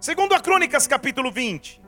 Segundo 0.00 0.34
a 0.34 0.40
Crônicas, 0.40 0.86
capítulo 0.86 1.30
20. 1.30 1.78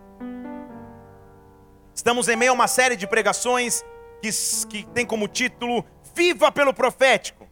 Estamos 1.94 2.28
em 2.28 2.36
meio 2.36 2.50
a 2.50 2.54
uma 2.54 2.68
série 2.68 2.94
de 2.94 3.06
pregações 3.06 3.82
que, 4.20 4.28
que 4.68 4.84
tem 4.92 5.06
como 5.06 5.26
título 5.26 5.82
Viva 6.14 6.52
pelo 6.52 6.74
Profético. 6.74 7.48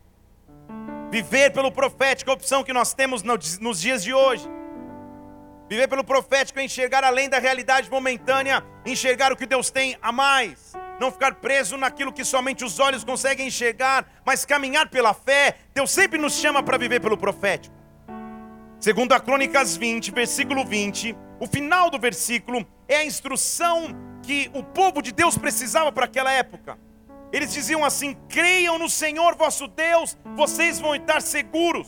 Viver 1.11 1.51
pelo 1.54 1.73
profético 1.73 2.31
é 2.31 2.33
a 2.33 2.35
opção 2.35 2.62
que 2.62 2.75
nós 2.75 2.93
temos 2.93 3.23
nos 3.23 3.81
dias 3.81 4.03
de 4.03 4.12
hoje. 4.12 4.46
Viver 5.67 5.88
pelo 5.88 6.04
profético 6.04 6.61
é 6.61 6.64
enxergar 6.64 7.04
além 7.04 7.27
da 7.27 7.38
realidade 7.38 7.90
momentânea, 7.90 8.62
enxergar 8.84 9.32
o 9.32 9.36
que 9.36 9.46
Deus 9.46 9.70
tem 9.70 9.96
a 10.02 10.12
mais. 10.12 10.74
Não 11.00 11.11
ficar 11.11 11.36
preso 11.36 11.79
naquilo 11.79 12.12
que 12.12 12.22
somente 12.22 12.66
os 12.66 12.79
olhos 12.79 13.02
conseguem 13.02 13.46
enxergar, 13.46 14.06
mas 14.27 14.45
caminhar 14.45 14.90
pela 14.90 15.14
fé. 15.14 15.56
Deus 15.72 15.90
sempre 15.90 16.18
nos 16.18 16.34
chama 16.34 16.62
para 16.62 16.77
viver 16.77 17.00
pelo 17.00 17.16
profético. 17.16 17.80
Segundo 18.81 19.12
a 19.12 19.21
Crônicas 19.21 19.77
20, 19.77 20.11
versículo 20.11 20.65
20, 20.65 21.15
o 21.39 21.47
final 21.47 21.91
do 21.91 21.99
versículo 21.99 22.66
é 22.88 22.97
a 22.97 23.05
instrução 23.05 23.95
que 24.23 24.51
o 24.55 24.62
povo 24.62 25.02
de 25.02 25.12
Deus 25.12 25.37
precisava 25.37 25.93
para 25.93 26.07
aquela 26.07 26.33
época. 26.33 26.79
Eles 27.30 27.52
diziam 27.52 27.85
assim: 27.85 28.16
creiam 28.27 28.79
no 28.79 28.88
Senhor 28.88 29.37
vosso 29.37 29.69
Deus, 29.69 30.16
vocês 30.35 30.80
vão 30.80 30.95
estar 30.95 31.21
seguros. 31.21 31.87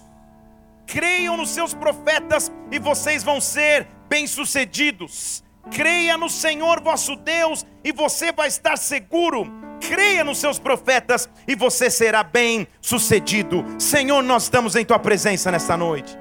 Creiam 0.86 1.34
nos 1.34 1.48
seus 1.48 1.72
profetas 1.72 2.52
e 2.70 2.78
vocês 2.78 3.24
vão 3.24 3.40
ser 3.40 3.88
bem-sucedidos. 4.06 5.42
Creia 5.70 6.18
no 6.18 6.28
Senhor 6.28 6.82
vosso 6.82 7.16
Deus 7.16 7.64
e 7.82 7.90
você 7.90 8.32
vai 8.32 8.48
estar 8.48 8.76
seguro. 8.76 9.50
Creia 9.80 10.22
nos 10.22 10.36
seus 10.36 10.58
profetas 10.58 11.26
e 11.48 11.54
você 11.54 11.88
será 11.88 12.22
bem-sucedido. 12.22 13.64
Senhor, 13.78 14.22
nós 14.22 14.42
estamos 14.42 14.76
em 14.76 14.84
tua 14.84 14.98
presença 14.98 15.50
nesta 15.50 15.74
noite. 15.74 16.18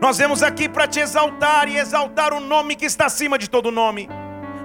Nós 0.00 0.18
vemos 0.18 0.42
aqui 0.42 0.68
para 0.68 0.86
te 0.86 1.00
exaltar 1.00 1.68
e 1.68 1.76
exaltar 1.76 2.32
o 2.32 2.40
nome 2.40 2.76
que 2.76 2.84
está 2.84 3.06
acima 3.06 3.38
de 3.38 3.48
todo 3.48 3.70
nome. 3.70 4.08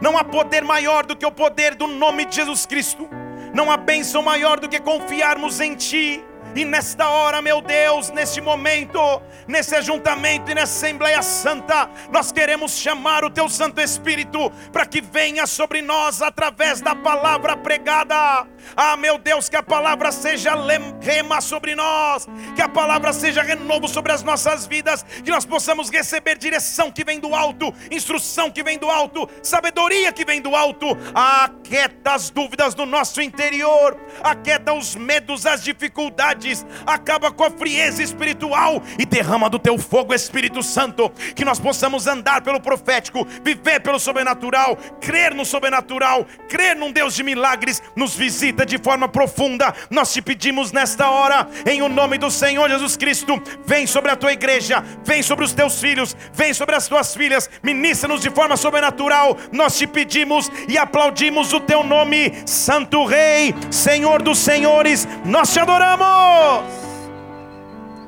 Não 0.02 0.18
há 0.18 0.24
poder 0.24 0.64
maior 0.64 1.06
do 1.06 1.16
que 1.16 1.26
o 1.26 1.32
poder 1.32 1.76
do 1.76 1.88
nome 1.88 2.26
de 2.26 2.36
Jesus 2.36 2.66
Cristo. 2.66 3.10
Não 3.54 3.72
há 3.72 3.78
bênção 3.78 4.22
maior 4.22 4.60
do 4.60 4.70
que 4.70 4.80
confiarmos 4.80 5.60
em 5.60 5.76
Ti. 5.76 6.24
E 6.56 6.66
nesta 6.66 7.08
hora, 7.10 7.42
meu 7.42 7.62
Deus, 7.62 8.10
neste 8.10 8.42
momento, 8.42 9.00
nesse 9.48 9.76
ajuntamento 9.76 10.50
e 10.50 10.56
nessa 10.56 10.80
Assembleia 10.80 11.22
Santa, 11.22 11.90
nós 12.12 12.32
queremos 12.32 12.72
chamar 12.72 13.24
o 13.24 13.30
Teu 13.30 13.48
Santo 13.48 13.80
Espírito 13.80 14.52
para 14.72 14.86
que 14.86 15.00
venha 15.00 15.46
sobre 15.46 15.82
nós 15.82 16.22
através 16.22 16.82
da 16.82 16.96
palavra 16.96 17.56
pregada. 17.56 18.48
Ah, 18.76 18.96
meu 18.98 19.18
Deus, 19.18 19.50
que 19.50 19.56
a 19.56 19.64
palavra 19.64 20.12
seja 20.12 20.54
rema 21.02 21.42
sobre 21.42 21.76
nós, 21.76 22.28
que 22.56 22.62
a 22.62 22.70
palavra 22.70 23.14
seja 23.14 23.42
renovo 23.42 23.88
sobre 23.88 24.12
as 24.12 24.24
nossas 24.24 24.66
vidas, 24.66 25.04
que 25.24 25.32
nós 25.32 25.46
possamos 25.46 25.90
receber 25.90 26.38
direção 26.38 26.92
que 26.92 27.04
vem 27.04 27.20
do 27.20 27.34
alto, 27.34 27.74
instrução 27.92 28.52
que 28.52 28.64
vem 28.64 28.78
do 28.78 28.90
alto, 28.90 29.30
sabedoria 29.42 30.12
que 30.12 30.26
vem 30.26 30.42
do 30.42 30.56
alto. 30.56 30.98
Aquieta 31.14 32.14
as 32.14 32.30
dúvidas 32.30 32.74
do 32.74 32.86
nosso 32.86 33.22
interior, 33.22 33.98
aquieta 34.24 34.74
os 34.74 34.96
medos, 34.96 35.46
as 35.46 35.64
dificuldades 35.64 36.66
acaba 36.86 37.32
com 37.32 37.44
a 37.44 37.52
frieza 37.52 38.04
espiritual 38.04 38.82
e 38.98 39.06
derrama 39.06 39.50
do 39.50 39.60
teu 39.60 39.78
fogo, 39.78 40.14
Espírito 40.14 40.62
Santo, 40.64 41.10
que 41.36 41.46
nós 41.46 41.60
possamos 41.60 42.08
andar 42.08 42.42
pelo 42.42 42.60
profético, 42.60 43.26
viver 43.44 43.80
pelo 43.82 44.00
sobrenatural, 44.00 44.78
crer 45.00 45.34
no 45.34 45.46
sobrenatural, 45.46 46.26
crer 46.48 46.76
num 46.76 46.92
Deus 46.92 47.16
de 47.16 47.24
milagres, 47.24 47.82
nos 47.96 48.16
visita 48.16 48.49
de 48.52 48.78
forma 48.78 49.08
profunda. 49.08 49.74
Nós 49.90 50.14
te 50.14 50.22
pedimos 50.22 50.72
nesta 50.72 51.10
hora, 51.10 51.48
em 51.66 51.82
o 51.82 51.90
nome 51.90 52.18
do 52.18 52.30
Senhor 52.30 52.70
Jesus 52.70 52.98
Cristo, 52.98 53.42
vem 53.66 53.86
sobre 53.88 54.12
a 54.12 54.16
tua 54.16 54.34
igreja, 54.34 54.84
vem 55.04 55.22
sobre 55.22 55.46
os 55.46 55.54
teus 55.54 55.80
filhos, 55.80 56.16
vem 56.34 56.54
sobre 56.54 56.76
as 56.76 56.88
tuas 56.88 57.14
filhas, 57.16 57.50
ministra-nos 57.64 58.22
de 58.22 58.30
forma 58.30 58.58
sobrenatural. 58.58 59.38
Nós 59.52 59.78
te 59.78 59.88
pedimos 59.88 60.52
e 60.68 60.78
aplaudimos 60.78 61.54
o 61.54 61.60
teu 61.60 61.84
nome, 61.84 62.34
Santo 62.46 63.06
Rei, 63.06 63.54
Senhor 63.72 64.22
dos 64.22 64.40
Senhores, 64.40 65.08
nós 65.26 65.52
te 65.54 65.60
adoramos. 65.60 66.64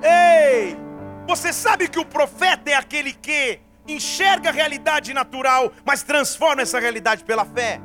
Ei! 0.04 0.78
Você 1.28 1.54
sabe 1.54 1.88
que 1.88 2.00
o 2.00 2.06
profeta 2.06 2.72
é 2.72 2.74
aquele 2.74 3.14
que 3.14 3.60
enxerga 3.88 4.50
a 4.50 4.54
realidade 4.54 5.14
natural, 5.14 5.72
mas 5.86 6.04
transforma 6.04 6.62
essa 6.62 6.80
realidade 6.80 7.24
pela 7.24 7.46
fé. 7.46 7.80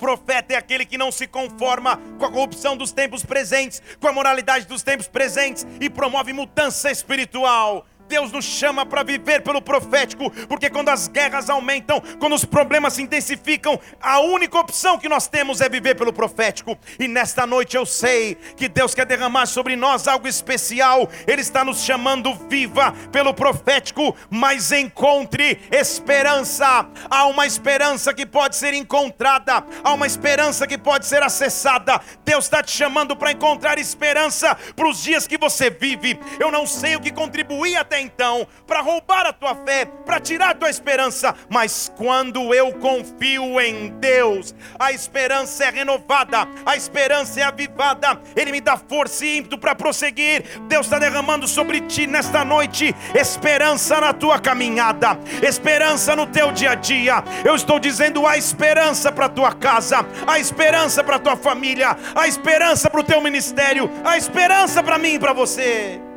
Profeta 0.00 0.54
é 0.54 0.56
aquele 0.56 0.86
que 0.86 0.96
não 0.96 1.12
se 1.12 1.26
conforma 1.26 2.00
com 2.18 2.24
a 2.24 2.32
corrupção 2.32 2.74
dos 2.74 2.90
tempos 2.90 3.22
presentes, 3.22 3.82
com 4.00 4.08
a 4.08 4.12
moralidade 4.12 4.66
dos 4.66 4.82
tempos 4.82 5.06
presentes 5.06 5.66
e 5.78 5.90
promove 5.90 6.32
mudança 6.32 6.90
espiritual. 6.90 7.86
Deus 8.10 8.32
nos 8.32 8.44
chama 8.44 8.84
para 8.84 9.04
viver 9.04 9.40
pelo 9.40 9.62
profético, 9.62 10.32
porque 10.48 10.68
quando 10.68 10.88
as 10.88 11.06
guerras 11.06 11.48
aumentam, 11.48 12.02
quando 12.18 12.34
os 12.34 12.44
problemas 12.44 12.94
se 12.94 13.02
intensificam, 13.02 13.78
a 14.02 14.18
única 14.18 14.58
opção 14.58 14.98
que 14.98 15.08
nós 15.08 15.28
temos 15.28 15.60
é 15.60 15.68
viver 15.68 15.94
pelo 15.94 16.12
profético. 16.12 16.76
E 16.98 17.06
nesta 17.06 17.46
noite 17.46 17.76
eu 17.76 17.86
sei 17.86 18.34
que 18.56 18.68
Deus 18.68 18.96
quer 18.96 19.06
derramar 19.06 19.46
sobre 19.46 19.76
nós 19.76 20.08
algo 20.08 20.26
especial. 20.26 21.08
Ele 21.24 21.40
está 21.40 21.64
nos 21.64 21.84
chamando 21.84 22.34
viva 22.48 22.92
pelo 23.12 23.32
profético, 23.32 24.16
mas 24.28 24.72
encontre 24.72 25.60
esperança. 25.70 26.88
Há 27.08 27.26
uma 27.26 27.46
esperança 27.46 28.12
que 28.12 28.26
pode 28.26 28.56
ser 28.56 28.74
encontrada, 28.74 29.64
há 29.84 29.92
uma 29.92 30.08
esperança 30.08 30.66
que 30.66 30.76
pode 30.76 31.06
ser 31.06 31.22
acessada. 31.22 32.00
Deus 32.24 32.46
está 32.46 32.60
te 32.60 32.72
chamando 32.72 33.14
para 33.14 33.30
encontrar 33.30 33.78
esperança 33.78 34.56
para 34.74 34.88
os 34.88 35.00
dias 35.00 35.28
que 35.28 35.38
você 35.38 35.70
vive. 35.70 36.18
Eu 36.40 36.50
não 36.50 36.66
sei 36.66 36.96
o 36.96 37.00
que 37.00 37.12
contribuir 37.12 37.76
até 37.76 37.99
então 38.00 38.46
para 38.66 38.80
roubar 38.80 39.26
a 39.26 39.32
tua 39.32 39.54
fé, 39.54 39.84
para 39.84 40.20
tirar 40.20 40.50
a 40.50 40.54
tua 40.54 40.70
esperança, 40.70 41.34
mas 41.48 41.92
quando 41.96 42.54
eu 42.54 42.72
confio 42.74 43.60
em 43.60 43.88
Deus, 43.98 44.54
a 44.78 44.92
esperança 44.92 45.64
é 45.64 45.70
renovada, 45.70 46.48
a 46.64 46.76
esperança 46.76 47.40
é 47.40 47.42
avivada, 47.42 48.20
Ele 48.34 48.52
me 48.52 48.60
dá 48.60 48.76
força 48.76 49.24
e 49.24 49.38
ímpeto 49.38 49.58
para 49.58 49.74
prosseguir. 49.74 50.44
Deus 50.68 50.86
está 50.86 50.98
derramando 50.98 51.46
sobre 51.46 51.80
ti 51.82 52.06
nesta 52.06 52.44
noite 52.44 52.94
esperança 53.14 54.00
na 54.00 54.12
tua 54.12 54.38
caminhada, 54.38 55.18
esperança 55.42 56.14
no 56.16 56.26
teu 56.26 56.52
dia 56.52 56.72
a 56.72 56.74
dia. 56.74 57.22
Eu 57.44 57.54
estou 57.54 57.78
dizendo 57.78 58.26
a 58.26 58.36
esperança 58.36 59.12
para 59.12 59.26
a 59.26 59.30
tua 59.30 59.52
casa, 59.52 60.06
a 60.26 60.38
esperança 60.38 61.02
para 61.02 61.16
a 61.16 61.20
tua 61.20 61.36
família, 61.36 61.96
a 62.14 62.26
esperança 62.26 62.88
para 62.88 63.00
o 63.00 63.04
teu 63.04 63.20
ministério, 63.20 63.90
a 64.04 64.16
esperança 64.16 64.82
para 64.82 64.98
mim 64.98 65.14
e 65.14 65.18
para 65.18 65.32
você. 65.32 66.09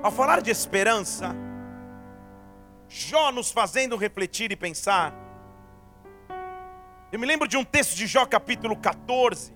Ao 0.00 0.12
falar 0.12 0.40
de 0.40 0.50
esperança, 0.50 1.34
Jó 2.88 3.32
nos 3.32 3.50
fazendo 3.50 3.96
refletir 3.96 4.50
e 4.52 4.56
pensar. 4.56 5.12
Eu 7.10 7.18
me 7.18 7.26
lembro 7.26 7.48
de 7.48 7.56
um 7.56 7.64
texto 7.64 7.96
de 7.96 8.06
Jó, 8.06 8.24
capítulo 8.24 8.76
14. 8.76 9.52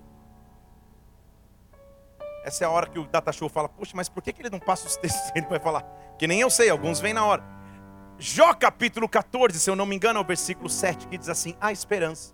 Essa 2.43 2.65
é 2.65 2.67
a 2.67 2.69
hora 2.69 2.87
que 2.87 2.99
o 2.99 3.07
Data 3.07 3.31
Show 3.31 3.47
fala: 3.47 3.69
Poxa, 3.69 3.93
mas 3.95 4.09
por 4.09 4.21
que 4.21 4.35
ele 4.37 4.49
não 4.49 4.59
passa 4.59 4.85
os 4.85 4.97
textos? 4.97 5.31
Ele 5.33 5.47
vai 5.47 5.59
falar, 5.59 5.83
que 6.19 6.27
nem 6.27 6.41
eu 6.41 6.49
sei, 6.49 6.69
alguns 6.69 6.99
vêm 6.99 7.13
na 7.13 7.25
hora. 7.25 7.43
Jó, 8.19 8.53
capítulo 8.53 9.07
14, 9.07 9.59
se 9.59 9.69
eu 9.69 9.75
não 9.75 9.85
me 9.85 9.95
engano, 9.95 10.19
é 10.19 10.21
o 10.21 10.25
versículo 10.25 10.69
7, 10.69 11.07
que 11.07 11.17
diz 11.17 11.29
assim: 11.29 11.55
Há 11.59 11.71
esperança. 11.71 12.33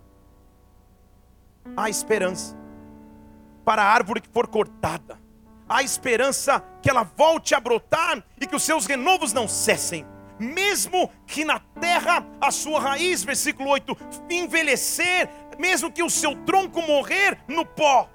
Há 1.76 1.88
esperança 1.88 2.56
para 3.64 3.82
a 3.82 3.86
árvore 3.86 4.20
que 4.20 4.28
for 4.28 4.48
cortada 4.48 5.19
há 5.70 5.84
esperança 5.84 6.62
que 6.82 6.90
ela 6.90 7.04
volte 7.04 7.54
a 7.54 7.60
brotar 7.60 8.22
e 8.40 8.46
que 8.46 8.56
os 8.56 8.64
seus 8.64 8.86
renovos 8.86 9.32
não 9.32 9.46
cessem. 9.46 10.04
Mesmo 10.36 11.08
que 11.26 11.44
na 11.44 11.60
terra 11.80 12.26
a 12.40 12.50
sua 12.50 12.80
raiz, 12.80 13.22
versículo 13.22 13.70
8, 13.70 13.96
envelhecer, 14.28 15.28
mesmo 15.58 15.92
que 15.92 16.02
o 16.02 16.10
seu 16.10 16.34
tronco 16.44 16.82
morrer 16.82 17.38
no 17.46 17.64
pó, 17.64 18.08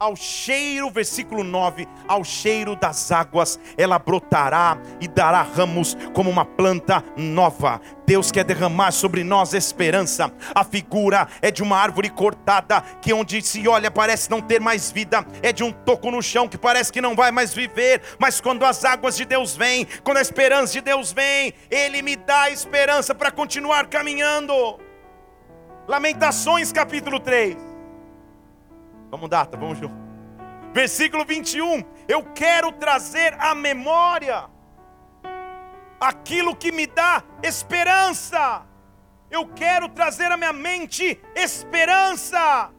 ao 0.00 0.16
cheiro, 0.16 0.90
versículo 0.90 1.44
9, 1.44 1.86
ao 2.08 2.24
cheiro 2.24 2.74
das 2.74 3.12
águas, 3.12 3.60
ela 3.76 3.98
brotará 3.98 4.78
e 4.98 5.06
dará 5.06 5.42
ramos 5.42 5.94
como 6.14 6.30
uma 6.30 6.42
planta 6.42 7.04
nova. 7.18 7.82
Deus 8.06 8.32
quer 8.32 8.44
derramar 8.44 8.92
sobre 8.92 9.22
nós 9.22 9.52
esperança. 9.52 10.32
A 10.54 10.64
figura 10.64 11.28
é 11.42 11.50
de 11.50 11.62
uma 11.62 11.76
árvore 11.76 12.08
cortada, 12.08 12.80
que 13.02 13.12
onde 13.12 13.42
se 13.42 13.68
olha 13.68 13.90
parece 13.90 14.30
não 14.30 14.40
ter 14.40 14.58
mais 14.58 14.90
vida, 14.90 15.24
é 15.42 15.52
de 15.52 15.62
um 15.62 15.70
toco 15.70 16.10
no 16.10 16.22
chão 16.22 16.48
que 16.48 16.56
parece 16.56 16.90
que 16.90 17.02
não 17.02 17.14
vai 17.14 17.30
mais 17.30 17.52
viver, 17.52 18.00
mas 18.18 18.40
quando 18.40 18.64
as 18.64 18.82
águas 18.86 19.18
de 19.18 19.26
Deus 19.26 19.54
vêm, 19.54 19.86
quando 20.02 20.16
a 20.16 20.22
esperança 20.22 20.72
de 20.72 20.80
Deus 20.80 21.12
vem, 21.12 21.52
Ele 21.70 22.00
me 22.00 22.16
dá 22.16 22.50
esperança 22.50 23.14
para 23.14 23.30
continuar 23.30 23.86
caminhando. 23.88 24.80
Lamentações 25.86 26.72
capítulo 26.72 27.20
3. 27.20 27.69
Vamos 29.10 29.28
data, 29.28 29.56
vamos 29.56 29.78
junto. 29.78 29.94
Versículo 30.72 31.24
21. 31.24 31.84
Eu 32.08 32.24
quero 32.32 32.72
trazer 32.72 33.34
à 33.40 33.54
memória 33.54 34.48
aquilo 36.00 36.54
que 36.54 36.70
me 36.70 36.86
dá 36.86 37.22
esperança. 37.42 38.66
Eu 39.30 39.46
quero 39.48 39.88
trazer 39.88 40.30
à 40.30 40.36
minha 40.36 40.52
mente 40.52 41.20
esperança. 41.34 42.70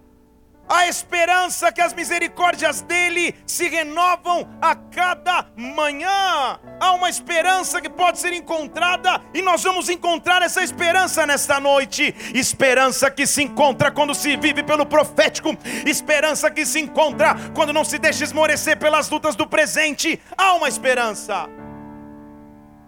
A 0.71 0.87
esperança 0.87 1.69
que 1.69 1.81
as 1.81 1.93
misericórdias 1.93 2.79
dele 2.79 3.35
se 3.45 3.67
renovam 3.67 4.47
a 4.61 4.73
cada 4.73 5.45
manhã. 5.53 6.57
Há 6.79 6.93
uma 6.93 7.09
esperança 7.09 7.81
que 7.81 7.89
pode 7.89 8.19
ser 8.19 8.31
encontrada 8.31 9.21
e 9.33 9.41
nós 9.41 9.61
vamos 9.63 9.89
encontrar 9.89 10.41
essa 10.41 10.63
esperança 10.63 11.25
nesta 11.25 11.59
noite. 11.59 12.15
Esperança 12.33 13.11
que 13.11 13.27
se 13.27 13.43
encontra 13.43 13.91
quando 13.91 14.15
se 14.15 14.37
vive 14.37 14.63
pelo 14.63 14.85
profético, 14.85 15.57
esperança 15.85 16.49
que 16.49 16.65
se 16.65 16.79
encontra 16.79 17.35
quando 17.53 17.73
não 17.73 17.83
se 17.83 17.99
deixa 17.99 18.23
esmorecer 18.23 18.79
pelas 18.79 19.09
lutas 19.09 19.35
do 19.35 19.45
presente. 19.45 20.21
Há 20.37 20.53
uma 20.53 20.69
esperança. 20.69 21.49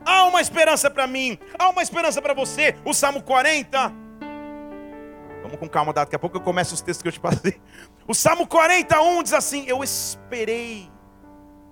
Há 0.05 0.23
uma 0.25 0.39
esperança 0.39 0.89
para 0.89 1.05
mim, 1.05 1.37
há 1.59 1.69
uma 1.69 1.81
esperança 1.81 2.21
para 2.21 2.33
você. 2.33 2.75
O 2.85 2.93
Salmo 2.93 3.21
40 3.21 4.02
Vamos 5.53 5.59
com 5.59 5.69
calma, 5.69 5.93
daqui 5.93 6.15
a 6.15 6.19
pouco 6.19 6.37
eu 6.37 6.41
começo 6.41 6.73
os 6.73 6.81
textos 6.81 7.03
que 7.03 7.07
eu 7.09 7.11
te 7.11 7.19
passei. 7.19 7.61
O 8.07 8.13
Salmo 8.15 8.47
41 8.47 9.21
diz 9.21 9.33
assim: 9.33 9.65
Eu 9.67 9.83
esperei, 9.83 10.89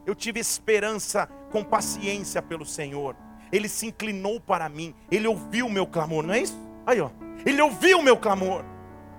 eu 0.06 0.14
tive 0.14 0.40
esperança 0.40 1.28
com 1.52 1.64
paciência 1.64 2.44
pelo 2.44 2.64
Senhor. 2.64 3.16
Ele 3.52 3.68
se 3.68 3.88
inclinou 3.88 4.40
para 4.40 4.70
mim, 4.70 4.94
ele 5.10 5.28
ouviu 5.28 5.66
o 5.66 5.70
meu 5.70 5.88
clamor, 5.88 6.24
não 6.24 6.34
é 6.34 6.42
isso? 6.42 6.58
Aí, 6.86 7.02
ó, 7.02 7.10
ele 7.44 7.60
ouviu 7.60 8.00
o 8.00 8.04
meu 8.04 8.16
clamor 8.16 8.64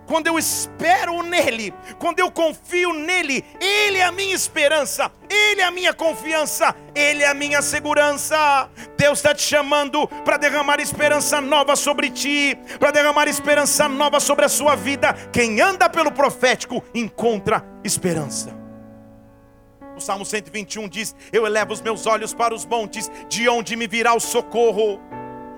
quando 0.07 0.27
eu 0.27 0.39
espero 0.39 1.23
nele, 1.23 1.73
quando 1.99 2.19
eu 2.19 2.31
confio 2.31 2.93
nele, 2.93 3.45
ele 3.61 3.99
é 3.99 4.05
a 4.05 4.13
minha 4.13 4.35
esperança, 4.35 5.11
ele 5.29 5.61
é 5.61 5.65
a 5.65 5.71
minha 5.71 5.95
confiança, 5.95 6.75
ele 6.95 7.23
é 7.23 7.29
a 7.29 7.35
minha 7.35 7.63
segurança. 7.63 8.69
Deus 8.97 9.19
está 9.19 9.35
te 9.35 9.43
chamando 9.43 10.07
para 10.25 10.37
derramar 10.37 10.81
esperança 10.81 11.41
nova 11.41 11.77
sobre 11.77 12.11
ti, 12.11 12.59
para 12.79 12.91
derramar 12.91 13.29
esperança 13.29 13.89
nova 13.89 14.21
sobre 14.21 14.45
a 14.45 14.49
sua 14.49 14.75
vida. 14.75 15.13
Quem 15.33 15.61
anda 15.61 15.89
pelo 15.89 16.13
profético 16.13 16.83
encontra 16.95 17.65
esperança. 17.85 18.63
O 19.97 20.01
Salmo 20.01 20.25
121 20.25 20.89
diz: 20.89 21.15
Eu 21.33 21.47
elevo 21.47 21.73
os 21.73 21.81
meus 21.81 22.07
olhos 22.07 22.35
para 22.35 22.55
os 22.55 22.65
montes, 22.65 23.11
de 23.29 23.49
onde 23.49 23.77
me 23.77 23.87
virá 23.87 24.15
o 24.15 24.21
socorro. 24.21 25.01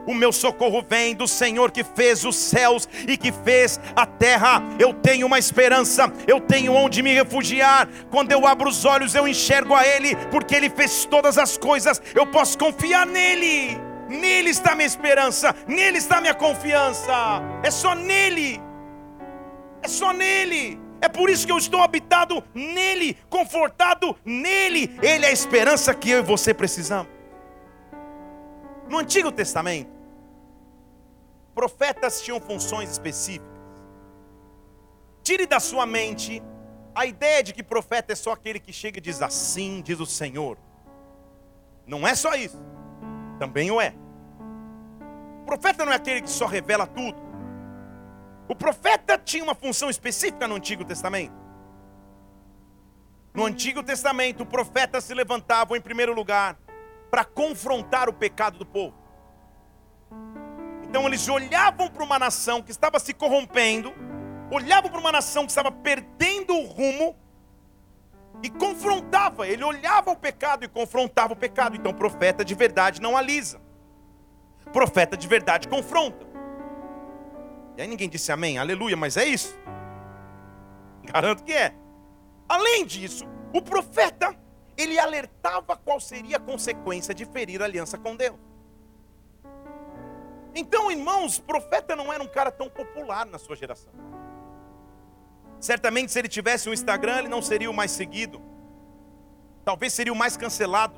O 0.07 0.15
meu 0.15 0.33
socorro 0.33 0.85
vem 0.89 1.15
do 1.15 1.27
Senhor 1.27 1.71
que 1.71 1.83
fez 1.83 2.25
os 2.25 2.37
céus 2.37 2.89
e 3.09 3.17
que 3.17 3.33
fez 3.33 3.81
a 3.97 4.05
terra. 4.05 4.63
Eu 4.79 4.93
tenho 4.93 5.27
uma 5.27 5.39
esperança, 5.39 6.13
eu 6.27 6.41
tenho 6.41 6.73
onde 6.73 7.03
me 7.03 7.13
refugiar. 7.15 7.89
Quando 8.11 8.33
eu 8.33 8.47
abro 8.47 8.69
os 8.69 8.85
olhos, 8.85 9.15
eu 9.15 9.27
enxergo 9.27 9.75
a 9.75 9.87
Ele, 9.87 10.15
porque 10.31 10.55
Ele 10.55 10.69
fez 10.69 11.05
todas 11.05 11.39
as 11.39 11.57
coisas. 11.57 12.03
Eu 12.15 12.27
posso 12.27 12.59
confiar 12.59 13.07
nele. 13.07 13.79
Nele 14.09 14.51
está 14.51 14.75
minha 14.75 14.87
esperança, 14.87 15.55
nele 15.67 15.99
está 15.99 16.21
minha 16.21 16.35
confiança. 16.35 17.41
É 17.63 17.71
só 17.71 17.95
nele. 17.95 18.61
É 19.83 19.89
só 19.89 20.13
nele. 20.13 20.79
É 21.01 21.09
por 21.09 21.29
isso 21.29 21.47
que 21.47 21.53
eu 21.53 21.59
estou 21.59 21.83
habitado 21.83 22.43
nele, 22.55 23.17
confortado 23.29 24.17
nele. 24.25 24.99
Ele 25.03 25.25
é 25.25 25.29
a 25.29 25.33
esperança 25.33 25.95
que 25.95 26.11
eu 26.11 26.21
e 26.21 26.23
você 26.23 26.55
precisamos. 26.55 27.14
No 28.89 28.99
Antigo 28.99 29.33
Testamento, 29.33 29.91
profetas 31.55 32.21
tinham 32.21 32.41
funções 32.41 32.91
específicas. 32.91 33.49
Tire 35.23 35.47
da 35.47 35.59
sua 35.59 35.87
mente 35.87 36.43
a 36.95 37.07
ideia 37.07 37.43
de 37.43 37.53
que 37.53 37.63
profeta 37.63 38.13
é 38.13 38.17
só 38.17 38.33
aquele 38.33 38.61
que 38.61 38.73
chega 38.73 38.99
e 38.99 39.01
diz 39.01 39.23
assim, 39.23 39.81
diz 39.83 39.99
o 39.99 40.07
Senhor. 40.07 40.59
Não 41.87 42.07
é 42.07 42.15
só 42.15 42.35
isso. 42.35 42.63
Também 43.39 43.71
o 43.71 43.81
é. 43.81 43.95
O 45.43 45.45
profeta 45.45 45.85
não 45.85 45.93
é 45.93 45.97
aquele 45.97 46.23
que 46.23 46.31
só 46.31 46.47
revela 46.47 46.87
tudo. 46.87 47.19
O 48.49 48.55
profeta 48.55 49.19
tinha 49.19 49.43
uma 49.43 49.55
função 49.55 49.89
específica 49.89 50.47
no 50.47 50.57
Antigo 50.57 50.85
Testamento. 50.85 51.35
No 53.33 53.45
Antigo 53.45 53.83
Testamento, 53.83 54.43
o 54.43 54.47
profeta 54.47 55.01
se 55.01 55.13
levantava 55.15 55.77
em 55.77 55.81
primeiro 55.81 56.15
lugar 56.15 56.57
para 57.15 57.25
confrontar 57.25 58.09
o 58.09 58.13
pecado 58.13 58.59
do 58.59 58.67
povo. 58.67 58.93
Então 60.83 61.07
eles 61.07 61.29
olhavam 61.29 61.89
para 61.89 62.03
uma 62.03 62.19
nação 62.19 62.61
que 62.61 62.73
estava 62.73 62.99
se 62.99 63.15
corrompendo, 63.15 63.95
olhavam 64.51 64.91
para 64.91 64.99
uma 64.99 65.13
nação 65.13 65.45
que 65.45 65.53
estava 65.53 65.71
perdendo 65.71 66.53
o 66.53 66.67
rumo 66.67 67.17
e 68.43 68.51
confrontava. 68.51 69.47
Ele 69.47 69.63
olhava 69.63 70.11
o 70.11 70.17
pecado 70.17 70.65
e 70.65 70.69
confrontava 70.69 71.35
o 71.35 71.37
pecado. 71.37 71.77
Então, 71.77 71.95
profeta 71.95 72.45
de 72.45 72.53
verdade 72.53 73.01
não 73.01 73.17
alisa. 73.17 73.61
Profeta 74.73 75.17
de 75.17 75.29
verdade 75.29 75.69
confronta. 75.69 76.27
E 77.77 77.83
aí 77.83 77.87
ninguém 77.87 78.09
disse 78.09 78.33
amém, 78.33 78.59
aleluia, 78.59 78.97
mas 78.97 79.17
é 79.17 79.25
isso. 79.25 79.57
Garanto 81.05 81.45
que 81.45 81.53
é. 81.53 81.77
Além 82.49 82.85
disso, 82.85 83.25
o 83.53 83.63
profeta, 83.63 84.37
ele 84.77 84.99
alertava 84.99 85.77
qual 85.77 86.01
seria 86.01 86.37
a 86.37 86.41
consequência 86.41 87.15
de 87.15 87.25
ferir 87.25 87.63
a 87.63 87.65
aliança 87.65 87.97
com 87.99 88.17
Deus. 88.17 88.39
Então, 90.55 90.91
irmãos, 90.91 91.39
profeta 91.39 91.97
não 91.97 92.13
era 92.13 92.23
um 92.23 92.29
cara 92.29 92.51
tão 92.51 92.69
popular 92.69 93.27
na 93.27 93.39
sua 93.39 93.57
geração. 93.57 93.93
Certamente, 95.59 96.13
se 96.13 96.19
ele 96.19 96.29
tivesse 96.29 96.69
um 96.69 96.73
Instagram, 96.73 97.21
ele 97.21 97.29
não 97.29 97.43
seria 97.43 97.71
o 97.71 97.75
mais 97.75 97.91
seguido. 97.91 98.41
Talvez 99.65 99.93
seria 99.93 100.13
o 100.13 100.17
mais 100.17 100.37
cancelado. 100.37 100.95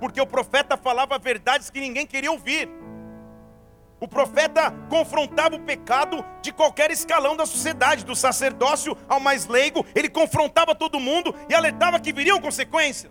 Porque 0.00 0.20
o 0.20 0.26
profeta 0.26 0.76
falava 0.76 1.18
verdades 1.18 1.70
que 1.70 1.80
ninguém 1.80 2.06
queria 2.06 2.30
ouvir. 2.30 2.68
O 3.98 4.06
profeta 4.06 4.70
confrontava 4.90 5.56
o 5.56 5.60
pecado 5.60 6.24
de 6.42 6.52
qualquer 6.52 6.90
escalão 6.90 7.34
da 7.34 7.46
sociedade, 7.46 8.04
do 8.04 8.14
sacerdócio 8.14 8.96
ao 9.08 9.18
mais 9.18 9.46
leigo, 9.46 9.86
ele 9.94 10.08
confrontava 10.08 10.74
todo 10.74 11.00
mundo 11.00 11.34
e 11.48 11.54
alertava 11.54 11.98
que 11.98 12.12
viriam 12.12 12.40
consequências. 12.40 13.10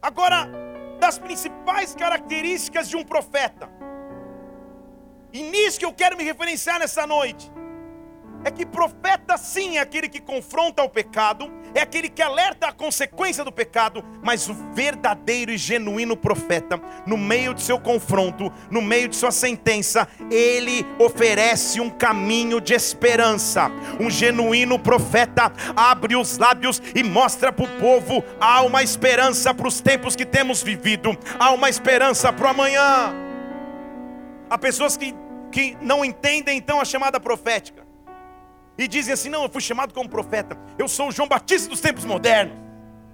Agora, 0.00 0.48
das 1.00 1.18
principais 1.18 1.94
características 1.94 2.88
de 2.88 2.96
um 2.96 3.04
profeta. 3.04 3.68
E 5.32 5.42
nisso 5.42 5.78
que 5.78 5.84
eu 5.84 5.92
quero 5.92 6.16
me 6.16 6.22
referenciar 6.22 6.78
nessa 6.78 7.06
noite 7.06 7.50
é 8.44 8.50
que 8.50 8.64
profeta 8.64 9.36
sim 9.36 9.76
é 9.76 9.80
aquele 9.80 10.08
que 10.08 10.20
confronta 10.20 10.82
o 10.82 10.88
pecado, 10.88 11.50
é 11.74 11.80
aquele 11.80 12.08
que 12.08 12.22
alerta 12.22 12.68
a 12.68 12.72
consequência 12.72 13.44
do 13.44 13.52
pecado, 13.52 14.04
mas 14.22 14.48
o 14.48 14.54
verdadeiro 14.72 15.50
e 15.50 15.58
genuíno 15.58 16.16
profeta, 16.16 16.80
no 17.06 17.16
meio 17.16 17.52
de 17.54 17.62
seu 17.62 17.78
confronto, 17.78 18.52
no 18.70 18.80
meio 18.80 19.08
de 19.08 19.16
sua 19.16 19.30
sentença, 19.30 20.08
ele 20.30 20.86
oferece 20.98 21.80
um 21.80 21.90
caminho 21.90 22.60
de 22.60 22.72
esperança. 22.72 23.70
Um 24.00 24.08
genuíno 24.08 24.78
profeta 24.78 25.52
abre 25.74 26.16
os 26.16 26.38
lábios 26.38 26.80
e 26.94 27.02
mostra 27.02 27.52
para 27.52 27.64
o 27.64 27.80
povo: 27.80 28.24
há 28.40 28.62
uma 28.62 28.82
esperança 28.82 29.52
para 29.52 29.68
os 29.68 29.80
tempos 29.80 30.14
que 30.16 30.24
temos 30.24 30.62
vivido, 30.62 31.16
há 31.38 31.50
uma 31.50 31.68
esperança 31.68 32.32
para 32.32 32.46
o 32.46 32.50
amanhã. 32.50 33.12
Há 34.48 34.56
pessoas 34.56 34.96
que, 34.96 35.14
que 35.50 35.76
não 35.80 36.04
entendem 36.04 36.56
então 36.56 36.80
a 36.80 36.84
chamada 36.84 37.18
profética 37.18 37.85
e 38.78 38.86
dizem 38.86 39.14
assim: 39.14 39.28
não, 39.28 39.42
eu 39.42 39.48
fui 39.48 39.60
chamado 39.60 39.92
como 39.94 40.08
profeta, 40.08 40.56
eu 40.78 40.88
sou 40.88 41.08
o 41.08 41.12
João 41.12 41.28
Batista 41.28 41.68
dos 41.68 41.80
tempos 41.80 42.04
modernos, 42.04 42.56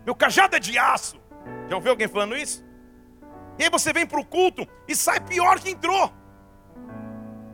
meu 0.05 0.15
cajado 0.15 0.57
é 0.57 0.59
de 0.59 0.77
aço. 0.79 1.21
Já 1.69 1.77
ouviu 1.77 1.93
alguém 1.93 2.09
falando 2.09 2.37
isso? 2.37 2.65
E 3.59 3.65
aí 3.65 3.71
você 3.71 3.93
vem 3.93 4.07
para 4.07 4.21
o 4.21 4.25
culto 4.25 4.67
e 4.89 4.95
sai 4.95 5.21
pior 5.21 5.61
que 5.61 5.71
entrou. 5.71 6.13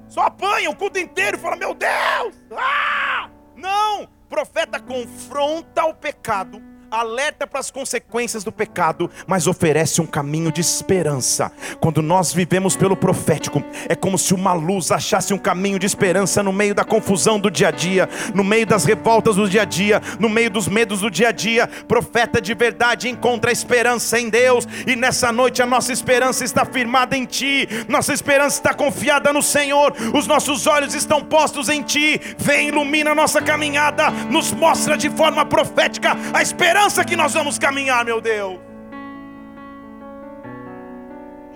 Só 0.09 0.23
apanha 0.23 0.71
o 0.71 0.77
culto 0.77 0.99
inteiro 0.99 1.37
e 1.37 1.41
fala: 1.41 1.57
Meu 1.57 1.75
Deus! 1.75 2.35
Ah! 2.57 3.29
Não! 3.55 4.09
Profeta 4.29 4.79
confronta 4.79 5.85
o 5.85 5.95
pecado 5.95 6.63
alerta 6.91 7.47
para 7.47 7.61
as 7.61 7.71
consequências 7.71 8.43
do 8.43 8.51
pecado, 8.51 9.11
mas 9.27 9.47
oferece 9.47 10.01
um 10.01 10.07
caminho 10.07 10.51
de 10.51 10.61
esperança. 10.61 11.53
Quando 11.81 12.01
nós 12.01 12.33
vivemos 12.33 12.77
pelo 12.77 12.97
profético, 12.97 13.63
é 13.89 13.95
como 13.95 14.17
se 14.19 14.33
uma 14.33 14.53
luz 14.53 14.91
achasse 14.91 15.35
um 15.35 15.39
caminho 15.39 15.79
de 15.79 15.87
esperança 15.87 16.43
no 16.43 16.53
meio 16.53 16.75
da 16.75 16.85
confusão 16.85 17.39
do 17.39 17.51
dia 17.51 17.69
a 17.69 17.71
dia, 17.71 18.09
no 18.35 18.43
meio 18.43 18.67
das 18.67 18.85
revoltas 18.85 19.37
do 19.37 19.49
dia 19.49 19.63
a 19.63 19.65
dia, 19.65 20.01
no 20.19 20.29
meio 20.29 20.51
dos 20.51 20.69
medos 20.69 21.01
do 21.01 21.11
dia 21.11 21.29
a 21.29 21.33
dia. 21.33 21.67
Profeta 21.67 22.41
de 22.41 22.55
verdade 22.55 23.09
encontra 23.09 23.53
esperança 23.53 24.19
em 24.19 24.31
Deus, 24.31 24.67
e 24.87 24.97
nessa 24.97 25.31
noite 25.31 25.63
a 25.63 25.67
nossa 25.67 25.93
esperança 25.93 26.45
está 26.45 26.65
firmada 26.65 27.17
em 27.17 27.25
Ti, 27.25 27.69
nossa 27.89 28.13
esperança 28.13 28.57
está 28.57 28.73
confiada 28.73 29.33
no 29.33 29.43
Senhor, 29.43 29.95
os 30.15 30.27
nossos 30.27 30.67
olhos 30.67 30.95
estão 30.95 31.23
postos 31.23 31.69
em 31.69 31.83
Ti. 31.83 32.21
Vem, 32.39 32.69
ilumina 32.69 33.11
a 33.11 33.15
nossa 33.15 33.43
caminhada, 33.43 34.11
nos 34.31 34.53
mostra 34.53 34.97
de 34.97 35.11
forma 35.11 35.45
profética 35.45 36.17
a 36.33 36.41
esperança 36.41 36.78
esperança 36.79 37.05
que 37.05 37.17
nós 37.17 37.35
vamos 37.35 37.59
caminhar, 37.59 38.05
meu 38.05 38.21
Deus. 38.21 38.61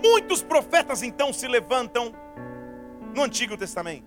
Muitos 0.02 0.43
profetas 0.43 1.00
então 1.00 1.33
se 1.33 1.47
levantam 1.47 2.12
no 3.14 3.23
Antigo 3.23 3.57
Testamento. 3.57 4.05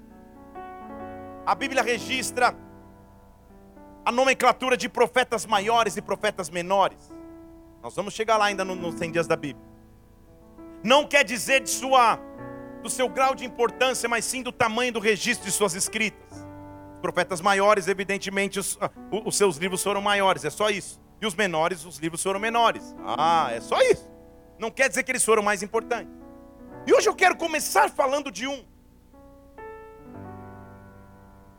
A 1.45 1.55
Bíblia 1.55 1.81
registra 1.81 2.53
a 4.03 4.11
nomenclatura 4.11 4.75
de 4.75 4.89
profetas 4.89 5.45
maiores 5.45 5.95
e 5.95 6.01
profetas 6.01 6.49
menores. 6.49 7.13
Nós 7.81 7.95
vamos 7.95 8.13
chegar 8.13 8.35
lá 8.35 8.45
ainda 8.45 8.65
nos 8.65 8.77
no 8.77 8.91
100 8.91 9.11
dias 9.13 9.27
da 9.27 9.37
Bíblia. 9.37 9.65
Não 10.83 11.07
quer 11.07 11.23
dizer 11.23 11.61
de 11.61 11.69
sua, 11.69 12.19
do 12.83 12.89
seu 12.89 13.07
grau 13.07 13.33
de 13.33 13.45
importância, 13.45 14.09
mas 14.09 14.25
sim 14.25 14.43
do 14.43 14.51
tamanho 14.51 14.91
do 14.91 14.99
registro 14.99 15.45
de 15.45 15.51
suas 15.51 15.75
escritas. 15.75 16.45
Profetas 17.01 17.39
maiores, 17.39 17.87
evidentemente, 17.87 18.59
os, 18.59 18.77
ah, 18.81 18.91
os 19.23 19.37
seus 19.37 19.55
livros 19.55 19.81
foram 19.81 20.01
maiores, 20.01 20.43
é 20.43 20.49
só 20.49 20.69
isso. 20.69 21.04
E 21.21 21.25
os 21.25 21.35
menores, 21.35 21.85
os 21.85 21.97
livros 21.97 22.21
foram 22.21 22.39
menores. 22.39 22.95
Ah, 23.05 23.49
é 23.51 23.61
só 23.61 23.79
isso. 23.81 24.09
Não 24.59 24.69
quer 24.71 24.89
dizer 24.89 25.03
que 25.03 25.11
eles 25.11 25.23
foram 25.23 25.43
mais 25.43 25.63
importantes. 25.63 26.13
E 26.85 26.93
hoje 26.93 27.09
eu 27.09 27.15
quero 27.15 27.35
começar 27.35 27.89
falando 27.89 28.31
de 28.31 28.47
um. 28.47 28.63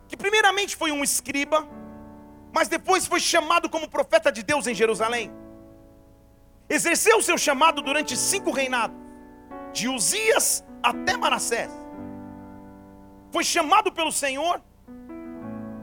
Que 0.09 0.17
primeiramente 0.17 0.77
foi 0.77 0.93
um 0.93 1.03
escriba, 1.03 1.67
mas 2.55 2.69
depois 2.69 3.07
foi 3.07 3.19
chamado 3.19 3.69
como 3.69 3.89
profeta 3.89 4.31
de 4.31 4.43
Deus 4.43 4.67
em 4.67 4.75
Jerusalém. 4.75 5.33
Exerceu 6.69 7.19
o 7.19 7.23
seu 7.23 7.37
chamado 7.37 7.83
durante 7.83 8.17
cinco 8.17 8.51
reinados, 8.51 8.97
de 9.73 9.89
Uzias 9.89 10.65
até 10.83 11.17
Manassés. 11.17 11.71
Foi 13.33 13.43
chamado 13.45 13.91
pelo 13.93 14.13
Senhor, 14.13 14.61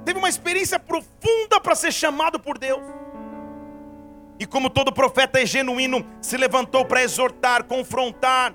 teve 0.05 0.17
uma 0.19 0.29
experiência 0.29 0.79
profunda 0.79 1.59
para 1.61 1.75
ser 1.75 1.91
chamado 1.91 2.39
por 2.39 2.57
Deus. 2.57 2.81
E 4.43 4.45
como 4.45 4.69
todo 4.69 4.91
profeta 4.91 5.39
genuíno, 5.47 6.05
se 6.19 6.35
levantou 6.35 6.83
para 6.83 7.01
exortar, 7.01 7.63
confrontar, 7.63 8.53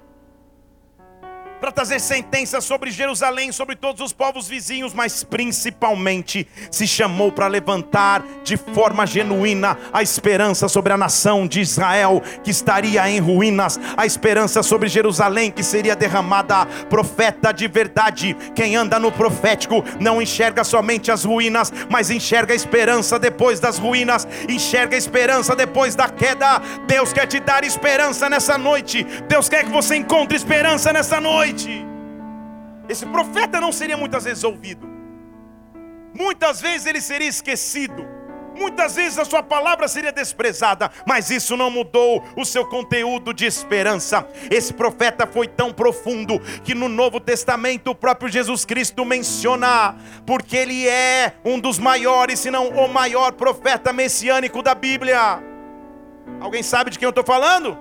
para 1.60 1.72
trazer 1.72 2.00
sentença 2.00 2.60
sobre 2.60 2.90
Jerusalém, 2.90 3.50
sobre 3.52 3.74
todos 3.74 4.00
os 4.00 4.12
povos 4.12 4.48
vizinhos, 4.48 4.94
mas 4.94 5.24
principalmente 5.24 6.46
se 6.70 6.86
chamou 6.86 7.32
para 7.32 7.46
levantar 7.46 8.24
de 8.44 8.56
forma 8.56 9.06
genuína 9.06 9.76
a 9.92 10.02
esperança 10.02 10.68
sobre 10.68 10.92
a 10.92 10.96
nação 10.96 11.46
de 11.46 11.60
Israel 11.60 12.22
que 12.44 12.50
estaria 12.50 13.08
em 13.10 13.18
ruínas, 13.18 13.78
a 13.96 14.06
esperança 14.06 14.62
sobre 14.62 14.88
Jerusalém 14.88 15.50
que 15.50 15.62
seria 15.62 15.96
derramada. 15.96 16.66
Profeta 16.88 17.52
de 17.52 17.66
verdade, 17.66 18.36
quem 18.54 18.76
anda 18.76 18.98
no 18.98 19.10
profético 19.10 19.84
não 19.98 20.22
enxerga 20.22 20.62
somente 20.62 21.10
as 21.10 21.24
ruínas, 21.24 21.72
mas 21.90 22.10
enxerga 22.10 22.52
a 22.52 22.56
esperança 22.56 23.18
depois 23.18 23.58
das 23.58 23.78
ruínas, 23.78 24.26
enxerga 24.48 24.94
a 24.94 24.98
esperança 24.98 25.56
depois 25.56 25.94
da 25.94 26.08
queda. 26.08 26.60
Deus 26.86 27.12
quer 27.12 27.26
te 27.26 27.40
dar 27.40 27.64
esperança 27.64 28.28
nessa 28.28 28.56
noite, 28.56 29.04
Deus 29.28 29.48
quer 29.48 29.64
que 29.64 29.70
você 29.70 29.96
encontre 29.96 30.36
esperança 30.36 30.92
nessa 30.92 31.20
noite 31.20 31.47
noite, 31.48 31.86
esse 32.88 33.06
profeta 33.06 33.60
não 33.60 33.72
seria 33.72 33.96
muitas 33.96 34.24
vezes 34.24 34.44
ouvido, 34.44 34.86
muitas 36.14 36.60
vezes 36.60 36.86
ele 36.86 37.00
seria 37.00 37.28
esquecido, 37.28 38.06
muitas 38.54 38.96
vezes 38.96 39.18
a 39.18 39.24
sua 39.24 39.42
palavra 39.42 39.88
seria 39.88 40.12
desprezada, 40.12 40.90
mas 41.06 41.30
isso 41.30 41.56
não 41.56 41.70
mudou 41.70 42.22
o 42.36 42.44
seu 42.44 42.66
conteúdo 42.66 43.32
de 43.32 43.46
esperança. 43.46 44.26
Esse 44.50 44.74
profeta 44.74 45.26
foi 45.26 45.46
tão 45.46 45.72
profundo 45.72 46.38
que 46.64 46.74
no 46.74 46.88
Novo 46.88 47.18
Testamento 47.20 47.92
o 47.92 47.94
próprio 47.94 48.30
Jesus 48.30 48.64
Cristo 48.64 49.04
menciona, 49.04 49.96
porque 50.26 50.56
ele 50.56 50.86
é 50.86 51.34
um 51.44 51.58
dos 51.58 51.78
maiores, 51.78 52.40
se 52.40 52.50
não 52.50 52.68
o 52.68 52.88
maior 52.88 53.32
profeta 53.32 53.92
messiânico 53.92 54.62
da 54.62 54.74
Bíblia. 54.74 55.42
Alguém 56.40 56.62
sabe 56.62 56.90
de 56.90 56.98
quem 56.98 57.06
eu 57.06 57.10
estou 57.10 57.24
falando? 57.24 57.78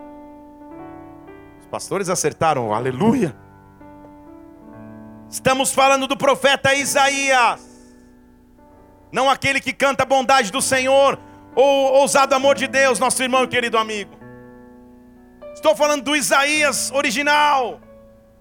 Os 1.59 1.65
pastores 1.67 2.07
acertaram, 2.07 2.73
aleluia. 2.73 3.35
Estamos 5.29 5.73
falando 5.73 6.07
do 6.07 6.15
profeta 6.15 6.73
Isaías, 6.73 7.61
não 9.11 9.29
aquele 9.29 9.59
que 9.59 9.73
canta 9.73 10.03
a 10.03 10.05
bondade 10.05 10.51
do 10.51 10.61
Senhor 10.61 11.19
ou 11.53 11.93
ousado 11.95 12.33
amor 12.33 12.55
de 12.55 12.67
Deus, 12.67 12.97
nosso 12.97 13.21
irmão 13.21 13.43
e 13.43 13.47
querido 13.47 13.77
amigo. 13.77 14.17
Estou 15.53 15.75
falando 15.75 16.03
do 16.03 16.15
Isaías 16.15 16.91
original. 16.91 17.81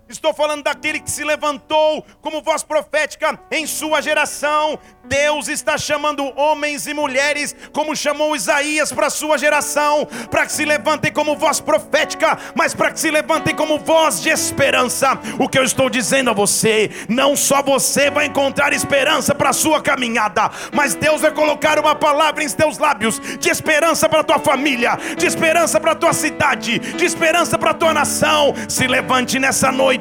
Estou 0.08 0.32
falando 0.32 0.62
daquele 0.62 1.00
que 1.00 1.10
se 1.10 1.25
levantou 1.25 2.06
como 2.22 2.40
voz 2.40 2.62
profética 2.62 3.36
em 3.50 3.66
sua 3.66 4.00
geração, 4.00 4.78
Deus 5.08 5.48
está 5.48 5.78
chamando 5.78 6.32
homens 6.38 6.86
e 6.86 6.94
mulheres, 6.94 7.54
como 7.72 7.96
chamou 7.96 8.34
Isaías 8.34 8.92
para 8.92 9.10
sua 9.10 9.38
geração, 9.38 10.06
para 10.30 10.46
que 10.46 10.52
se 10.52 10.64
levantem 10.64 11.12
como 11.12 11.36
voz 11.36 11.60
profética, 11.60 12.38
mas 12.54 12.75
para 12.75 12.90
que 12.90 13.00
se 13.00 13.10
levantem 13.10 13.54
como 13.54 13.78
voz 13.78 14.20
de 14.20 14.28
esperança. 14.28 15.18
O 15.38 15.48
que 15.48 15.58
eu 15.58 15.64
estou 15.64 15.88
dizendo 15.88 16.30
a 16.30 16.32
você, 16.32 16.90
não 17.08 17.36
só 17.36 17.62
você 17.62 18.10
vai 18.10 18.26
encontrar 18.26 18.72
esperança 18.72 19.34
para 19.34 19.52
sua 19.52 19.80
caminhada, 19.80 20.50
mas 20.72 20.94
Deus 20.94 21.20
vai 21.20 21.30
colocar 21.30 21.78
uma 21.78 21.94
palavra 21.94 22.42
em 22.42 22.48
teus 22.48 22.78
lábios 22.78 23.20
de 23.38 23.48
esperança 23.48 24.08
para 24.08 24.25
tua 24.25 24.38
família, 24.38 24.96
de 25.16 25.26
esperança 25.26 25.80
para 25.80 25.94
tua 25.94 26.12
cidade, 26.12 26.78
de 26.78 27.04
esperança 27.04 27.58
para 27.58 27.75
tua 27.75 27.92
nação. 27.92 28.54
Se 28.68 28.86
levante 28.86 29.38
nessa 29.38 29.70
noite, 29.70 29.96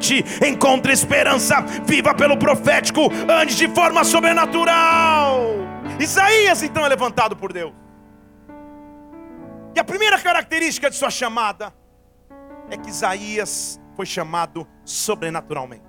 encontre 0.46 0.92
esperança, 0.92 1.60
viva 1.84 2.14
pelo 2.14 2.36
profético, 2.36 3.02
ande 3.28 3.56
de 3.56 3.68
forma 3.68 4.04
sobrenatural. 4.04 5.40
Isaías 5.98 6.62
então 6.62 6.84
é 6.84 6.88
levantado 6.88 7.36
por 7.36 7.52
Deus. 7.52 7.72
E 9.74 9.80
a 9.80 9.84
primeira 9.84 10.18
característica 10.18 10.88
de 10.88 10.96
sua 10.96 11.10
chamada 11.10 11.72
é 12.70 12.76
que 12.76 12.88
Isaías 12.88 13.80
foi 13.94 14.06
chamado 14.06 14.66
sobrenaturalmente. 14.84 15.84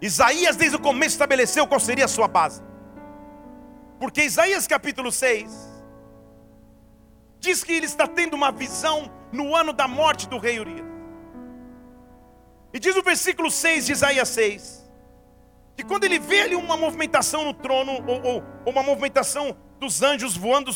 Isaías 0.00 0.56
desde 0.56 0.76
o 0.76 0.80
começo 0.80 1.14
estabeleceu 1.14 1.66
qual 1.66 1.78
seria 1.78 2.06
a 2.06 2.08
sua 2.08 2.26
base. 2.26 2.62
Porque 3.98 4.22
Isaías 4.22 4.66
capítulo 4.66 5.12
6 5.12 5.68
diz 7.38 7.62
que 7.62 7.72
ele 7.72 7.86
está 7.86 8.06
tendo 8.06 8.34
uma 8.34 8.50
visão 8.50 9.10
no 9.30 9.54
ano 9.54 9.72
da 9.72 9.86
morte 9.86 10.26
do 10.28 10.38
rei 10.38 10.58
Urias. 10.58 10.89
E 12.72 12.78
diz 12.78 12.96
o 12.96 13.02
versículo 13.02 13.50
6 13.50 13.86
de 13.86 13.92
Isaías 13.92 14.28
6: 14.28 14.80
que 15.76 15.84
quando 15.84 16.04
ele 16.04 16.18
vê 16.18 16.42
ali 16.42 16.54
uma 16.54 16.76
movimentação 16.76 17.44
no 17.44 17.54
trono, 17.54 17.92
ou, 18.06 18.22
ou, 18.22 18.44
ou 18.66 18.72
uma 18.72 18.82
movimentação 18.82 19.56
dos 19.78 20.02
anjos 20.02 20.36
voando 20.36 20.70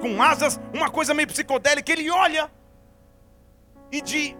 com 0.00 0.20
asas, 0.20 0.60
uma 0.74 0.90
coisa 0.90 1.14
meio 1.14 1.28
psicodélica, 1.28 1.92
ele 1.92 2.10
olha 2.10 2.50
e 3.92 4.00
de 4.00 4.36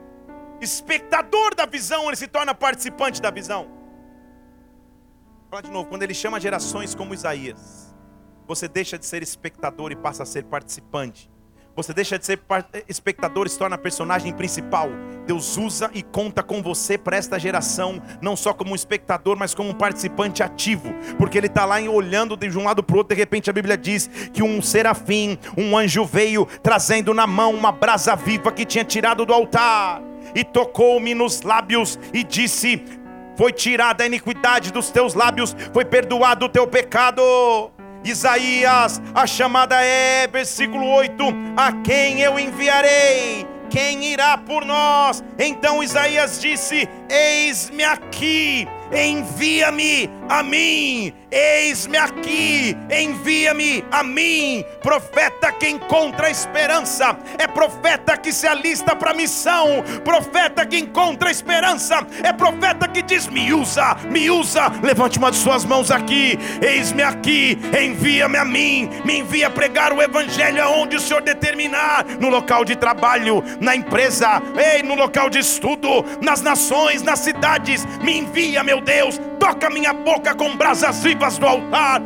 espectador 0.61 1.55
da 1.55 1.67
visão, 1.67 2.09
ele 2.09 2.17
se 2.17 2.27
torna 2.27 2.55
participante 2.55 3.23
da 3.23 3.31
visão. 3.31 3.65
Vou 3.65 5.51
falar 5.51 5.63
de 5.63 5.71
novo, 5.71 5.89
quando 5.89 6.03
ele 6.03 6.15
chama 6.15 6.41
gerações 6.41 6.95
como 6.95 7.15
Isaías, 7.15 7.95
você 8.47 8.69
deixa 8.69 8.99
de 8.99 9.07
ser 9.07 9.23
espectador 9.23 9.93
e 9.93 9.97
passa 9.97 10.25
a 10.25 10.27
ser 10.27 10.45
participante. 10.45 11.31
Você 11.81 11.95
deixa 11.95 12.19
de 12.19 12.27
ser 12.27 12.39
espectador 12.87 13.47
e 13.47 13.49
se 13.49 13.59
torna 13.59 13.79
personagem 13.79 14.35
principal. 14.35 14.91
Deus 15.27 15.57
usa 15.57 15.91
e 15.95 16.03
conta 16.03 16.43
com 16.43 16.63
você 16.63 16.99
para 16.99 17.17
esta 17.17 17.39
geração, 17.39 18.03
não 18.21 18.37
só 18.37 18.53
como 18.53 18.73
um 18.73 18.75
espectador, 18.75 19.35
mas 19.39 19.55
como 19.55 19.71
um 19.71 19.75
participante 19.75 20.43
ativo, 20.43 20.93
porque 21.17 21.39
ele 21.39 21.47
está 21.47 21.65
lá 21.65 21.81
olhando 21.81 22.37
de 22.37 22.59
um 22.59 22.65
lado 22.65 22.83
para 22.83 22.95
o 22.95 22.99
outro. 22.99 23.17
De 23.17 23.19
repente 23.19 23.49
a 23.49 23.53
Bíblia 23.55 23.79
diz 23.79 24.11
que 24.31 24.43
um 24.43 24.61
serafim, 24.61 25.39
um 25.57 25.75
anjo 25.75 26.05
veio 26.05 26.45
trazendo 26.63 27.15
na 27.15 27.27
mão 27.27 27.55
uma 27.55 27.73
brasa 27.73 28.15
viva 28.15 28.53
que 28.53 28.67
tinha 28.67 28.85
tirado 28.85 29.25
do 29.25 29.33
altar 29.33 30.03
e 30.35 30.45
tocou-me 30.45 31.15
nos 31.15 31.41
lábios 31.41 31.99
e 32.13 32.23
disse: 32.23 32.85
Foi 33.37 33.53
tirada 33.53 34.05
a 34.05 34.07
iniquidade 34.07 34.71
dos 34.71 34.91
teus 34.91 35.15
lábios, 35.15 35.57
foi 35.73 35.87
perdoado 35.87 36.45
o 36.45 36.49
teu 36.51 36.67
pecado. 36.67 37.23
Isaías, 38.05 39.01
a 39.15 39.27
chamada 39.27 39.83
é, 39.83 40.27
versículo 40.27 40.87
8: 40.87 41.25
A 41.57 41.73
quem 41.73 42.21
eu 42.21 42.39
enviarei? 42.39 43.47
Quem 43.69 44.05
irá 44.05 44.37
por 44.37 44.65
nós? 44.65 45.23
Então 45.39 45.83
Isaías 45.83 46.41
disse: 46.41 46.89
Eis-me 47.11 47.83
aqui, 47.83 48.69
envia-me 48.93 50.09
a 50.29 50.45
mim. 50.45 51.13
Eis-me 51.33 51.97
aqui, 51.97 52.77
envia-me 52.91 53.85
a 53.91 54.03
mim. 54.03 54.65
Profeta 54.83 55.53
que 55.53 55.69
encontra 55.69 56.29
esperança, 56.29 57.17
é 57.39 57.47
profeta 57.47 58.17
que 58.17 58.33
se 58.33 58.49
alista 58.49 58.97
para 58.97 59.13
a 59.13 59.15
missão, 59.15 59.85
profeta 60.05 60.67
que 60.67 60.77
encontra 60.77 61.31
esperança, 61.31 62.05
é 62.23 62.33
profeta 62.33 62.89
que 62.89 63.01
diz: 63.03 63.29
Me 63.29 63.53
usa, 63.53 63.97
me 64.11 64.29
usa. 64.29 64.73
Levante 64.83 65.19
uma 65.19 65.31
de 65.31 65.37
suas 65.37 65.65
mãos 65.65 65.91
aqui, 65.91 66.37
eis-me 66.61 67.03
aqui, 67.03 67.59
envia-me 67.81 68.39
a 68.39 68.45
mim. 68.45 68.89
Me 69.05 69.19
envia 69.19 69.47
a 69.47 69.51
pregar 69.51 69.93
o 69.93 70.03
evangelho 70.03 70.63
aonde 70.63 70.97
o 70.97 71.01
Senhor 71.01 71.23
determinar, 71.23 72.05
no 72.21 72.29
local 72.29 72.65
de 72.65 72.75
trabalho, 72.75 73.43
na 73.61 73.77
empresa, 73.77 74.43
ei, 74.57 74.83
no 74.83 74.97
local 74.97 75.31
de 75.31 75.39
estudo, 75.39 76.05
nas 76.21 76.43
nações, 76.43 77.00
nas 77.03 77.21
cidades. 77.21 77.87
Me 78.03 78.19
envia, 78.19 78.63
meu 78.63 78.81
Deus, 78.81 79.21
toca 79.39 79.71
minha 79.71 79.93
boca 79.93 80.35
com 80.35 80.57
brasas 80.57 81.03
vivas 81.03 81.39
no 81.39 81.47
altar, 81.49 82.03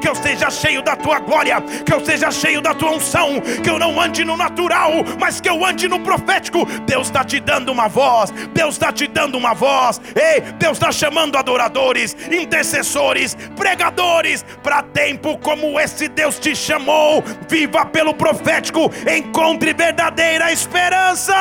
que 0.00 0.08
eu 0.08 0.14
seja 0.14 0.50
cheio 0.50 0.82
da 0.82 0.96
tua 0.96 1.18
glória, 1.18 1.60
que 1.84 1.92
eu 1.92 2.04
seja 2.04 2.30
cheio 2.30 2.60
da 2.60 2.72
tua 2.72 2.92
unção, 2.92 3.40
que 3.62 3.68
eu 3.68 3.78
não 3.78 4.00
ande 4.00 4.24
no 4.24 4.36
natural, 4.36 4.92
mas 5.18 5.40
que 5.40 5.48
eu 5.48 5.64
ande 5.64 5.88
no 5.88 6.00
profético. 6.00 6.64
Deus 6.86 7.08
está 7.08 7.24
te 7.24 7.40
dando 7.40 7.72
uma 7.72 7.88
voz, 7.88 8.30
Deus 8.52 8.74
está 8.74 8.92
te 8.92 9.06
dando 9.06 9.36
uma 9.36 9.54
voz, 9.54 10.00
ei, 10.14 10.40
Deus 10.52 10.78
está 10.78 10.92
chamando 10.92 11.36
adoradores, 11.36 12.16
intercessores, 12.30 13.36
pregadores, 13.56 14.44
para 14.62 14.82
tempo 14.82 15.36
como 15.38 15.78
esse 15.80 16.08
Deus 16.08 16.38
te 16.38 16.54
chamou. 16.54 17.22
Viva 17.48 17.84
pelo 17.86 18.14
profético, 18.14 18.90
encontre 19.06 19.72
verdadeira 19.72 20.52
esperança. 20.52 21.34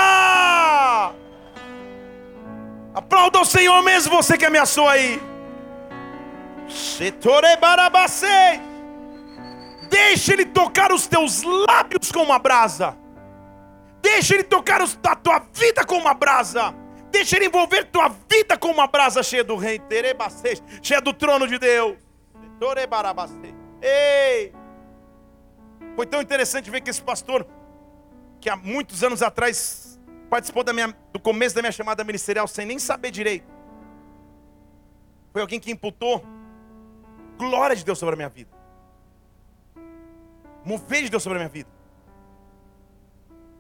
Aplauda 2.93 3.41
o 3.41 3.45
Senhor 3.45 3.81
mesmo, 3.81 4.15
você 4.15 4.37
que 4.37 4.45
ameaçou 4.45 4.87
aí. 4.87 5.19
Deixa 9.89 10.33
ele 10.33 10.45
tocar 10.45 10.91
os 10.91 11.07
teus 11.07 11.41
lábios 11.43 12.11
com 12.11 12.21
uma 12.21 12.37
brasa. 12.37 12.95
Deixa 14.01 14.35
ele 14.35 14.43
tocar 14.43 14.81
a 14.81 15.15
tua 15.15 15.39
vida 15.53 15.83
com 15.85 15.97
uma 15.97 16.13
brasa. 16.13 16.73
Deixa 17.11 17.35
ele 17.35 17.45
envolver 17.45 17.85
tua 17.85 18.09
vida 18.29 18.57
com 18.57 18.69
uma 18.69 18.87
brasa 18.87 19.23
cheia 19.23 19.43
do 19.43 19.55
rei, 19.55 19.81
cheia 20.81 21.01
do 21.01 21.13
trono 21.13 21.47
de 21.47 21.57
Deus. 21.57 21.95
Ei! 23.81 24.53
Foi 25.95 26.05
tão 26.05 26.21
interessante 26.21 26.69
ver 26.71 26.81
que 26.81 26.89
esse 26.89 27.01
pastor, 27.01 27.45
que 28.39 28.49
há 28.49 28.55
muitos 28.55 29.03
anos 29.03 29.21
atrás 29.21 29.82
participou 30.33 30.63
minha, 30.73 30.87
do 31.11 31.19
começo 31.19 31.53
da 31.53 31.61
minha 31.61 31.71
chamada 31.71 32.03
ministerial 32.03 32.47
sem 32.47 32.65
nem 32.65 32.79
saber 32.79 33.11
direito, 33.11 33.45
foi 35.31 35.41
alguém 35.43 35.59
que 35.59 35.69
imputou 35.69 36.25
glória 37.37 37.75
de 37.75 37.85
Deus 37.85 37.99
sobre 37.99 38.13
a 38.13 38.17
minha 38.17 38.29
vida, 38.29 38.49
mover 40.65 41.03
de 41.03 41.09
Deus 41.11 41.21
sobre 41.21 41.37
a 41.37 41.41
minha 41.41 41.49
vida. 41.49 41.69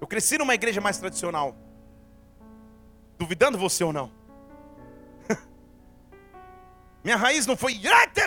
Eu 0.01 0.07
cresci 0.07 0.35
numa 0.35 0.55
igreja 0.55 0.81
mais 0.81 0.97
tradicional, 0.97 1.55
duvidando 3.19 3.55
você 3.55 3.83
ou 3.83 3.93
não. 3.93 4.11
Minha 7.05 7.17
raiz 7.17 7.45
não 7.45 7.55
foi. 7.55 7.79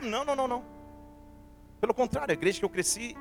Não, 0.04 0.24
não, 0.24 0.36
não, 0.36 0.48
não. 0.48 0.64
Pelo 1.80 1.92
contrário, 1.92 2.30
a 2.30 2.34
igreja 2.34 2.60
que 2.60 2.64
eu 2.64 2.70
cresci, 2.70 3.14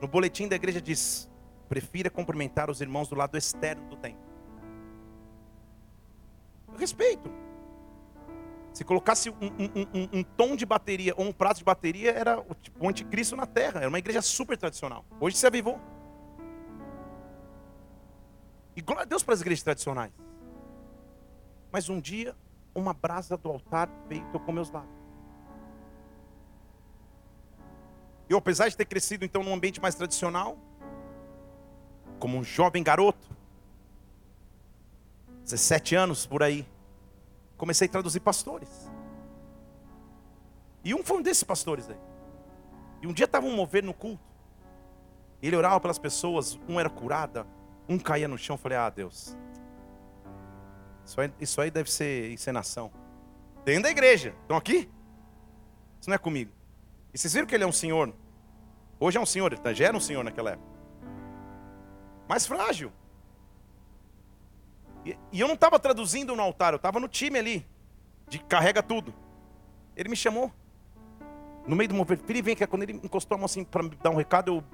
no 0.00 0.08
boletim 0.08 0.48
da 0.48 0.56
igreja 0.56 0.80
diz: 0.80 1.30
prefira 1.68 2.10
cumprimentar 2.10 2.68
os 2.68 2.80
irmãos 2.80 3.08
do 3.08 3.14
lado 3.14 3.38
externo 3.38 3.88
do 3.88 3.96
templo. 3.96 4.29
Respeito. 6.80 7.30
Se 8.72 8.84
colocasse 8.84 9.28
um, 9.28 9.34
um, 9.34 9.86
um, 9.94 10.18
um, 10.18 10.22
tom 10.22 10.56
de 10.56 10.64
bateria 10.64 11.12
ou 11.16 11.26
um 11.26 11.32
prato 11.32 11.58
de 11.58 11.64
bateria, 11.64 12.12
era 12.12 12.40
o, 12.40 12.54
tipo, 12.54 12.82
o 12.82 12.88
anticristo 12.88 13.36
na 13.36 13.44
terra. 13.44 13.80
Era 13.80 13.88
uma 13.88 13.98
igreja 13.98 14.22
super 14.22 14.56
tradicional. 14.56 15.04
Hoje 15.20 15.36
se 15.36 15.46
avivou. 15.46 15.78
E 18.74 18.80
glória 18.80 19.02
a 19.02 19.04
Deus 19.04 19.22
para 19.22 19.34
as 19.34 19.42
igrejas 19.42 19.62
tradicionais. 19.62 20.12
Mas 21.70 21.90
um 21.90 22.00
dia, 22.00 22.34
uma 22.74 22.94
brasa 22.94 23.36
do 23.36 23.50
altar 23.50 23.90
veio 24.08 24.22
e 24.26 24.32
tocou 24.32 24.54
meus 24.54 24.70
lábios. 24.70 24.98
Eu, 28.26 28.38
apesar 28.38 28.68
de 28.68 28.76
ter 28.76 28.86
crescido 28.86 29.24
então 29.24 29.42
num 29.42 29.52
ambiente 29.52 29.82
mais 29.82 29.94
tradicional, 29.94 30.56
como 32.18 32.38
um 32.38 32.44
jovem 32.44 32.82
garoto, 32.82 33.28
17 35.50 35.94
anos 35.94 36.26
por 36.26 36.42
aí, 36.42 36.66
comecei 37.56 37.88
a 37.88 37.90
traduzir 37.90 38.20
pastores. 38.20 38.90
E 40.84 40.94
um 40.94 41.02
foi 41.02 41.18
um 41.18 41.22
desses 41.22 41.42
pastores 41.42 41.88
aí. 41.88 41.98
E 43.02 43.06
um 43.06 43.12
dia 43.12 43.24
estava 43.24 43.46
um 43.46 43.54
mover 43.54 43.82
no 43.82 43.92
culto. 43.92 44.22
Ele 45.42 45.56
orava 45.56 45.80
pelas 45.80 45.98
pessoas, 45.98 46.58
um 46.68 46.78
era 46.78 46.88
curada, 46.88 47.46
um 47.88 47.98
caía 47.98 48.28
no 48.28 48.38
chão. 48.38 48.54
Eu 48.54 48.58
falei, 48.58 48.78
ah, 48.78 48.90
Deus, 48.90 49.36
isso 51.04 51.20
aí, 51.20 51.32
isso 51.40 51.60
aí 51.60 51.70
deve 51.70 51.90
ser 51.90 52.30
encenação. 52.30 52.90
Dentro 53.64 53.84
da 53.84 53.90
igreja. 53.90 54.34
Estão 54.42 54.56
aqui? 54.56 54.88
Isso 56.00 56.08
não 56.08 56.14
é 56.14 56.18
comigo. 56.18 56.52
E 57.12 57.18
vocês 57.18 57.32
viram 57.32 57.46
que 57.46 57.54
ele 57.54 57.64
é 57.64 57.66
um 57.66 57.72
senhor? 57.72 58.14
Hoje 58.98 59.18
é 59.18 59.20
um 59.20 59.26
senhor, 59.26 59.52
ele 59.52 59.74
já 59.74 59.86
era 59.86 59.96
um 59.96 60.00
senhor 60.00 60.22
naquela 60.22 60.50
época. 60.50 60.68
Mais 62.28 62.46
frágil. 62.46 62.92
E, 65.04 65.16
eu 65.32 65.46
não 65.46 65.54
estava 65.54 65.78
traduzindo 65.78 66.34
no 66.36 66.42
altar, 66.42 66.72
eu 66.72 66.76
estava 66.76 67.00
no 67.00 67.08
time 67.08 67.38
ali, 67.38 67.66
de 68.28 68.38
carrega 68.38 68.82
tudo. 68.82 69.14
Ele 69.96 70.08
me 70.08 70.16
chamou. 70.16 70.52
No 71.66 71.76
meio 71.76 71.88
do 71.88 71.94
movimento, 71.94 72.24
filho, 72.24 72.42
vem 72.42 72.56
cá. 72.56 72.66
Quando 72.66 72.82
ele 72.84 72.92
encostou 72.92 73.34
a 73.36 73.38
mão 73.38 73.44
assim 73.44 73.64
para 73.64 73.82
me 73.82 73.90
dar 73.90 74.10
um 74.10 74.16
recado, 74.16 74.50
eu. 74.50 74.64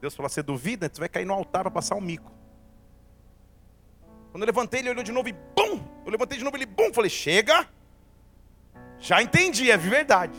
Deus 0.00 0.14
falou: 0.14 0.28
você 0.28 0.42
duvida? 0.42 0.90
Você 0.92 1.00
vai 1.00 1.08
cair 1.08 1.24
no 1.24 1.32
altar 1.32 1.62
para 1.62 1.70
passar 1.70 1.94
um 1.94 2.00
mico. 2.00 2.30
Quando 4.30 4.42
eu 4.42 4.46
levantei, 4.46 4.80
ele 4.80 4.90
olhou 4.90 5.04
de 5.04 5.12
novo 5.12 5.28
e 5.28 5.32
bum! 5.32 5.80
Eu 6.04 6.10
levantei 6.10 6.36
de 6.36 6.42
novo, 6.42 6.56
ele 6.56 6.66
bum! 6.66 6.92
Falei, 6.92 7.08
chega! 7.08 7.68
Já 8.98 9.22
entendi, 9.22 9.70
é 9.70 9.76
verdade. 9.76 10.36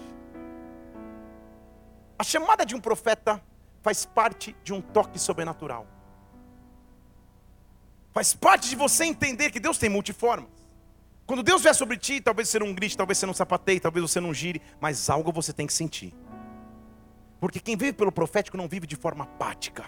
A 2.20 2.24
chamada 2.24 2.66
de 2.66 2.76
um 2.76 2.82
profeta 2.82 3.42
faz 3.82 4.06
parte 4.06 4.56
de 4.64 4.74
um 4.74 4.82
toque 4.82 5.18
sobrenatural. 5.18 5.88
Faz 8.16 8.34
parte 8.34 8.70
de 8.70 8.78
você 8.78 9.04
entender 9.04 9.52
que 9.52 9.60
Deus 9.60 9.78
tem 9.78 9.90
multiformas. 9.90 10.50
Quando 11.26 11.44
Deus 11.44 11.62
vier 11.62 11.76
sobre 11.76 11.98
ti, 11.98 12.22
talvez 12.22 12.48
você 12.48 12.58
não 12.58 12.74
grite, 12.74 12.96
talvez 12.96 13.18
você 13.18 13.26
não 13.26 13.34
sapateie, 13.34 13.78
talvez 13.78 14.10
você 14.10 14.22
não 14.22 14.34
gire, 14.34 14.62
mas 14.80 15.10
algo 15.10 15.34
você 15.34 15.52
tem 15.52 15.68
que 15.68 15.74
sentir. 15.74 16.14
Porque 17.42 17.60
quem 17.60 17.76
vive 17.76 17.92
pelo 17.92 18.14
profético 18.14 18.56
não 18.56 18.70
vive 18.70 18.88
de 18.88 18.96
forma 18.96 19.26
apática. 19.26 19.84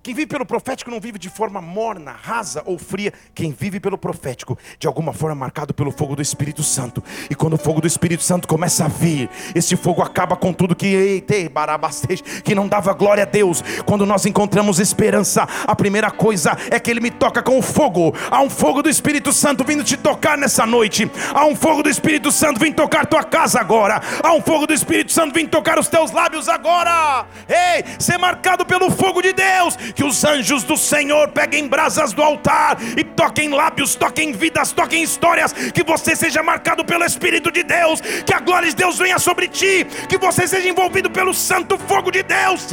Quem 0.00 0.14
vive 0.14 0.28
pelo 0.28 0.46
profético 0.46 0.90
não 0.90 1.00
vive 1.00 1.18
de 1.18 1.28
forma 1.28 1.60
morna, 1.60 2.12
rasa 2.12 2.62
ou 2.64 2.78
fria. 2.78 3.12
Quem 3.34 3.50
vive 3.50 3.80
pelo 3.80 3.98
profético, 3.98 4.56
de 4.78 4.86
alguma 4.86 5.12
forma 5.12 5.34
marcado 5.34 5.74
pelo 5.74 5.90
fogo 5.90 6.14
do 6.14 6.22
Espírito 6.22 6.62
Santo. 6.62 7.02
E 7.28 7.34
quando 7.34 7.54
o 7.54 7.58
fogo 7.58 7.80
do 7.80 7.86
Espírito 7.86 8.22
Santo 8.22 8.46
começa 8.46 8.84
a 8.84 8.88
vir, 8.88 9.28
esse 9.54 9.76
fogo 9.76 10.00
acaba 10.00 10.36
com 10.36 10.52
tudo 10.52 10.76
que 10.76 11.24
que 12.44 12.54
não 12.54 12.68
dava 12.68 12.92
glória 12.94 13.24
a 13.24 13.26
Deus. 13.26 13.62
Quando 13.84 14.06
nós 14.06 14.24
encontramos 14.24 14.78
esperança, 14.78 15.46
a 15.66 15.74
primeira 15.74 16.10
coisa 16.10 16.56
é 16.70 16.78
que 16.78 16.90
ele 16.90 17.00
me 17.00 17.10
toca 17.10 17.42
com 17.42 17.58
o 17.58 17.62
fogo. 17.62 18.14
Há 18.30 18.40
um 18.40 18.48
fogo 18.48 18.82
do 18.82 18.88
Espírito 18.88 19.32
Santo 19.32 19.64
vindo 19.64 19.82
te 19.82 19.96
tocar 19.96 20.38
nessa 20.38 20.64
noite. 20.64 21.10
Há 21.34 21.44
um 21.44 21.56
fogo 21.56 21.82
do 21.82 21.90
Espírito 21.90 22.30
Santo 22.30 22.60
vindo 22.60 22.76
tocar 22.76 23.04
tua 23.04 23.24
casa 23.24 23.60
agora. 23.60 24.00
Há 24.22 24.32
um 24.32 24.40
fogo 24.40 24.66
do 24.66 24.72
Espírito 24.72 25.12
Santo 25.12 25.34
vindo 25.34 25.50
tocar 25.50 25.78
os 25.78 25.88
teus 25.88 26.12
lábios 26.12 26.48
agora. 26.48 27.26
Ei, 27.48 27.84
ser 27.98 28.16
marcado 28.16 28.64
pelo 28.64 28.90
fogo 28.90 29.20
de 29.20 29.32
Deus 29.32 29.76
que 29.94 30.04
os 30.04 30.24
anjos 30.24 30.62
do 30.64 30.76
Senhor 30.76 31.28
peguem 31.28 31.68
brasas 31.68 32.12
do 32.12 32.22
altar 32.22 32.78
e 32.96 33.04
toquem 33.04 33.50
lábios, 33.50 33.94
toquem 33.94 34.32
vidas, 34.32 34.72
toquem 34.72 35.02
histórias, 35.02 35.52
que 35.52 35.82
você 35.82 36.14
seja 36.14 36.42
marcado 36.42 36.84
pelo 36.84 37.04
Espírito 37.04 37.50
de 37.50 37.62
Deus, 37.62 38.00
que 38.00 38.34
a 38.34 38.40
glória 38.40 38.68
de 38.68 38.76
Deus 38.76 38.98
venha 38.98 39.18
sobre 39.18 39.48
ti, 39.48 39.86
que 40.08 40.18
você 40.18 40.46
seja 40.46 40.68
envolvido 40.68 41.10
pelo 41.10 41.34
santo 41.34 41.78
fogo 41.78 42.10
de 42.10 42.22
Deus, 42.22 42.66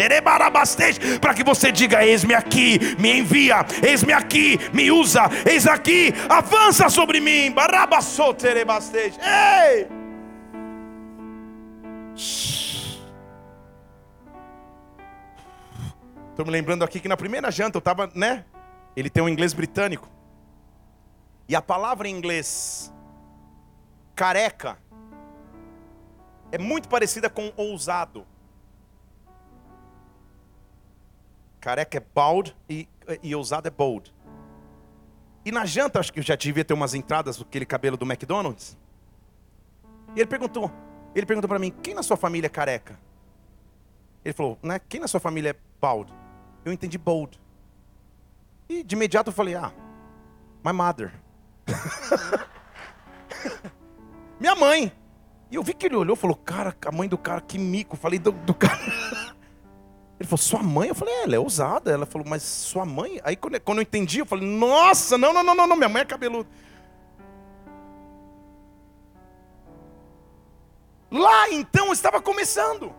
para 1.21 1.34
que 1.34 1.43
você 1.43 1.71
diga: 1.71 2.06
Eis-me 2.06 2.34
aqui, 2.34 2.80
me 2.99 3.19
envia, 3.19 3.65
eis-me 3.82 4.13
aqui, 4.13 4.60
me 4.73 4.91
usa, 4.91 5.30
eis 5.45 5.67
aqui, 5.67 6.13
avança 6.30 6.89
sobre 6.89 7.19
mim, 7.19 7.51
Ei! 9.21 9.88
Estou 16.36 16.45
me 16.45 16.52
lembrando 16.52 16.84
aqui 16.84 17.00
que 17.00 17.08
na 17.08 17.15
primeira 17.15 17.50
janta 17.50 17.78
eu 17.78 17.80
estava, 17.80 18.12
né? 18.13 18.43
Ele 18.93 19.10
tem 19.10 19.24
um 19.24 19.30
inglês 19.30 19.54
britânico. 19.54 20.10
E 21.48 21.56
a 21.56 21.62
palavra 21.62 22.10
em 22.10 22.12
inglês 22.13 22.93
careca 24.13 24.78
é 26.52 26.58
muito 26.58 26.89
parecida 26.89 27.30
com 27.30 27.54
ousado. 27.56 28.28
Careca 31.62 32.00
é 32.00 32.04
bald 32.13 32.54
e, 32.69 32.86
e 33.24 33.34
ousado 33.34 33.69
é 33.69 33.71
bold. 33.71 34.13
E 35.45 35.54
na 35.54 35.65
janta, 35.65 36.02
acho 36.02 36.12
que 36.12 36.19
eu 36.19 36.24
já 36.24 36.36
devia 36.36 36.65
ter 36.65 36.74
umas 36.74 36.93
entradas 36.93 37.39
aquele 37.39 37.65
cabelo 37.65 37.95
do 37.95 38.04
McDonald's. 38.04 38.78
E 40.13 40.19
ele 40.19 40.28
perguntou, 40.28 40.69
ele 41.15 41.26
perguntou 41.26 41.48
para 41.48 41.60
mim, 41.60 41.71
quem 41.82 41.93
na 41.93 42.04
sua 42.04 42.17
família 42.17 42.48
é 42.48 42.50
careca? 42.50 43.00
Ele 44.26 44.34
falou, 44.34 44.60
né? 44.62 44.82
Quem 44.89 45.00
na 45.00 45.08
sua 45.08 45.21
família 45.21 45.52
é 45.52 45.56
bald? 45.80 46.24
Eu 46.65 46.73
entendi 46.73 46.97
bold. 46.97 47.39
E 48.67 48.84
de 48.84 48.95
imediato 48.95 49.30
eu 49.30 49.34
falei, 49.34 49.56
ah, 49.56 49.71
my 50.65 50.73
mother. 50.73 51.13
Minha 54.39 54.56
mãe. 54.56 54.91
E 55.51 55.56
eu 55.56 55.63
vi 55.63 55.73
que 55.75 55.86
ele 55.86 55.95
olhou 55.95 56.15
e 56.15 56.19
falou, 56.19 56.36
cara, 56.36 56.75
a 56.86 56.91
mãe 56.91 57.08
do 57.08 57.17
cara, 57.17 57.39
que 57.39 57.60
mico. 57.60 57.95
falei, 57.95 58.17
do, 58.17 58.32
do 58.32 58.54
cara. 58.54 58.80
Ele 60.17 60.30
falou, 60.30 60.38
sua 60.38 60.63
mãe? 60.63 60.88
Eu 60.88 60.95
falei, 60.95 61.13
é, 61.13 61.23
ela 61.23 61.36
é 61.36 61.39
ousada. 61.39 61.91
Ela 61.91 62.06
falou, 62.06 62.25
mas 62.28 62.41
sua 62.41 62.86
mãe? 62.86 63.19
Aí 63.21 63.36
quando, 63.36 63.60
quando 63.60 63.80
eu 63.80 63.82
entendi, 63.82 64.19
eu 64.19 64.25
falei, 64.25 64.47
nossa, 64.47 65.17
não, 65.17 65.34
não, 65.34 65.43
não, 65.43 65.54
não, 65.54 65.67
não, 65.67 65.75
minha 65.75 65.89
mãe 65.89 66.04
é 66.04 66.06
cabeluda. 66.06 66.49
Lá 71.12 71.49
então 71.51 71.91
estava 71.91 72.21
começando. 72.21 72.93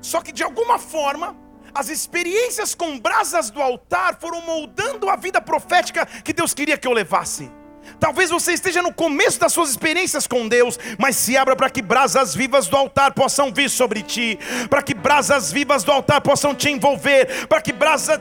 Só 0.00 0.20
que 0.20 0.30
de 0.30 0.42
alguma 0.42 0.78
forma, 0.78 1.34
as 1.74 1.88
experiências 1.88 2.74
com 2.74 2.98
brasas 2.98 3.50
do 3.50 3.60
altar 3.60 4.18
foram 4.20 4.40
moldando 4.42 5.08
a 5.08 5.16
vida 5.16 5.40
profética 5.40 6.06
que 6.06 6.32
Deus 6.32 6.54
queria 6.54 6.78
que 6.78 6.86
eu 6.86 6.92
levasse. 6.92 7.50
Talvez 7.98 8.30
você 8.30 8.52
esteja 8.52 8.82
no 8.82 8.92
começo 8.92 9.38
das 9.40 9.52
suas 9.52 9.70
experiências 9.70 10.26
com 10.26 10.46
Deus, 10.46 10.78
mas 10.98 11.16
se 11.16 11.36
abra 11.36 11.56
para 11.56 11.70
que 11.70 11.82
brasas 11.82 12.34
vivas 12.34 12.66
do 12.66 12.76
altar 12.76 13.12
possam 13.12 13.52
vir 13.52 13.70
sobre 13.70 14.02
ti, 14.02 14.38
para 14.68 14.82
que 14.82 14.94
brasas 14.94 15.52
vivas 15.52 15.84
do 15.84 15.92
altar 15.92 16.20
possam 16.20 16.54
te 16.54 16.70
envolver, 16.70 17.46
para 17.46 17.60
que 17.60 17.72
brasas 17.72 18.20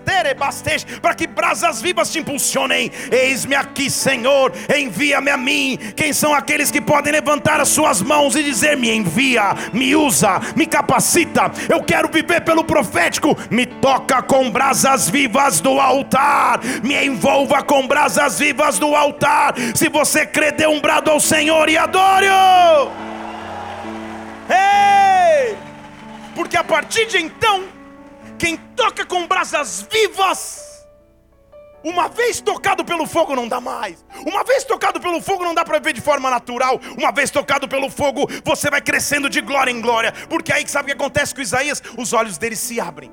para 1.01 1.13
que 1.13 1.27
brasas 1.27 1.81
vivas 1.81 2.11
te 2.11 2.19
impulsionem. 2.19 2.91
Eis-me 3.11 3.55
aqui, 3.55 3.89
Senhor, 3.89 4.51
envia-me 4.75 5.31
a 5.31 5.37
mim. 5.37 5.77
Quem 5.95 6.13
são 6.13 6.33
aqueles 6.33 6.71
que 6.71 6.81
podem 6.81 7.11
levantar 7.11 7.59
as 7.59 7.69
suas 7.69 8.01
mãos 8.01 8.35
e 8.35 8.43
dizer: 8.43 8.77
Me 8.77 8.89
envia, 8.89 9.53
me 9.73 9.95
usa, 9.95 10.39
me 10.55 10.65
capacita. 10.65 11.51
Eu 11.69 11.83
quero 11.83 12.09
viver 12.09 12.41
pelo 12.41 12.63
profético. 12.63 13.37
Me 13.49 13.65
toca 13.65 14.21
com 14.21 14.49
brasas 14.49 15.09
vivas 15.09 15.59
do 15.59 15.79
altar, 15.79 16.59
me 16.83 17.05
envolva 17.05 17.61
com 17.63 17.87
brasas 17.87 18.39
vivas 18.39 18.79
do 18.79 18.95
altar 18.95 19.52
se 19.75 19.89
você 19.89 20.25
crê, 20.25 20.51
dê 20.51 20.67
um 20.67 20.79
brado 20.79 21.11
ao 21.11 21.19
Senhor 21.19 21.69
e 21.69 21.77
adore-o. 21.77 22.91
Ei! 24.49 25.57
Porque 26.35 26.57
a 26.57 26.63
partir 26.63 27.05
de 27.05 27.17
então, 27.17 27.65
quem 28.37 28.57
toca 28.75 29.05
com 29.05 29.27
brasas 29.27 29.87
vivas, 29.91 30.85
uma 31.83 32.07
vez 32.07 32.39
tocado 32.39 32.85
pelo 32.85 33.05
fogo 33.05 33.35
não 33.35 33.47
dá 33.47 33.59
mais. 33.59 34.05
Uma 34.25 34.43
vez 34.43 34.63
tocado 34.63 34.99
pelo 34.99 35.21
fogo 35.21 35.43
não 35.43 35.53
dá 35.53 35.65
para 35.65 35.79
ver 35.79 35.93
de 35.93 36.01
forma 36.01 36.29
natural. 36.29 36.79
Uma 36.97 37.11
vez 37.11 37.29
tocado 37.29 37.67
pelo 37.67 37.89
fogo, 37.89 38.27
você 38.43 38.69
vai 38.69 38.81
crescendo 38.81 39.29
de 39.29 39.41
glória 39.41 39.71
em 39.71 39.81
glória. 39.81 40.13
Porque 40.29 40.51
aí 40.51 40.67
sabe 40.67 40.91
o 40.91 40.95
que 40.95 41.01
acontece 41.01 41.35
com 41.35 41.41
Isaías? 41.41 41.83
Os 41.97 42.13
olhos 42.13 42.37
dele 42.37 42.55
se 42.55 42.79
abrem. 42.79 43.11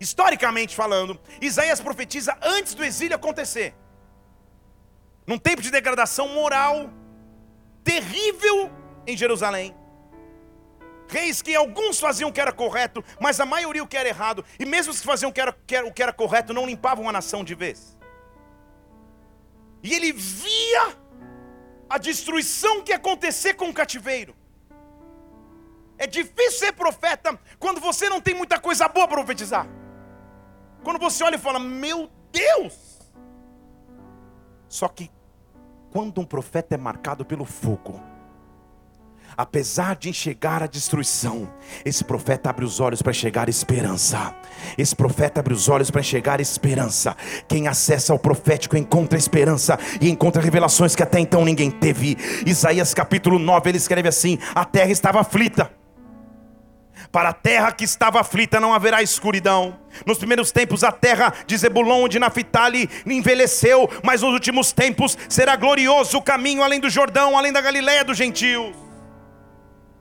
Historicamente 0.00 0.74
falando, 0.74 1.18
Isaías 1.40 1.80
profetiza 1.80 2.36
antes 2.40 2.72
do 2.72 2.84
exílio 2.84 3.16
acontecer 3.16 3.74
num 5.28 5.38
tempo 5.38 5.60
de 5.60 5.70
degradação 5.70 6.26
moral 6.28 6.90
terrível 7.84 8.72
em 9.06 9.14
Jerusalém. 9.14 9.76
Reis 11.06 11.42
que 11.42 11.54
alguns 11.54 12.00
faziam 12.00 12.30
o 12.30 12.32
que 12.32 12.40
era 12.40 12.50
correto, 12.50 13.04
mas 13.20 13.38
a 13.38 13.44
maioria 13.44 13.82
o 13.82 13.86
que 13.86 13.96
era 13.96 14.08
errado, 14.08 14.42
e 14.58 14.64
mesmo 14.64 14.90
os 14.90 15.00
que 15.00 15.06
faziam 15.06 15.30
o 15.30 15.32
que 15.32 15.40
era, 15.40 15.54
o 15.86 15.92
que 15.92 16.02
era 16.02 16.12
correto 16.14 16.54
não 16.54 16.66
limpavam 16.66 17.08
a 17.08 17.12
nação 17.12 17.44
de 17.44 17.54
vez. 17.54 17.98
E 19.82 19.92
ele 19.94 20.12
via 20.12 20.96
a 21.90 21.98
destruição 21.98 22.82
que 22.82 22.92
ia 22.92 22.96
acontecer 22.96 23.52
com 23.52 23.68
o 23.68 23.74
cativeiro. 23.74 24.34
É 25.98 26.06
difícil 26.06 26.58
ser 26.58 26.72
profeta 26.72 27.38
quando 27.58 27.80
você 27.80 28.08
não 28.08 28.20
tem 28.20 28.34
muita 28.34 28.58
coisa 28.58 28.88
boa 28.88 29.06
para 29.06 29.16
profetizar. 29.16 29.66
Quando 30.82 30.98
você 30.98 31.22
olha 31.22 31.36
e 31.36 31.38
fala, 31.38 31.58
meu 31.58 32.10
Deus! 32.32 32.98
Só 34.68 34.88
que 34.88 35.10
quando 35.90 36.20
um 36.20 36.24
profeta 36.24 36.74
é 36.74 36.78
marcado 36.78 37.24
pelo 37.24 37.44
fogo, 37.44 38.00
apesar 39.36 39.96
de 39.96 40.08
enxergar 40.08 40.62
a 40.62 40.66
destruição, 40.66 41.48
esse 41.84 42.04
profeta 42.04 42.50
abre 42.50 42.64
os 42.64 42.80
olhos 42.80 43.00
para 43.00 43.12
enxergar 43.12 43.48
esperança. 43.48 44.34
Esse 44.76 44.94
profeta 44.94 45.40
abre 45.40 45.54
os 45.54 45.68
olhos 45.68 45.90
para 45.90 46.00
enxergar 46.00 46.40
esperança. 46.40 47.16
Quem 47.46 47.68
acessa 47.68 48.12
ao 48.12 48.18
profético 48.18 48.76
encontra 48.76 49.18
esperança 49.18 49.78
e 50.00 50.10
encontra 50.10 50.42
revelações 50.42 50.94
que 50.94 51.02
até 51.02 51.20
então 51.20 51.44
ninguém 51.44 51.70
teve. 51.70 52.16
Isaías 52.46 52.92
capítulo 52.92 53.38
9, 53.38 53.70
ele 53.70 53.78
escreve 53.78 54.08
assim: 54.08 54.38
A 54.54 54.64
terra 54.64 54.90
estava 54.90 55.20
aflita 55.20 55.78
para 57.10 57.30
a 57.30 57.32
terra 57.32 57.72
que 57.72 57.84
estava 57.84 58.20
aflita 58.20 58.60
não 58.60 58.74
haverá 58.74 59.02
escuridão. 59.02 59.78
Nos 60.04 60.18
primeiros 60.18 60.52
tempos 60.52 60.84
a 60.84 60.92
terra 60.92 61.32
de 61.46 61.56
Zebulon 61.56 62.06
e 62.06 62.10
de 62.10 62.18
Naphtali 62.18 62.88
envelheceu, 63.06 63.88
mas 64.02 64.22
nos 64.22 64.32
últimos 64.32 64.72
tempos 64.72 65.16
será 65.28 65.56
glorioso 65.56 66.18
o 66.18 66.22
caminho 66.22 66.62
além 66.62 66.80
do 66.80 66.90
Jordão, 66.90 67.36
além 67.36 67.52
da 67.52 67.60
Galiléia 67.60 68.04
dos 68.04 68.16
gentios. 68.16 68.74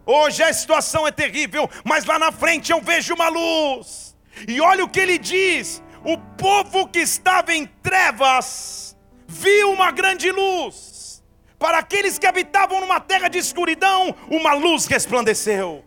Hoje 0.06 0.43
a 0.43 0.54
situação 0.54 1.08
é 1.08 1.12
terrível, 1.12 1.70
mas 1.84 2.06
lá 2.06 2.17
na 2.20 2.32
frente 2.32 2.72
eu 2.72 2.82
vejo 2.82 3.13
uma 3.13 3.30
luz. 3.30 4.15
E 4.48 4.60
olha 4.62 4.84
o 4.84 4.89
que 4.89 5.00
ele 5.00 5.17
diz: 5.17 5.82
o 6.04 6.17
povo 6.38 6.88
que 6.88 7.00
estava 7.00 7.54
em 7.54 7.65
trevas 7.65 8.98
viu 9.28 9.72
uma 9.72 9.91
grande 9.91 10.32
luz. 10.32 11.24
Para 11.60 11.80
aqueles 11.80 12.20
que 12.20 12.28
habitavam 12.28 12.80
numa 12.80 13.00
terra 13.00 13.28
de 13.28 13.39
escuridão, 13.39 14.15
uma 14.30 14.54
luz 14.54 14.86
resplandeceu. 14.86 15.87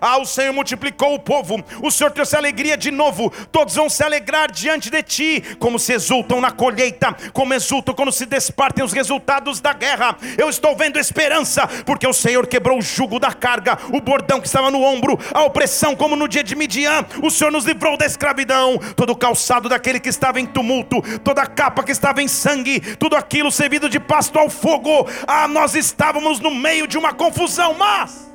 Ah, 0.00 0.18
o 0.18 0.24
Senhor 0.24 0.52
multiplicou 0.52 1.14
o 1.14 1.18
povo, 1.18 1.62
o 1.82 1.90
Senhor 1.90 2.10
trouxe 2.10 2.36
alegria 2.36 2.76
de 2.76 2.90
novo. 2.90 3.32
Todos 3.50 3.74
vão 3.74 3.88
se 3.88 4.04
alegrar 4.04 4.50
diante 4.50 4.90
de 4.90 5.02
ti, 5.02 5.42
como 5.58 5.78
se 5.78 5.92
exultam 5.92 6.40
na 6.40 6.50
colheita, 6.50 7.14
como 7.32 7.54
exultam 7.54 7.94
quando 7.94 8.12
se 8.12 8.26
despartem 8.26 8.84
os 8.84 8.92
resultados 8.92 9.60
da 9.60 9.72
guerra. 9.72 10.16
Eu 10.38 10.48
estou 10.48 10.76
vendo 10.76 10.98
esperança, 10.98 11.66
porque 11.84 12.06
o 12.06 12.12
Senhor 12.12 12.46
quebrou 12.46 12.78
o 12.78 12.82
jugo 12.82 13.18
da 13.18 13.32
carga, 13.32 13.78
o 13.92 14.00
bordão 14.00 14.40
que 14.40 14.46
estava 14.46 14.70
no 14.70 14.82
ombro, 14.82 15.18
a 15.34 15.42
opressão, 15.42 15.96
como 15.96 16.14
no 16.14 16.28
dia 16.28 16.44
de 16.44 16.54
Midian. 16.54 17.04
O 17.22 17.30
Senhor 17.30 17.50
nos 17.50 17.64
livrou 17.64 17.96
da 17.96 18.06
escravidão, 18.06 18.78
todo 18.94 19.10
o 19.10 19.16
calçado 19.16 19.68
daquele 19.68 19.98
que 19.98 20.08
estava 20.08 20.38
em 20.38 20.46
tumulto, 20.46 21.02
toda 21.20 21.42
a 21.42 21.46
capa 21.46 21.82
que 21.82 21.92
estava 21.92 22.22
em 22.22 22.28
sangue, 22.28 22.80
tudo 22.96 23.16
aquilo 23.16 23.50
servido 23.50 23.88
de 23.88 23.98
pasto 23.98 24.38
ao 24.38 24.48
fogo. 24.48 25.08
Ah, 25.26 25.48
nós 25.48 25.74
estávamos 25.74 26.40
no 26.40 26.54
meio 26.54 26.86
de 26.86 26.96
uma 26.96 27.12
confusão, 27.12 27.74
mas 27.74 28.25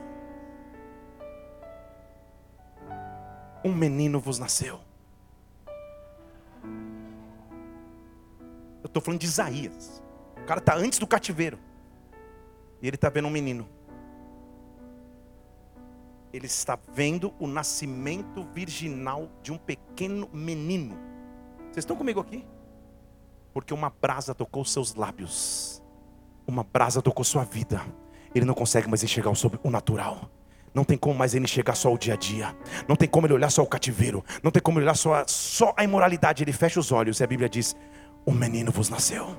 um 3.64 3.74
menino 3.74 4.20
vos 4.20 4.40
nasceu. 4.40 4.80
Eu 8.82 8.88
estou 8.88 9.02
falando 9.02 9.20
de 9.20 9.28
Isaías. 9.28 10.02
O 10.38 10.46
cara 10.46 10.60
está 10.60 10.76
antes 10.76 10.98
do 11.00 11.08
cativeiro. 11.08 11.60
E 12.82 12.88
ele 12.88 12.96
está 12.96 13.10
vendo 13.10 13.28
um 13.28 13.32
menino. 13.32 13.68
Ele 16.34 16.48
está 16.48 16.80
vendo 16.94 17.34
o 17.40 17.46
nascimento 17.46 18.44
virginal 18.54 19.30
de 19.44 19.52
um 19.52 19.58
pequeno 19.58 20.30
menino. 20.34 20.98
Vocês 21.66 21.80
estão 21.80 21.96
comigo 21.96 22.20
aqui? 22.20 22.46
Porque 23.54 23.74
uma 23.74 23.90
brasa 23.90 24.34
tocou 24.34 24.66
seus 24.66 24.96
lábios. 24.96 25.84
Uma 26.48 26.64
brasa 26.64 27.02
tocou 27.02 27.24
sua 27.24 27.44
vida. 27.44 27.82
Ele 28.34 28.46
não 28.46 28.54
consegue 28.54 28.88
mais 28.88 29.04
enxergar 29.04 29.32
o 29.64 29.70
natural. 29.70 30.30
Não 30.74 30.84
tem 30.84 30.98
como 30.98 31.16
mais 31.16 31.34
ele 31.34 31.44
enxergar 31.44 31.76
só 31.76 31.94
o 31.94 31.98
dia 31.98 32.14
a 32.14 32.18
dia. 32.18 32.56
Não 32.88 32.96
tem 32.96 33.08
como 33.08 33.28
ele 33.28 33.34
olhar 33.34 33.50
só 33.50 33.62
o 33.62 33.68
cativeiro. 33.68 34.24
Não 34.42 34.52
tem 34.52 34.62
como 34.62 34.80
ele 34.80 34.86
olhar 34.86 34.96
só 34.96 35.16
a, 35.16 35.28
só 35.28 35.74
a 35.76 35.84
imoralidade. 35.84 36.44
Ele 36.44 36.54
fecha 36.54 36.80
os 36.80 36.92
olhos 36.92 37.20
e 37.20 37.24
a 37.24 37.28
Bíblia 37.28 37.50
diz: 37.50 37.76
Um 38.26 38.32
menino 38.32 38.72
vos 38.72 38.90
nasceu, 38.90 39.36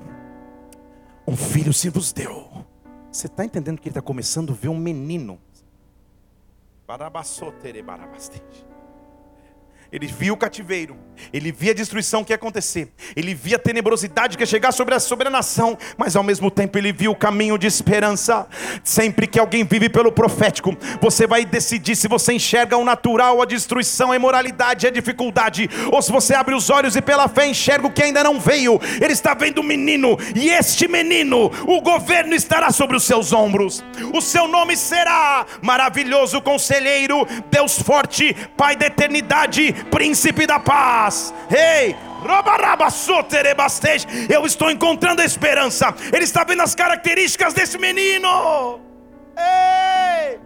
um 1.27 1.35
filho 1.35 1.73
se 1.73 1.89
vos 1.89 2.13
deu. 2.13 2.65
Você 3.11 3.27
está 3.27 3.45
entendendo 3.45 3.79
que 3.79 3.87
ele 3.87 3.91
está 3.91 4.01
começando 4.01 4.53
a 4.53 4.55
ver 4.55 4.69
um 4.69 4.77
menino? 4.77 5.39
Barabassotere 6.87 7.81
barabastej. 7.81 8.43
Ele 9.93 10.07
via 10.07 10.33
o 10.33 10.37
cativeiro, 10.37 10.97
ele 11.31 11.51
via 11.51 11.69
a 11.69 11.75
destruição 11.75 12.23
que 12.23 12.33
ia 12.33 12.35
acontecer, 12.35 12.91
ele 13.15 13.35
via 13.35 13.57
a 13.57 13.59
tenebrosidade 13.59 14.35
que 14.35 14.41
ia 14.41 14.47
chegar 14.47 14.71
sobre 14.71 14.95
a, 14.95 14.99
sobre 14.99 15.27
a 15.27 15.31
nação, 15.31 15.77
mas 15.95 16.15
ao 16.15 16.23
mesmo 16.23 16.49
tempo 16.49 16.79
ele 16.79 16.91
via 16.91 17.11
o 17.11 17.15
caminho 17.15 17.59
de 17.59 17.67
esperança. 17.67 18.47
Sempre 18.83 19.27
que 19.27 19.37
alguém 19.37 19.63
vive 19.63 19.89
pelo 19.89 20.11
profético, 20.11 20.75
você 20.99 21.27
vai 21.27 21.45
decidir 21.45 21.95
se 21.95 22.07
você 22.07 22.33
enxerga 22.33 22.75
o 22.75 22.83
natural, 22.83 23.39
a 23.39 23.45
destruição, 23.45 24.11
a 24.11 24.15
imoralidade, 24.15 24.87
a 24.87 24.89
dificuldade, 24.89 25.69
ou 25.91 26.01
se 26.01 26.11
você 26.11 26.33
abre 26.33 26.55
os 26.55 26.71
olhos 26.71 26.95
e 26.95 27.01
pela 27.01 27.27
fé 27.27 27.45
enxerga 27.45 27.85
o 27.85 27.91
que 27.91 28.01
ainda 28.01 28.23
não 28.23 28.39
veio. 28.39 28.81
Ele 28.99 29.13
está 29.13 29.35
vendo 29.35 29.61
um 29.61 29.63
menino, 29.63 30.17
e 30.35 30.49
este 30.49 30.87
menino, 30.87 31.51
o 31.67 31.81
governo 31.81 32.33
estará 32.33 32.71
sobre 32.71 32.97
os 32.97 33.03
seus 33.03 33.31
ombros. 33.31 33.83
O 34.11 34.21
seu 34.21 34.47
nome 34.47 34.75
será 34.75 35.45
maravilhoso 35.61 36.41
conselheiro, 36.41 37.27
Deus 37.51 37.79
forte, 37.79 38.35
Pai 38.57 38.75
da 38.75 38.87
eternidade 38.87 39.82
príncipe 39.83 40.45
da 40.45 40.59
paz. 40.59 41.33
Ei, 41.49 41.95
eu 44.29 44.45
estou 44.45 44.71
encontrando 44.71 45.21
a 45.21 45.25
esperança. 45.25 45.93
Ele 46.11 46.23
está 46.23 46.43
vendo 46.43 46.61
as 46.61 46.73
características 46.73 47.53
desse 47.53 47.77
menino. 47.77 48.79
Ei! 49.37 50.39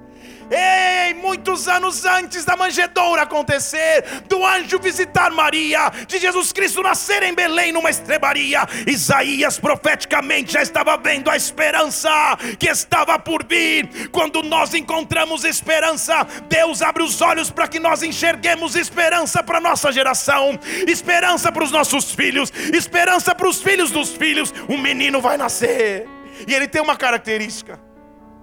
Ei, 0.50 1.14
muitos 1.14 1.68
anos 1.68 2.06
antes 2.06 2.46
da 2.46 2.56
manjedoura 2.56 3.24
acontecer, 3.24 4.04
do 4.28 4.46
anjo 4.46 4.80
visitar 4.80 5.30
Maria, 5.32 5.90
de 6.08 6.20
Jesus 6.20 6.54
Cristo 6.54 6.82
nascer 6.82 7.22
em 7.24 7.34
Belém 7.34 7.72
numa 7.72 7.90
estrebaria, 7.90 8.66
Isaías 8.86 9.60
profeticamente 9.60 10.54
já 10.54 10.62
estava 10.62 10.96
vendo 10.98 11.30
a 11.30 11.36
esperança 11.36 12.10
que 12.58 12.70
estava 12.70 13.20
por 13.20 13.46
vir. 13.46 14.10
Quando 14.10 14.42
nós 14.42 14.74
encontramos 14.74 15.44
esperança, 15.44 16.26
Deus 16.48 16.82
abre 16.82 17.04
os 17.04 17.22
olhos 17.22 17.52
para 17.52 17.68
que 17.68 17.80
nós 17.80 18.02
enxerguemos 18.02 18.76
esperança 18.76 19.44
para 19.44 19.60
nossa 19.60 19.92
geração, 19.92 20.58
esperança 20.88 21.52
para 21.52 21.64
os 21.64 21.72
nossos 21.72 22.12
filhos, 22.12 22.52
esperança 22.74 23.36
para 23.36 23.48
os 23.48 23.62
filhos 23.62 23.92
dos 23.92 24.12
filhos. 24.12 24.54
Um 24.70 24.78
menino 24.78 25.20
vai 25.20 25.38
nascer, 25.38 26.08
e 26.48 26.54
ele 26.54 26.68
tem 26.68 26.82
uma 26.82 26.96
característica. 26.96 27.87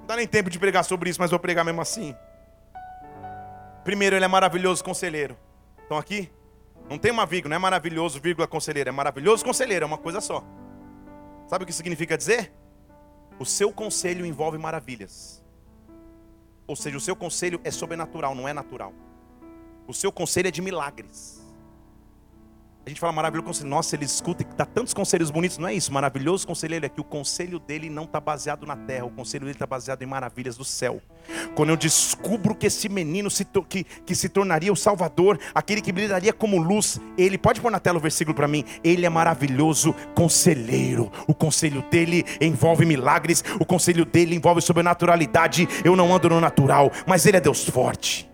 Não 0.04 0.08
dá 0.08 0.16
nem 0.16 0.28
tempo 0.28 0.50
de 0.50 0.58
pregar 0.58 0.84
sobre 0.84 1.08
isso, 1.08 1.18
mas 1.18 1.30
vou 1.30 1.40
pregar 1.40 1.64
mesmo 1.64 1.80
assim. 1.80 2.14
Primeiro, 3.82 4.14
ele 4.14 4.24
é 4.26 4.28
maravilhoso 4.28 4.84
conselheiro. 4.84 5.34
Estão 5.80 5.96
aqui? 5.96 6.30
Não 6.90 6.98
tem 6.98 7.10
uma 7.10 7.24
vírgula, 7.24 7.48
não 7.48 7.56
é 7.56 7.58
maravilhoso, 7.58 8.20
vírgula, 8.20 8.46
conselheiro. 8.46 8.90
É 8.90 8.92
maravilhoso, 8.92 9.42
conselheiro, 9.42 9.82
é 9.82 9.86
uma 9.86 9.96
coisa 9.96 10.20
só. 10.20 10.44
Sabe 11.46 11.64
o 11.64 11.66
que 11.66 11.72
significa 11.72 12.18
dizer? 12.18 12.52
O 13.38 13.46
seu 13.46 13.72
conselho 13.72 14.26
envolve 14.26 14.58
maravilhas. 14.58 15.42
Ou 16.66 16.76
seja, 16.76 16.98
o 16.98 17.00
seu 17.00 17.16
conselho 17.16 17.58
é 17.64 17.70
sobrenatural, 17.70 18.34
não 18.34 18.46
é 18.46 18.52
natural. 18.52 18.92
O 19.86 19.94
seu 19.94 20.12
conselho 20.12 20.48
é 20.48 20.50
de 20.50 20.60
milagres. 20.60 21.42
A 22.86 22.90
gente 22.90 23.00
fala 23.00 23.14
maravilhoso 23.14 23.46
conselho. 23.46 23.70
Nossa, 23.70 23.96
ele 23.96 24.04
escuta 24.04 24.42
e 24.42 24.56
dá 24.56 24.66
tantos 24.66 24.92
conselhos 24.92 25.30
bonitos. 25.30 25.56
Não 25.56 25.66
é 25.66 25.72
isso. 25.72 25.90
Maravilhoso 25.90 26.46
conselheiro 26.46 26.84
é 26.84 26.88
que 26.88 27.00
o 27.00 27.04
conselho 27.04 27.58
dele 27.58 27.88
não 27.88 28.04
está 28.04 28.20
baseado 28.20 28.66
na 28.66 28.76
terra. 28.76 29.06
O 29.06 29.10
conselho 29.10 29.44
dele 29.44 29.54
está 29.54 29.66
baseado 29.66 30.02
em 30.02 30.06
maravilhas 30.06 30.54
do 30.58 30.66
céu. 30.66 31.00
Quando 31.54 31.70
eu 31.70 31.78
descubro 31.78 32.54
que 32.54 32.66
esse 32.66 32.90
menino 32.90 33.30
se 33.30 33.46
que, 33.70 33.84
que 33.84 34.14
se 34.14 34.28
tornaria 34.28 34.70
o 34.70 34.76
Salvador, 34.76 35.38
aquele 35.54 35.80
que 35.80 35.92
brilharia 35.92 36.32
como 36.32 36.60
luz, 36.60 37.00
ele 37.16 37.38
pode 37.38 37.58
pôr 37.58 37.70
na 37.70 37.80
tela 37.80 37.96
o 37.96 38.02
versículo 38.02 38.36
para 38.36 38.46
mim. 38.46 38.64
Ele 38.84 39.06
é 39.06 39.08
maravilhoso 39.08 39.94
conselheiro. 40.14 41.10
O 41.26 41.32
conselho 41.32 41.82
dele 41.90 42.22
envolve 42.38 42.84
milagres. 42.84 43.42
O 43.58 43.64
conselho 43.64 44.04
dele 44.04 44.36
envolve 44.36 44.60
sobrenaturalidade. 44.60 45.66
Eu 45.82 45.96
não 45.96 46.14
ando 46.14 46.28
no 46.28 46.40
natural, 46.40 46.92
mas 47.06 47.24
ele 47.24 47.38
é 47.38 47.40
Deus 47.40 47.66
forte. 47.66 48.33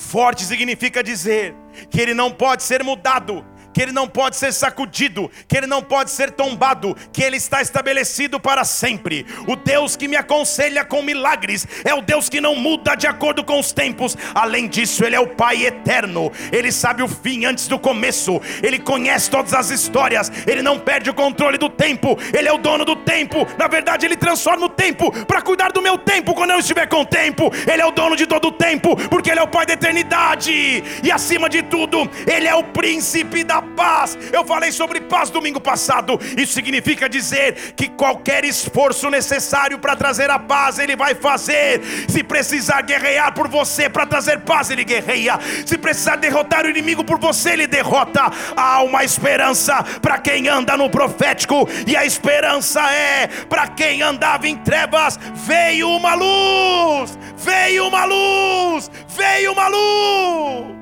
Forte 0.00 0.44
significa 0.44 1.04
dizer 1.04 1.54
que 1.90 2.00
ele 2.00 2.14
não 2.14 2.32
pode 2.32 2.62
ser 2.62 2.82
mudado, 2.82 3.44
que 3.72 3.82
ele 3.82 3.92
não 3.92 4.08
pode 4.08 4.36
ser 4.36 4.52
sacudido, 4.52 5.30
que 5.46 5.56
ele 5.56 5.66
não 5.66 5.82
pode 5.82 6.10
ser 6.10 6.30
tombado, 6.32 6.96
que 7.12 7.22
ele 7.22 7.36
está 7.36 7.62
estabelecido 7.62 8.40
para 8.40 8.64
sempre. 8.64 9.26
O 9.46 9.56
Deus 9.56 9.96
que 9.96 10.08
me 10.08 10.16
aconselha 10.16 10.84
com 10.84 11.02
milagres 11.02 11.66
é 11.84 11.94
o 11.94 12.00
Deus 12.00 12.28
que 12.28 12.40
não 12.40 12.56
muda 12.56 12.94
de 12.94 13.06
acordo 13.06 13.44
com 13.44 13.58
os 13.58 13.72
tempos. 13.72 14.16
Além 14.34 14.68
disso, 14.68 15.04
ele 15.04 15.16
é 15.16 15.20
o 15.20 15.28
Pai 15.28 15.64
eterno. 15.64 16.30
Ele 16.52 16.72
sabe 16.72 17.02
o 17.02 17.08
fim 17.08 17.44
antes 17.44 17.68
do 17.68 17.78
começo. 17.78 18.40
Ele 18.62 18.78
conhece 18.78 19.30
todas 19.30 19.54
as 19.54 19.70
histórias. 19.70 20.30
Ele 20.46 20.62
não 20.62 20.78
perde 20.78 21.10
o 21.10 21.14
controle 21.14 21.58
do 21.58 21.68
tempo. 21.68 22.18
Ele 22.32 22.48
é 22.48 22.52
o 22.52 22.58
dono 22.58 22.84
do 22.84 22.96
tempo. 22.96 23.46
Na 23.58 23.68
verdade, 23.68 24.06
ele 24.06 24.16
transforma 24.16 24.66
o 24.66 24.68
tempo 24.68 25.10
para 25.26 25.42
cuidar 25.42 25.72
do 25.72 25.82
meu 25.82 25.96
tempo 25.96 26.34
quando 26.34 26.50
eu 26.50 26.58
estiver 26.58 26.86
com 26.86 27.04
tempo. 27.04 27.50
Ele 27.70 27.82
é 27.82 27.86
o 27.86 27.90
dono 27.90 28.16
de 28.16 28.26
todo 28.26 28.48
o 28.48 28.52
tempo, 28.52 28.96
porque 29.08 29.30
ele 29.30 29.40
é 29.40 29.42
o 29.42 29.48
Pai 29.48 29.66
da 29.66 29.74
eternidade. 29.74 30.82
E 31.02 31.10
acima 31.10 31.48
de 31.48 31.62
tudo, 31.62 32.08
ele 32.26 32.46
é 32.46 32.54
o 32.54 32.64
príncipe 32.64 33.44
da 33.44 33.59
paz. 33.62 34.16
Eu 34.32 34.44
falei 34.44 34.72
sobre 34.72 35.00
paz 35.00 35.30
domingo 35.30 35.60
passado. 35.60 36.18
Isso 36.36 36.52
significa 36.52 37.08
dizer 37.08 37.74
que 37.76 37.88
qualquer 37.88 38.44
esforço 38.44 39.10
necessário 39.10 39.78
para 39.78 39.96
trazer 39.96 40.30
a 40.30 40.38
paz, 40.38 40.78
Ele 40.78 40.96
vai 40.96 41.14
fazer. 41.14 41.80
Se 42.08 42.22
precisar 42.22 42.82
guerrear 42.82 43.32
por 43.32 43.48
você 43.48 43.88
para 43.88 44.06
trazer 44.06 44.40
paz, 44.40 44.70
Ele 44.70 44.84
guerreia. 44.84 45.38
Se 45.64 45.76
precisar 45.78 46.16
derrotar 46.16 46.64
o 46.64 46.70
inimigo 46.70 47.04
por 47.04 47.18
você, 47.18 47.50
Ele 47.50 47.66
derrota. 47.66 48.30
Há 48.56 48.82
uma 48.82 49.04
esperança 49.04 49.82
para 50.00 50.18
quem 50.18 50.48
anda 50.48 50.76
no 50.76 50.90
profético, 50.90 51.68
e 51.86 51.96
a 51.96 52.04
esperança 52.04 52.80
é 52.92 53.26
para 53.48 53.68
quem 53.68 54.02
andava 54.02 54.48
em 54.48 54.56
trevas. 54.56 55.18
Veio 55.34 55.88
uma 55.88 56.14
luz, 56.14 57.18
veio 57.36 57.86
uma 57.88 58.04
luz, 58.04 58.90
veio 59.08 59.52
uma 59.52 59.68
luz 59.68 60.79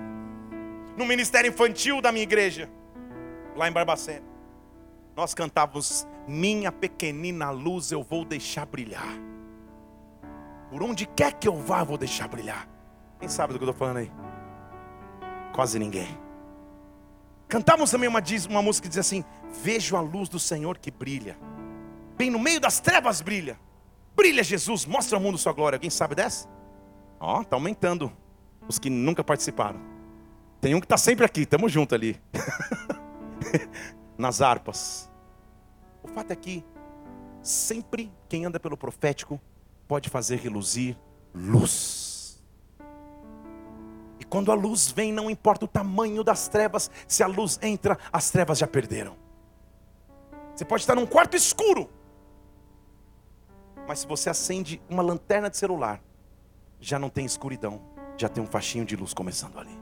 no 0.98 1.06
ministério 1.06 1.48
infantil 1.48 2.02
da 2.02 2.10
minha 2.10 2.24
igreja, 2.24 2.68
lá 3.56 3.68
em 3.68 3.72
Barbacena. 3.72 4.26
Nós 5.16 5.32
cantávamos: 5.32 6.06
Minha 6.26 6.72
pequenina 6.72 7.50
luz 7.50 7.92
eu 7.92 8.02
vou 8.02 8.24
deixar 8.24 8.66
brilhar. 8.66 9.16
Por 10.70 10.82
onde 10.82 11.06
quer 11.06 11.32
que 11.32 11.48
eu 11.48 11.54
vá, 11.54 11.82
vou 11.84 11.96
deixar 11.96 12.28
brilhar. 12.28 12.68
Quem 13.18 13.28
sabe 13.28 13.52
do 13.52 13.58
que 13.58 13.64
eu 13.64 13.70
estou 13.70 13.78
falando 13.78 13.98
aí? 13.98 14.12
Quase 15.54 15.78
ninguém. 15.78 16.18
Cantávamos 17.48 17.90
também 17.90 18.08
uma, 18.08 18.22
uma 18.50 18.62
música 18.62 18.86
que 18.86 18.90
diz 18.90 18.98
assim: 18.98 19.24
Vejo 19.62 19.96
a 19.96 20.00
luz 20.00 20.28
do 20.28 20.38
Senhor 20.38 20.78
que 20.78 20.90
brilha, 20.90 21.38
bem 22.16 22.28
no 22.28 22.38
meio 22.38 22.60
das 22.60 22.80
trevas 22.80 23.20
brilha. 23.20 23.58
Brilha 24.16 24.42
Jesus, 24.42 24.84
mostra 24.84 25.16
ao 25.16 25.22
mundo 25.22 25.38
sua 25.38 25.52
glória. 25.52 25.76
Alguém 25.76 25.90
sabe 25.90 26.16
dessa? 26.16 26.48
Ó, 27.20 27.38
oh, 27.38 27.42
está 27.42 27.54
aumentando 27.54 28.12
os 28.66 28.78
que 28.78 28.90
nunca 28.90 29.22
participaram. 29.22 29.97
Tem 30.60 30.74
um 30.74 30.80
que 30.80 30.86
está 30.86 30.96
sempre 30.96 31.24
aqui, 31.24 31.42
estamos 31.42 31.70
junto 31.70 31.94
ali. 31.94 32.20
Nas 34.18 34.42
harpas. 34.42 35.08
O 36.02 36.08
fato 36.08 36.32
é 36.32 36.36
que 36.36 36.64
sempre 37.42 38.12
quem 38.28 38.44
anda 38.44 38.58
pelo 38.58 38.76
profético 38.76 39.40
pode 39.86 40.10
fazer 40.10 40.36
reluzir 40.36 40.96
luz. 41.32 42.42
E 44.18 44.24
quando 44.24 44.50
a 44.50 44.54
luz 44.54 44.90
vem, 44.90 45.12
não 45.12 45.30
importa 45.30 45.64
o 45.64 45.68
tamanho 45.68 46.24
das 46.24 46.48
trevas, 46.48 46.90
se 47.06 47.22
a 47.22 47.26
luz 47.28 47.58
entra, 47.62 47.96
as 48.12 48.30
trevas 48.30 48.58
já 48.58 48.66
perderam. 48.66 49.16
Você 50.54 50.64
pode 50.64 50.82
estar 50.82 50.96
num 50.96 51.06
quarto 51.06 51.36
escuro, 51.36 51.88
mas 53.86 54.00
se 54.00 54.06
você 54.08 54.28
acende 54.28 54.82
uma 54.90 55.04
lanterna 55.04 55.48
de 55.48 55.56
celular, 55.56 56.02
já 56.80 56.98
não 56.98 57.08
tem 57.08 57.24
escuridão, 57.24 57.80
já 58.16 58.28
tem 58.28 58.42
um 58.42 58.46
faixinho 58.46 58.84
de 58.84 58.96
luz 58.96 59.14
começando 59.14 59.56
ali. 59.56 59.77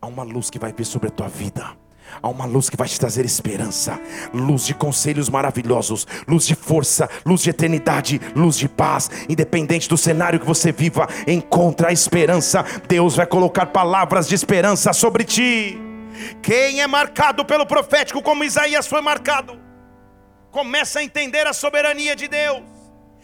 Há 0.00 0.06
uma 0.06 0.22
luz 0.22 0.48
que 0.48 0.60
vai 0.60 0.72
vir 0.72 0.84
sobre 0.84 1.08
a 1.08 1.10
tua 1.10 1.28
vida. 1.28 1.76
Há 2.22 2.28
uma 2.28 2.46
luz 2.46 2.70
que 2.70 2.76
vai 2.76 2.88
te 2.88 2.98
trazer 2.98 3.24
esperança, 3.24 4.00
luz 4.32 4.64
de 4.64 4.72
conselhos 4.72 5.28
maravilhosos, 5.28 6.06
luz 6.26 6.46
de 6.46 6.54
força, 6.54 7.10
luz 7.26 7.42
de 7.42 7.50
eternidade, 7.50 8.20
luz 8.34 8.56
de 8.56 8.68
paz. 8.68 9.10
Independente 9.28 9.88
do 9.88 9.96
cenário 9.96 10.38
que 10.38 10.46
você 10.46 10.70
viva, 10.70 11.08
encontra 11.26 11.88
a 11.88 11.92
esperança. 11.92 12.64
Deus 12.86 13.16
vai 13.16 13.26
colocar 13.26 13.66
palavras 13.66 14.28
de 14.28 14.36
esperança 14.36 14.92
sobre 14.92 15.24
ti. 15.24 15.76
Quem 16.42 16.80
é 16.80 16.86
marcado 16.86 17.44
pelo 17.44 17.66
profético, 17.66 18.22
como 18.22 18.44
Isaías 18.44 18.86
foi 18.86 19.00
marcado, 19.00 19.58
começa 20.52 21.00
a 21.00 21.04
entender 21.04 21.46
a 21.46 21.52
soberania 21.52 22.14
de 22.14 22.28
Deus. 22.28 22.62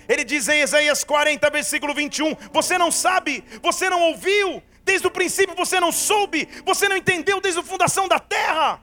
Ele 0.08 0.24
diz 0.24 0.48
em 0.48 0.60
Isaías 0.60 1.04
40, 1.04 1.48
versículo 1.50 1.94
21: 1.94 2.34
Você 2.52 2.76
não 2.76 2.90
sabe, 2.90 3.44
você 3.62 3.88
não 3.88 4.02
ouviu, 4.02 4.62
Desde 4.84 5.06
o 5.06 5.10
princípio 5.10 5.56
você 5.56 5.80
não 5.80 5.90
soube, 5.90 6.48
você 6.64 6.88
não 6.88 6.96
entendeu 6.96 7.40
desde 7.40 7.60
a 7.60 7.64
fundação 7.64 8.06
da 8.06 8.18
terra 8.18 8.80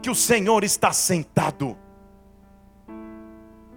que 0.00 0.08
o 0.08 0.14
Senhor 0.14 0.64
está 0.64 0.92
sentado. 0.92 1.76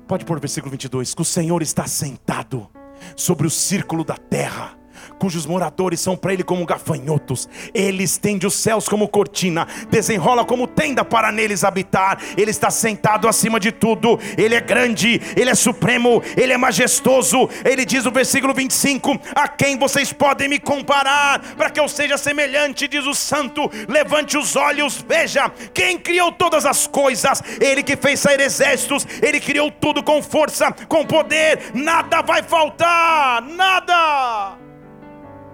Pode 0.08 0.26
pôr 0.26 0.38
o 0.38 0.40
versículo 0.40 0.72
22, 0.72 1.14
que 1.14 1.22
o 1.22 1.26
Senhor 1.26 1.62
está 1.62 1.88
sentado 1.88 2.70
sobre 3.16 3.48
o 3.48 3.50
círculo 3.50 4.04
da 4.04 4.16
terra 4.16 4.78
cujos 5.18 5.46
moradores 5.46 6.00
são 6.00 6.16
para 6.16 6.34
ele 6.34 6.44
como 6.44 6.66
gafanhotos. 6.66 7.48
Ele 7.74 8.04
estende 8.04 8.46
os 8.46 8.54
céus 8.54 8.88
como 8.88 9.08
cortina, 9.08 9.68
desenrola 9.90 10.46
como 10.46 10.68
tenda 10.68 11.04
para 11.04 11.32
neles 11.32 11.64
habitar. 11.64 12.20
Ele 12.38 12.52
está 12.52 12.70
sentado 12.70 13.28
acima 13.28 13.60
de 13.60 13.72
tudo. 13.72 14.20
Ele 14.38 14.56
é 14.56 14.62
grande, 14.62 15.22
ele 15.36 15.50
é 15.50 15.56
supremo, 15.56 16.22
ele 16.36 16.54
é 16.54 16.58
majestoso. 16.58 17.50
Ele 17.64 17.86
diz 17.86 18.06
no 18.06 18.12
versículo 18.12 18.54
25: 18.54 19.20
A 19.36 19.48
quem 19.48 19.78
vocês 19.78 20.12
podem 20.12 20.48
me 20.48 20.60
comparar 20.60 21.40
para 21.56 21.70
que 21.70 21.80
eu 21.80 21.88
seja 21.88 22.18
semelhante? 22.18 22.88
Diz 22.88 23.06
o 23.06 23.14
santo. 23.14 23.70
Levante 23.88 24.38
os 24.38 24.56
olhos, 24.56 25.04
veja 25.08 25.52
quem 25.74 25.98
criou 25.98 26.32
todas 26.32 26.66
as 26.66 26.88
coisas. 26.88 27.42
Ele 27.60 27.84
que 27.84 27.96
fez 27.96 28.20
sair 28.20 28.40
exércitos, 28.40 29.06
ele 29.22 29.40
criou 29.40 29.72
tudo 29.72 30.04
com 30.04 30.22
força, 30.22 30.72
com 30.88 31.06
poder. 31.06 31.72
Nada 31.74 32.22
vai 32.22 32.44
faltar, 32.44 33.42
nada. 33.42 34.63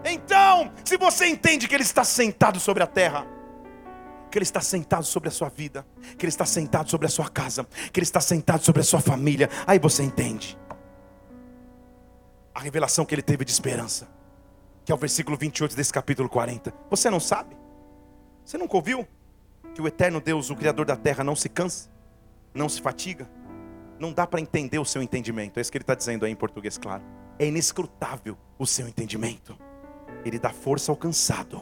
Então, 0.04 0.72
se 0.84 0.98
você 0.98 1.28
entende 1.28 1.68
que 1.68 1.76
Ele 1.76 1.84
está 1.84 2.04
sentado 2.04 2.60
sobre 2.60 2.84
a 2.84 2.88
terra, 2.88 3.28
que 4.30 4.38
Ele 4.38 4.44
está 4.44 4.62
sentado 4.62 5.04
sobre 5.04 5.30
a 5.30 5.32
sua 5.32 5.50
vida, 5.50 5.86
que 6.18 6.26
Ele 6.26 6.30
está 6.30 6.46
sentado 6.46 6.90
sobre 6.90 7.08
a 7.08 7.10
sua 7.10 7.30
casa, 7.30 7.66
que 7.92 8.00
Ele 8.00 8.06
está 8.06 8.22
sentado 8.22 8.64
sobre 8.64 8.82
a 8.82 8.86
sua 8.86 9.00
família, 9.00 9.50
aí 9.66 9.80
você 9.80 10.04
entende 10.04 10.58
a 12.54 12.60
revelação 12.60 13.06
que 13.06 13.16
Ele 13.16 13.22
teve 13.22 13.44
de 13.44 13.52
esperança, 13.52 14.08
que 14.86 14.92
é 14.92 14.96
o 14.96 14.98
versículo 14.98 15.38
28 15.38 15.76
desse 15.76 15.92
capítulo 15.92 16.30
40. 16.30 16.74
Você 16.90 17.10
não 17.10 17.20
sabe? 17.20 17.58
Você 18.46 18.58
nunca 18.58 18.76
ouviu 18.76 19.08
que 19.74 19.82
o 19.82 19.88
eterno 19.88 20.20
Deus, 20.20 20.50
o 20.50 20.56
Criador 20.56 20.86
da 20.86 20.96
terra, 20.96 21.24
não 21.24 21.36
se 21.36 21.50
cansa, 21.50 21.90
não 22.54 22.68
se 22.68 22.82
fatiga? 22.82 23.30
Não 24.00 24.14
dá 24.14 24.26
para 24.26 24.40
entender 24.40 24.80
o 24.80 24.86
seu 24.86 25.02
entendimento, 25.02 25.58
é 25.58 25.62
isso 25.62 25.72
que 25.72 25.78
ele 25.78 25.84
está 25.84 25.94
dizendo 25.94 26.26
aí 26.26 26.32
em 26.32 26.36
português, 26.36 26.78
claro. 26.78 27.04
É 27.38 27.46
inescrutável 27.46 28.38
o 28.58 28.66
seu 28.66 28.88
entendimento. 28.88 29.58
Ele 30.26 30.40
dá 30.40 30.50
força 30.50 30.92
ao 30.92 30.96
cansado. 30.96 31.62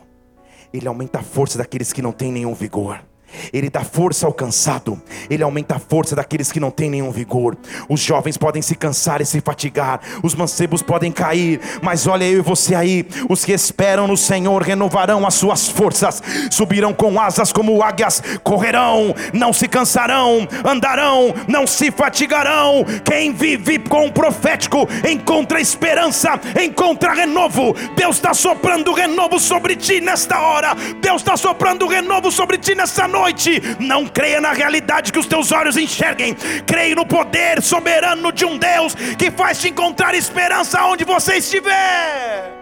Ele 0.74 0.88
aumenta 0.88 1.20
a 1.20 1.24
força 1.24 1.58
daqueles 1.58 1.94
que 1.94 2.02
não 2.02 2.12
têm 2.12 2.32
nenhum 2.32 2.54
vigor. 2.54 3.04
Ele 3.52 3.70
dá 3.70 3.84
força 3.84 4.26
ao 4.26 4.34
cansado, 4.34 5.02
ele 5.30 5.44
aumenta 5.44 5.76
a 5.76 5.80
força 5.80 6.16
daqueles 6.16 6.52
que 6.52 6.60
não 6.60 6.72
têm 6.72 6.90
nenhum 6.90 7.12
vigor. 7.12 7.58
Os 7.90 8.00
jovens 8.00 8.38
podem 8.38 8.62
se 8.62 8.76
cansar 8.76 9.22
e 9.22 9.26
se 9.26 9.42
fatigar, 9.42 10.00
os 10.24 10.34
mancebos 10.34 10.82
podem 10.82 11.12
cair, 11.12 11.60
mas 11.82 12.08
olha 12.08 12.26
eu 12.26 12.40
e 12.40 12.42
você 12.42 12.74
aí, 12.74 13.06
os 13.30 13.44
que 13.44 13.52
esperam 13.52 14.08
no 14.08 14.18
Senhor 14.18 14.62
renovarão 14.62 15.26
as 15.26 15.34
suas 15.34 15.68
forças, 15.68 16.22
subirão 16.50 16.94
com 16.94 17.20
asas 17.20 17.52
como 17.52 17.82
águias, 17.82 18.22
correrão, 18.44 19.14
não 19.34 19.52
se 19.52 19.68
cansarão, 19.68 20.48
andarão, 20.66 21.34
não 21.48 21.68
se 21.68 21.92
fatigarão. 21.92 22.86
Quem 23.04 23.34
vive 23.34 23.80
com 23.80 24.08
o 24.08 24.12
profético 24.12 24.88
encontra 25.08 25.62
esperança, 25.62 26.40
encontra 26.62 27.14
renovo. 27.14 27.76
Deus 27.96 28.18
está 28.18 28.34
soprando 28.34 28.94
renovo 28.94 29.40
sobre 29.40 29.76
ti 29.76 30.02
nesta 30.02 30.40
hora, 30.40 30.76
Deus 31.02 31.22
está 31.22 31.38
soprando 31.38 31.88
renovo 31.88 32.32
sobre 32.32 32.58
ti 32.58 32.74
nesta 32.74 33.08
noite 33.08 33.17
noite, 33.18 33.62
não 33.80 34.08
creia 34.08 34.40
na 34.40 34.54
realidade 34.54 35.12
que 35.12 35.20
os 35.20 35.26
teus 35.26 35.52
olhos 35.52 35.76
enxerguem, 35.76 36.36
creia 36.66 36.96
no 36.96 37.06
poder 37.06 37.62
soberano 37.62 38.32
de 38.32 38.46
um 38.46 38.58
Deus 38.58 38.94
que 39.18 39.32
faz 39.32 39.60
te 39.60 39.70
encontrar 39.70 40.14
esperança 40.14 40.84
onde 40.86 41.04
você 41.04 41.38
estiver. 41.38 42.54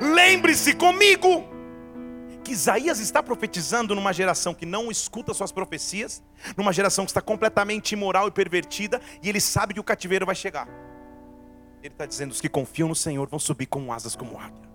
Lembre-se 0.00 0.74
comigo 0.74 1.44
que 2.44 2.52
Isaías 2.52 3.00
está 3.00 3.22
profetizando 3.22 3.94
numa 3.94 4.12
geração 4.12 4.54
que 4.54 4.64
não 4.64 4.90
escuta 4.90 5.34
suas 5.34 5.50
profecias, 5.52 6.22
numa 6.56 6.72
geração 6.72 7.04
que 7.04 7.10
está 7.10 7.20
completamente 7.20 7.92
imoral 7.92 8.28
e 8.28 8.30
pervertida, 8.30 9.00
e 9.22 9.28
ele 9.28 9.40
sabe 9.40 9.74
que 9.74 9.80
o 9.80 9.84
cativeiro 9.84 10.24
vai 10.24 10.34
chegar. 10.34 10.68
Ele 11.82 11.92
está 11.92 12.06
dizendo: 12.06 12.30
os 12.30 12.40
que 12.40 12.48
confiam 12.48 12.88
no 12.88 12.94
Senhor 12.94 13.28
vão 13.28 13.38
subir 13.38 13.66
com 13.66 13.92
asas 13.92 14.16
como 14.16 14.38
águia. 14.38 14.67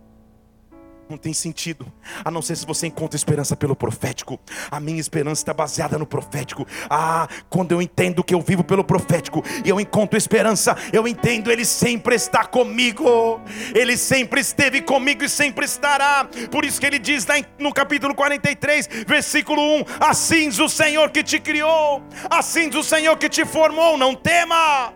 Não 1.14 1.18
tem 1.20 1.32
sentido, 1.32 1.86
a 2.26 2.32
não 2.32 2.42
ser 2.42 2.56
se 2.56 2.66
você 2.66 2.88
encontra 2.88 3.16
esperança 3.16 3.56
pelo 3.56 3.76
profético. 3.76 4.40
A 4.72 4.80
minha 4.80 5.00
esperança 5.00 5.44
está 5.44 5.54
baseada 5.54 5.96
no 5.96 6.08
profético. 6.08 6.66
Ah, 6.90 7.28
quando 7.52 7.72
eu 7.72 7.84
entendo 7.84 8.24
que 8.24 8.34
eu 8.34 8.42
vivo 8.42 8.64
pelo 8.64 8.84
profético 8.84 9.44
e 9.64 9.70
eu 9.70 9.80
encontro 9.80 10.18
esperança, 10.18 10.76
eu 10.92 11.08
entendo 11.08 11.52
Ele 11.52 11.66
sempre 11.66 12.16
está 12.16 12.46
comigo. 12.46 13.40
Ele 13.76 13.96
sempre 13.96 14.42
esteve 14.42 14.82
comigo 14.82 15.24
e 15.24 15.30
sempre 15.30 15.66
estará. 15.66 16.28
Por 16.50 16.66
isso 16.66 16.82
que 16.82 16.88
Ele 16.88 16.98
diz 16.98 17.28
no 17.60 17.72
capítulo 17.72 18.16
43, 18.16 18.90
versículo 19.06 19.62
1: 19.62 19.86
Assim 20.00 20.50
diz 20.50 20.58
o 20.58 20.68
Senhor 20.68 21.12
que 21.12 21.22
te 21.22 21.40
criou, 21.40 22.02
assim 22.28 22.70
diz 22.70 22.80
o 22.80 22.84
Senhor 22.84 23.16
que 23.18 23.30
te 23.30 23.46
formou, 23.46 24.00
não 24.00 24.16
tema. 24.16 24.92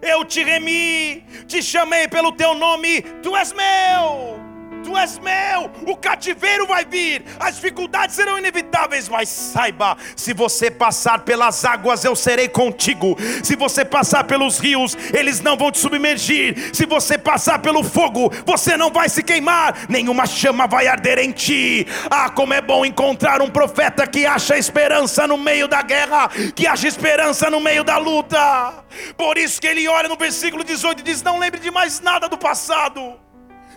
Eu 0.00 0.24
te 0.24 0.44
remi, 0.44 1.24
te 1.48 1.60
chamei 1.60 2.06
pelo 2.06 2.30
teu 2.30 2.54
nome, 2.54 3.02
tu 3.20 3.36
és 3.36 3.52
meu 3.52 4.47
tu 4.88 4.96
és 4.96 5.18
meu, 5.18 5.70
o 5.86 5.94
cativeiro 5.94 6.66
vai 6.66 6.82
vir, 6.82 7.22
as 7.38 7.56
dificuldades 7.56 8.16
serão 8.16 8.38
inevitáveis, 8.38 9.06
mas 9.06 9.28
saiba: 9.28 9.98
se 10.16 10.32
você 10.32 10.70
passar 10.70 11.20
pelas 11.20 11.62
águas, 11.62 12.04
eu 12.04 12.16
serei 12.16 12.48
contigo, 12.48 13.14
se 13.44 13.54
você 13.54 13.84
passar 13.84 14.24
pelos 14.24 14.58
rios, 14.58 14.96
eles 15.12 15.40
não 15.40 15.58
vão 15.58 15.70
te 15.70 15.78
submergir, 15.78 16.74
se 16.74 16.86
você 16.86 17.18
passar 17.18 17.58
pelo 17.58 17.84
fogo, 17.84 18.32
você 18.46 18.78
não 18.78 18.90
vai 18.90 19.10
se 19.10 19.22
queimar, 19.22 19.86
nenhuma 19.90 20.24
chama 20.24 20.66
vai 20.66 20.86
arder 20.86 21.18
em 21.18 21.32
ti. 21.32 21.86
Ah, 22.10 22.30
como 22.30 22.54
é 22.54 22.62
bom 22.62 22.86
encontrar 22.86 23.42
um 23.42 23.50
profeta 23.50 24.06
que 24.06 24.24
acha 24.24 24.56
esperança 24.56 25.26
no 25.26 25.36
meio 25.36 25.68
da 25.68 25.82
guerra, 25.82 26.28
que 26.54 26.66
acha 26.66 26.88
esperança 26.88 27.50
no 27.50 27.60
meio 27.60 27.84
da 27.84 27.98
luta. 27.98 28.84
Por 29.18 29.36
isso 29.36 29.60
que 29.60 29.66
ele 29.66 29.86
olha 29.86 30.08
no 30.08 30.16
versículo 30.16 30.64
18 30.64 31.00
e 31.00 31.02
diz: 31.02 31.22
Não 31.22 31.38
lembre 31.38 31.60
de 31.60 31.70
mais 31.70 32.00
nada 32.00 32.26
do 32.26 32.38
passado 32.38 33.27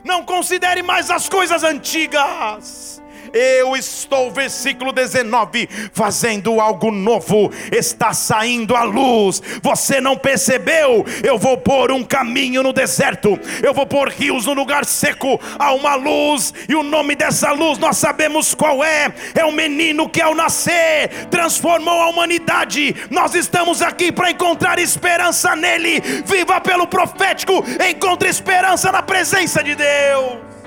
não 0.03 0.23
considere 0.23 0.81
mais 0.81 1.09
as 1.09 1.27
coisas 1.29 1.63
antigas. 1.63 3.00
Eu 3.33 3.75
estou, 3.75 4.31
versículo 4.31 4.91
19, 4.91 5.69
fazendo 5.93 6.59
algo 6.59 6.91
novo, 6.91 7.51
está 7.71 8.13
saindo 8.13 8.75
a 8.75 8.83
luz. 8.83 9.41
Você 9.61 10.01
não 10.01 10.17
percebeu? 10.17 11.05
Eu 11.23 11.37
vou 11.37 11.57
pôr 11.57 11.91
um 11.91 12.03
caminho 12.03 12.61
no 12.61 12.73
deserto, 12.73 13.39
eu 13.63 13.73
vou 13.73 13.85
pôr 13.85 14.09
rios 14.09 14.45
no 14.45 14.53
lugar 14.53 14.85
seco. 14.85 15.39
Há 15.57 15.73
uma 15.73 15.95
luz, 15.95 16.53
e 16.67 16.75
o 16.75 16.83
nome 16.83 17.15
dessa 17.15 17.51
luz 17.51 17.77
nós 17.77 17.97
sabemos 17.97 18.53
qual 18.53 18.83
é: 18.83 19.13
é 19.35 19.45
o 19.45 19.51
menino 19.51 20.09
que 20.09 20.21
ao 20.21 20.35
nascer 20.35 21.27
transformou 21.29 22.01
a 22.01 22.09
humanidade. 22.09 22.95
Nós 23.09 23.33
estamos 23.35 23.81
aqui 23.81 24.11
para 24.11 24.31
encontrar 24.31 24.79
esperança 24.79 25.55
nele. 25.55 26.01
Viva 26.25 26.59
pelo 26.59 26.87
profético, 26.87 27.63
encontre 27.89 28.29
esperança 28.29 28.91
na 28.91 29.01
presença 29.01 29.63
de 29.63 29.75
Deus. 29.75 30.60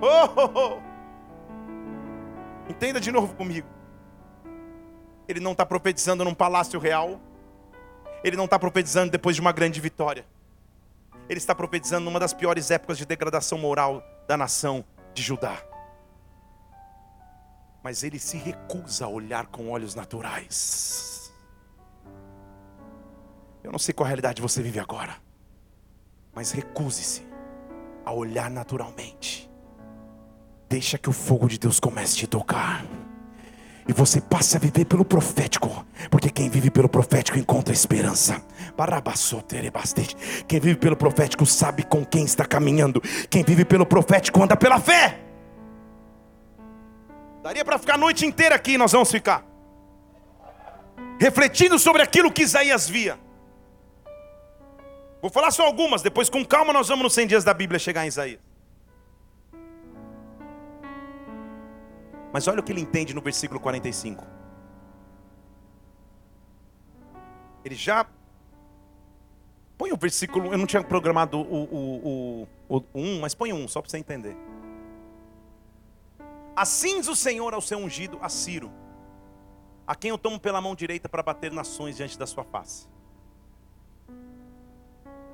Oh, 0.00 0.28
oh, 0.36 0.50
oh. 0.54 0.88
Entenda 2.70 3.00
de 3.00 3.10
novo 3.10 3.34
comigo. 3.34 3.66
Ele 5.26 5.40
não 5.40 5.52
está 5.52 5.66
profetizando 5.66 6.24
num 6.24 6.34
palácio 6.34 6.78
real. 6.78 7.20
Ele 8.22 8.36
não 8.36 8.44
está 8.44 8.58
profetizando 8.58 9.10
depois 9.10 9.36
de 9.36 9.40
uma 9.40 9.52
grande 9.52 9.80
vitória. 9.80 10.26
Ele 11.28 11.38
está 11.38 11.54
profetizando 11.54 12.04
numa 12.04 12.18
das 12.18 12.32
piores 12.32 12.70
épocas 12.70 12.96
de 12.96 13.04
degradação 13.04 13.58
moral 13.58 14.02
da 14.26 14.36
nação 14.36 14.84
de 15.12 15.22
Judá. 15.22 15.62
Mas 17.82 18.02
ele 18.02 18.18
se 18.18 18.36
recusa 18.36 19.04
a 19.04 19.08
olhar 19.08 19.46
com 19.46 19.70
olhos 19.70 19.94
naturais. 19.94 21.32
Eu 23.62 23.70
não 23.70 23.78
sei 23.78 23.92
qual 23.92 24.06
realidade 24.06 24.40
você 24.40 24.62
vive 24.62 24.80
agora. 24.80 25.27
Mas 26.38 26.52
recuse-se 26.52 27.26
a 28.06 28.12
olhar 28.12 28.48
naturalmente. 28.48 29.50
Deixa 30.68 30.96
que 30.96 31.10
o 31.10 31.12
fogo 31.12 31.48
de 31.48 31.58
Deus 31.58 31.80
comece 31.80 32.14
a 32.14 32.18
te 32.18 32.26
tocar. 32.28 32.84
E 33.88 33.92
você 33.92 34.20
passe 34.20 34.56
a 34.56 34.60
viver 34.60 34.84
pelo 34.84 35.04
profético. 35.04 35.84
Porque 36.08 36.30
quem 36.30 36.48
vive 36.48 36.70
pelo 36.70 36.88
profético 36.88 37.36
encontra 37.36 37.74
esperança. 37.74 38.40
Quem 40.46 40.60
vive 40.60 40.76
pelo 40.76 40.94
profético 40.94 41.44
sabe 41.44 41.82
com 41.82 42.06
quem 42.06 42.24
está 42.24 42.44
caminhando. 42.44 43.00
Quem 43.28 43.42
vive 43.42 43.64
pelo 43.64 43.84
profético 43.84 44.40
anda 44.40 44.56
pela 44.56 44.78
fé. 44.78 45.18
Daria 47.42 47.64
para 47.64 47.80
ficar 47.80 47.94
a 47.94 47.98
noite 47.98 48.24
inteira 48.24 48.54
aqui, 48.54 48.78
nós 48.78 48.92
vamos 48.92 49.10
ficar. 49.10 49.44
Refletindo 51.18 51.80
sobre 51.80 52.00
aquilo 52.00 52.30
que 52.30 52.42
Isaías 52.42 52.88
via. 52.88 53.18
Vou 55.20 55.30
falar 55.30 55.50
só 55.50 55.66
algumas, 55.66 56.00
depois 56.00 56.30
com 56.30 56.44
calma 56.44 56.72
nós 56.72 56.88
vamos 56.88 57.02
nos 57.02 57.14
100 57.14 57.26
dias 57.26 57.44
da 57.44 57.52
Bíblia 57.52 57.78
chegar 57.78 58.04
em 58.04 58.08
Isaías. 58.08 58.40
Mas 62.32 62.46
olha 62.46 62.60
o 62.60 62.62
que 62.62 62.70
ele 62.70 62.80
entende 62.80 63.14
no 63.14 63.20
versículo 63.20 63.58
45. 63.58 64.24
Ele 67.64 67.74
já. 67.74 68.06
Põe 69.76 69.92
o 69.92 69.96
versículo. 69.96 70.52
Eu 70.52 70.58
não 70.58 70.66
tinha 70.66 70.82
programado 70.82 71.38
o, 71.38 71.64
o, 71.64 72.48
o, 72.68 72.76
o 72.76 72.84
1, 72.94 73.20
mas 73.20 73.34
põe 73.34 73.52
um, 73.52 73.66
só 73.66 73.80
para 73.80 73.90
você 73.90 73.98
entender. 73.98 74.36
Assim 76.54 76.98
o 76.98 77.14
Senhor 77.14 77.54
ao 77.54 77.60
seu 77.60 77.78
ungido, 77.78 78.18
a 78.20 78.28
Ciro, 78.28 78.70
a 79.86 79.94
quem 79.94 80.10
eu 80.10 80.18
tomo 80.18 80.40
pela 80.40 80.60
mão 80.60 80.74
direita 80.74 81.08
para 81.08 81.22
bater 81.22 81.52
nações 81.52 81.96
diante 81.96 82.18
da 82.18 82.26
sua 82.26 82.42
face. 82.42 82.88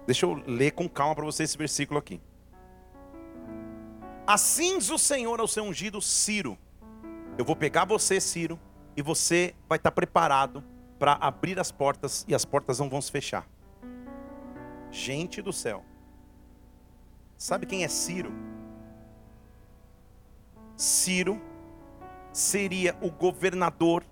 Deixa 0.06 0.26
eu 0.26 0.34
ler 0.46 0.72
com 0.72 0.88
calma 0.88 1.14
para 1.14 1.24
você 1.24 1.44
esse 1.44 1.56
versículo 1.56 1.98
aqui. 1.98 2.20
Assim 4.26 4.78
diz 4.78 4.90
o 4.90 4.98
Senhor 4.98 5.40
ao 5.40 5.48
seu 5.48 5.64
ungido 5.64 6.00
Ciro: 6.00 6.58
Eu 7.38 7.44
vou 7.44 7.56
pegar 7.56 7.84
você, 7.84 8.20
Ciro, 8.20 8.58
e 8.96 9.02
você 9.02 9.54
vai 9.68 9.76
estar 9.76 9.90
preparado 9.90 10.62
para 10.98 11.14
abrir 11.14 11.58
as 11.58 11.72
portas 11.72 12.24
e 12.28 12.34
as 12.34 12.44
portas 12.44 12.78
não 12.78 12.88
vão 12.88 13.00
se 13.00 13.10
fechar. 13.10 13.48
Gente 14.90 15.42
do 15.42 15.52
céu. 15.52 15.84
Sabe 17.36 17.66
quem 17.66 17.84
é 17.84 17.88
Ciro? 17.88 18.32
Ciro 20.76 21.40
seria 22.32 22.96
o 23.00 23.10
governador 23.10 24.04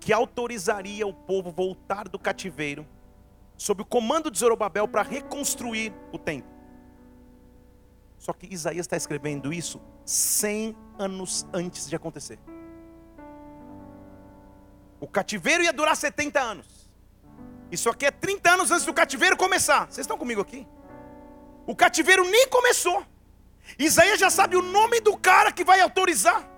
que 0.00 0.12
autorizaria 0.12 1.06
o 1.06 1.14
povo 1.14 1.50
voltar 1.50 2.08
do 2.08 2.18
cativeiro 2.18 2.86
sob 3.56 3.82
o 3.82 3.84
comando 3.84 4.30
de 4.30 4.38
Zorobabel 4.38 4.88
para 4.88 5.02
reconstruir 5.02 5.92
o 6.12 6.18
templo. 6.18 6.52
Só 8.18 8.32
que 8.32 8.46
Isaías 8.52 8.86
está 8.86 8.96
escrevendo 8.96 9.52
isso 9.52 9.80
100 10.04 10.76
anos 10.98 11.46
antes 11.52 11.88
de 11.88 11.96
acontecer. 11.96 12.38
O 15.00 15.06
cativeiro 15.06 15.62
ia 15.62 15.72
durar 15.72 15.96
70 15.96 16.40
anos. 16.40 16.90
Isso 17.70 17.90
aqui 17.90 18.06
é 18.06 18.10
30 18.10 18.50
anos 18.50 18.70
antes 18.70 18.86
do 18.86 18.94
cativeiro 18.94 19.36
começar. 19.36 19.86
Vocês 19.86 20.04
estão 20.04 20.16
comigo 20.16 20.40
aqui? 20.40 20.66
O 21.66 21.74
cativeiro 21.74 22.24
nem 22.24 22.48
começou. 22.48 23.04
Isaías 23.78 24.18
já 24.18 24.30
sabe 24.30 24.56
o 24.56 24.62
nome 24.62 25.00
do 25.00 25.16
cara 25.16 25.50
que 25.50 25.64
vai 25.64 25.80
autorizar. 25.80 26.48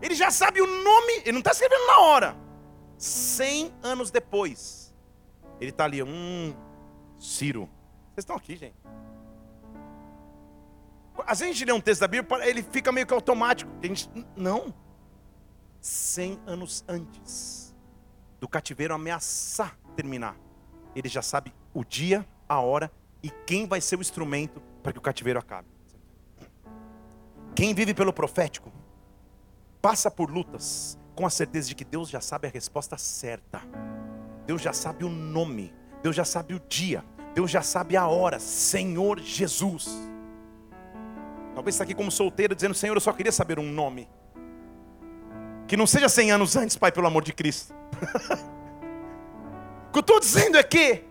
Ele 0.00 0.14
já 0.14 0.30
sabe 0.30 0.60
o 0.60 0.66
nome, 0.66 1.12
ele 1.24 1.32
não 1.32 1.38
está 1.38 1.52
escrevendo 1.52 1.86
na 1.86 1.98
hora. 2.00 2.43
Cem 3.04 3.70
anos 3.82 4.10
depois, 4.10 4.96
ele 5.60 5.68
está 5.68 5.84
ali, 5.84 6.02
hum, 6.02 6.56
Ciro. 7.18 7.68
Vocês 8.06 8.22
estão 8.22 8.34
aqui, 8.34 8.56
gente. 8.56 8.74
Às 11.26 11.40
vezes 11.40 11.42
a 11.42 11.52
gente 11.52 11.64
lê 11.66 11.72
um 11.74 11.82
texto 11.82 12.00
da 12.00 12.08
Bíblia, 12.08 12.48
ele 12.48 12.62
fica 12.62 12.90
meio 12.90 13.06
que 13.06 13.12
automático. 13.12 13.70
A 13.82 13.86
gente, 13.86 14.08
não. 14.34 14.74
Cem 15.82 16.40
anos 16.46 16.82
antes 16.88 17.76
do 18.40 18.48
cativeiro 18.48 18.94
ameaçar 18.94 19.78
terminar, 19.94 20.34
ele 20.96 21.10
já 21.10 21.20
sabe 21.20 21.52
o 21.74 21.84
dia, 21.84 22.26
a 22.48 22.58
hora 22.58 22.90
e 23.22 23.28
quem 23.28 23.66
vai 23.66 23.82
ser 23.82 23.98
o 23.98 24.00
instrumento 24.00 24.62
para 24.82 24.94
que 24.94 24.98
o 24.98 25.02
cativeiro 25.02 25.38
acabe. 25.38 25.68
Quem 27.54 27.74
vive 27.74 27.92
pelo 27.92 28.14
profético 28.14 28.72
passa 29.82 30.10
por 30.10 30.30
lutas 30.30 30.98
com 31.14 31.26
a 31.26 31.30
certeza 31.30 31.68
de 31.68 31.74
que 31.74 31.84
Deus 31.84 32.08
já 32.08 32.20
sabe 32.20 32.48
a 32.48 32.50
resposta 32.50 32.98
certa. 32.98 33.60
Deus 34.46 34.60
já 34.60 34.72
sabe 34.72 35.04
o 35.04 35.08
nome, 35.08 35.72
Deus 36.02 36.14
já 36.14 36.24
sabe 36.24 36.54
o 36.54 36.60
dia, 36.68 37.04
Deus 37.34 37.50
já 37.50 37.62
sabe 37.62 37.96
a 37.96 38.06
hora. 38.06 38.38
Senhor 38.38 39.18
Jesus. 39.20 39.88
Talvez 41.54 41.74
está 41.74 41.84
aqui 41.84 41.94
como 41.94 42.10
solteiro 42.10 42.54
dizendo: 42.54 42.74
Senhor, 42.74 42.94
eu 42.94 43.00
só 43.00 43.12
queria 43.12 43.32
saber 43.32 43.58
um 43.58 43.70
nome. 43.70 44.08
Que 45.66 45.76
não 45.76 45.86
seja 45.86 46.08
100 46.08 46.32
anos 46.32 46.56
antes, 46.56 46.76
Pai, 46.76 46.92
pelo 46.92 47.06
amor 47.06 47.24
de 47.24 47.32
Cristo. 47.32 47.74
o 49.88 49.92
que 49.92 49.98
eu 49.98 50.00
estou 50.00 50.20
dizendo 50.20 50.58
é 50.58 50.62
que 50.62 51.04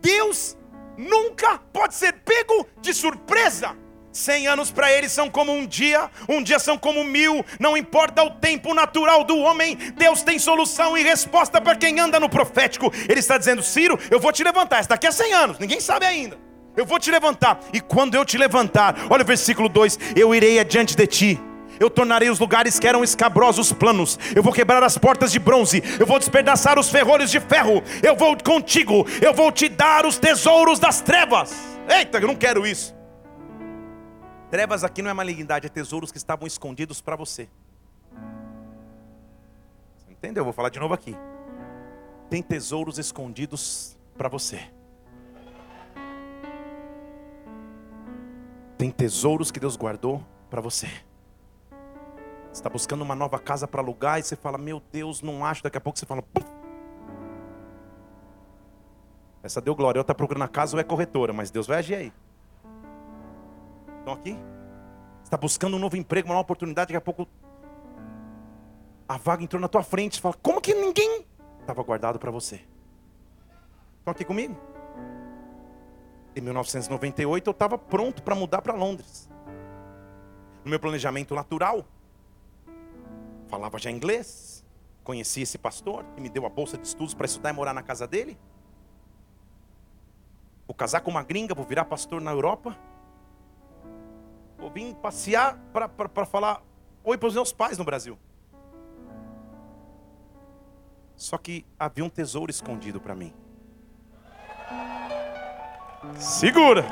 Deus 0.00 0.56
nunca 0.96 1.58
pode 1.72 1.94
ser 1.94 2.12
pego 2.12 2.66
de 2.80 2.94
surpresa. 2.94 3.76
Cem 4.16 4.46
anos 4.46 4.70
para 4.70 4.90
ele 4.90 5.10
são 5.10 5.28
como 5.28 5.52
um 5.52 5.66
dia, 5.66 6.10
um 6.26 6.42
dia 6.42 6.58
são 6.58 6.78
como 6.78 7.04
mil, 7.04 7.44
não 7.60 7.76
importa 7.76 8.22
o 8.22 8.30
tempo 8.30 8.72
natural 8.72 9.22
do 9.22 9.36
homem, 9.36 9.76
Deus 9.94 10.22
tem 10.22 10.38
solução 10.38 10.96
e 10.96 11.02
resposta 11.02 11.60
para 11.60 11.76
quem 11.76 12.00
anda 12.00 12.18
no 12.18 12.26
profético. 12.26 12.90
Ele 13.10 13.20
está 13.20 13.36
dizendo: 13.36 13.62
Ciro, 13.62 13.98
eu 14.10 14.18
vou 14.18 14.32
te 14.32 14.42
levantar, 14.42 14.80
está 14.80 14.94
daqui 14.94 15.06
a 15.06 15.12
cem 15.12 15.34
anos, 15.34 15.58
ninguém 15.58 15.80
sabe 15.80 16.06
ainda. 16.06 16.38
Eu 16.74 16.86
vou 16.86 16.98
te 16.98 17.10
levantar, 17.10 17.60
e 17.74 17.80
quando 17.80 18.14
eu 18.14 18.24
te 18.24 18.38
levantar, 18.38 18.96
olha 19.10 19.22
o 19.22 19.26
versículo 19.26 19.68
2: 19.68 19.98
Eu 20.16 20.34
irei 20.34 20.58
adiante 20.58 20.96
de 20.96 21.06
ti. 21.06 21.40
Eu 21.78 21.90
tornarei 21.90 22.30
os 22.30 22.38
lugares 22.38 22.78
que 22.78 22.88
eram 22.88 23.04
escabrosos 23.04 23.70
planos. 23.70 24.18
Eu 24.34 24.42
vou 24.42 24.50
quebrar 24.50 24.82
as 24.82 24.96
portas 24.96 25.30
de 25.30 25.38
bronze. 25.38 25.82
Eu 26.00 26.06
vou 26.06 26.18
despedaçar 26.18 26.78
os 26.78 26.88
ferrolhos 26.88 27.30
de 27.30 27.38
ferro. 27.38 27.82
Eu 28.02 28.16
vou 28.16 28.34
contigo. 28.42 29.06
Eu 29.20 29.34
vou 29.34 29.52
te 29.52 29.68
dar 29.68 30.06
os 30.06 30.16
tesouros 30.16 30.78
das 30.78 31.02
trevas. 31.02 31.54
Eita, 31.86 32.16
eu 32.16 32.28
não 32.28 32.34
quero 32.34 32.66
isso. 32.66 32.96
Trevas 34.50 34.84
aqui 34.84 35.02
não 35.02 35.10
é 35.10 35.12
malignidade, 35.12 35.66
é 35.66 35.68
tesouros 35.68 36.12
que 36.12 36.18
estavam 36.18 36.46
escondidos 36.46 37.00
para 37.00 37.16
você. 37.16 37.48
Você 39.96 40.10
entendeu? 40.10 40.42
Eu 40.42 40.44
vou 40.44 40.52
falar 40.52 40.68
de 40.68 40.78
novo 40.78 40.94
aqui. 40.94 41.16
Tem 42.30 42.42
tesouros 42.42 42.98
escondidos 42.98 43.96
para 44.16 44.28
você. 44.28 44.60
Tem 48.78 48.90
tesouros 48.90 49.50
que 49.50 49.58
Deus 49.58 49.76
guardou 49.76 50.24
para 50.48 50.60
você. 50.60 50.86
Você 52.52 52.60
está 52.60 52.70
buscando 52.70 53.02
uma 53.02 53.14
nova 53.14 53.38
casa 53.38 53.66
para 53.66 53.80
alugar 53.80 54.18
e 54.18 54.22
você 54.22 54.36
fala, 54.36 54.58
meu 54.58 54.80
Deus, 54.92 55.22
não 55.22 55.44
acho. 55.44 55.62
Daqui 55.62 55.78
a 55.78 55.80
pouco 55.80 55.98
você 55.98 56.06
fala, 56.06 56.22
Puf! 56.22 56.46
essa 59.46 59.60
deu 59.60 59.74
glória. 59.74 59.98
Eu 59.98 60.02
está 60.02 60.14
procurando 60.14 60.42
a 60.42 60.48
casa 60.48 60.76
ou 60.76 60.80
é 60.80 60.84
corretora, 60.84 61.32
mas 61.32 61.50
Deus 61.50 61.66
vai 61.66 61.78
agir 61.78 61.94
aí. 61.94 62.12
Estão 64.06 64.14
aqui? 64.14 64.38
Está 65.24 65.36
buscando 65.36 65.74
um 65.76 65.80
novo 65.80 65.96
emprego, 65.96 66.28
uma 66.28 66.34
nova 66.34 66.44
oportunidade, 66.44 66.92
daqui 66.92 66.96
a 66.96 67.00
pouco 67.00 67.26
a 69.08 69.16
vaga 69.16 69.42
entrou 69.42 69.60
na 69.60 69.66
tua 69.66 69.82
frente. 69.82 70.14
Você 70.14 70.20
fala, 70.22 70.36
como 70.40 70.60
que 70.60 70.72
ninguém 70.72 71.26
estava 71.58 71.82
guardado 71.82 72.16
para 72.16 72.30
você? 72.30 72.60
Estão 73.98 74.12
aqui 74.12 74.24
comigo? 74.24 74.56
Em 76.36 76.40
1998 76.40 77.48
eu 77.48 77.50
estava 77.50 77.76
pronto 77.76 78.22
para 78.22 78.36
mudar 78.36 78.62
para 78.62 78.74
Londres. 78.74 79.28
No 80.62 80.70
meu 80.70 80.78
planejamento 80.78 81.34
natural, 81.34 81.84
falava 83.48 83.76
já 83.76 83.90
inglês, 83.90 84.64
conheci 85.02 85.42
esse 85.42 85.58
pastor 85.58 86.04
que 86.14 86.20
me 86.20 86.28
deu 86.28 86.46
a 86.46 86.48
bolsa 86.48 86.78
de 86.78 86.86
estudos 86.86 87.12
para 87.12 87.26
estudar 87.26 87.50
e 87.50 87.54
morar 87.54 87.74
na 87.74 87.82
casa 87.82 88.06
dele. 88.06 88.38
Vou 90.64 90.76
casar 90.76 91.00
com 91.00 91.10
uma 91.10 91.24
gringa, 91.24 91.56
vou 91.56 91.66
virar 91.66 91.86
pastor 91.86 92.20
na 92.20 92.30
Europa. 92.30 92.78
Vou 94.58 94.70
vir 94.70 94.94
passear 94.96 95.58
para 95.72 96.26
falar 96.26 96.62
oi 97.04 97.16
para 97.18 97.28
os 97.28 97.34
meus 97.34 97.52
pais 97.52 97.78
no 97.78 97.84
Brasil. 97.84 98.18
Só 101.14 101.38
que 101.38 101.64
havia 101.78 102.04
um 102.04 102.10
tesouro 102.10 102.50
escondido 102.50 103.00
para 103.00 103.14
mim. 103.14 103.32
Segura! 106.18 106.84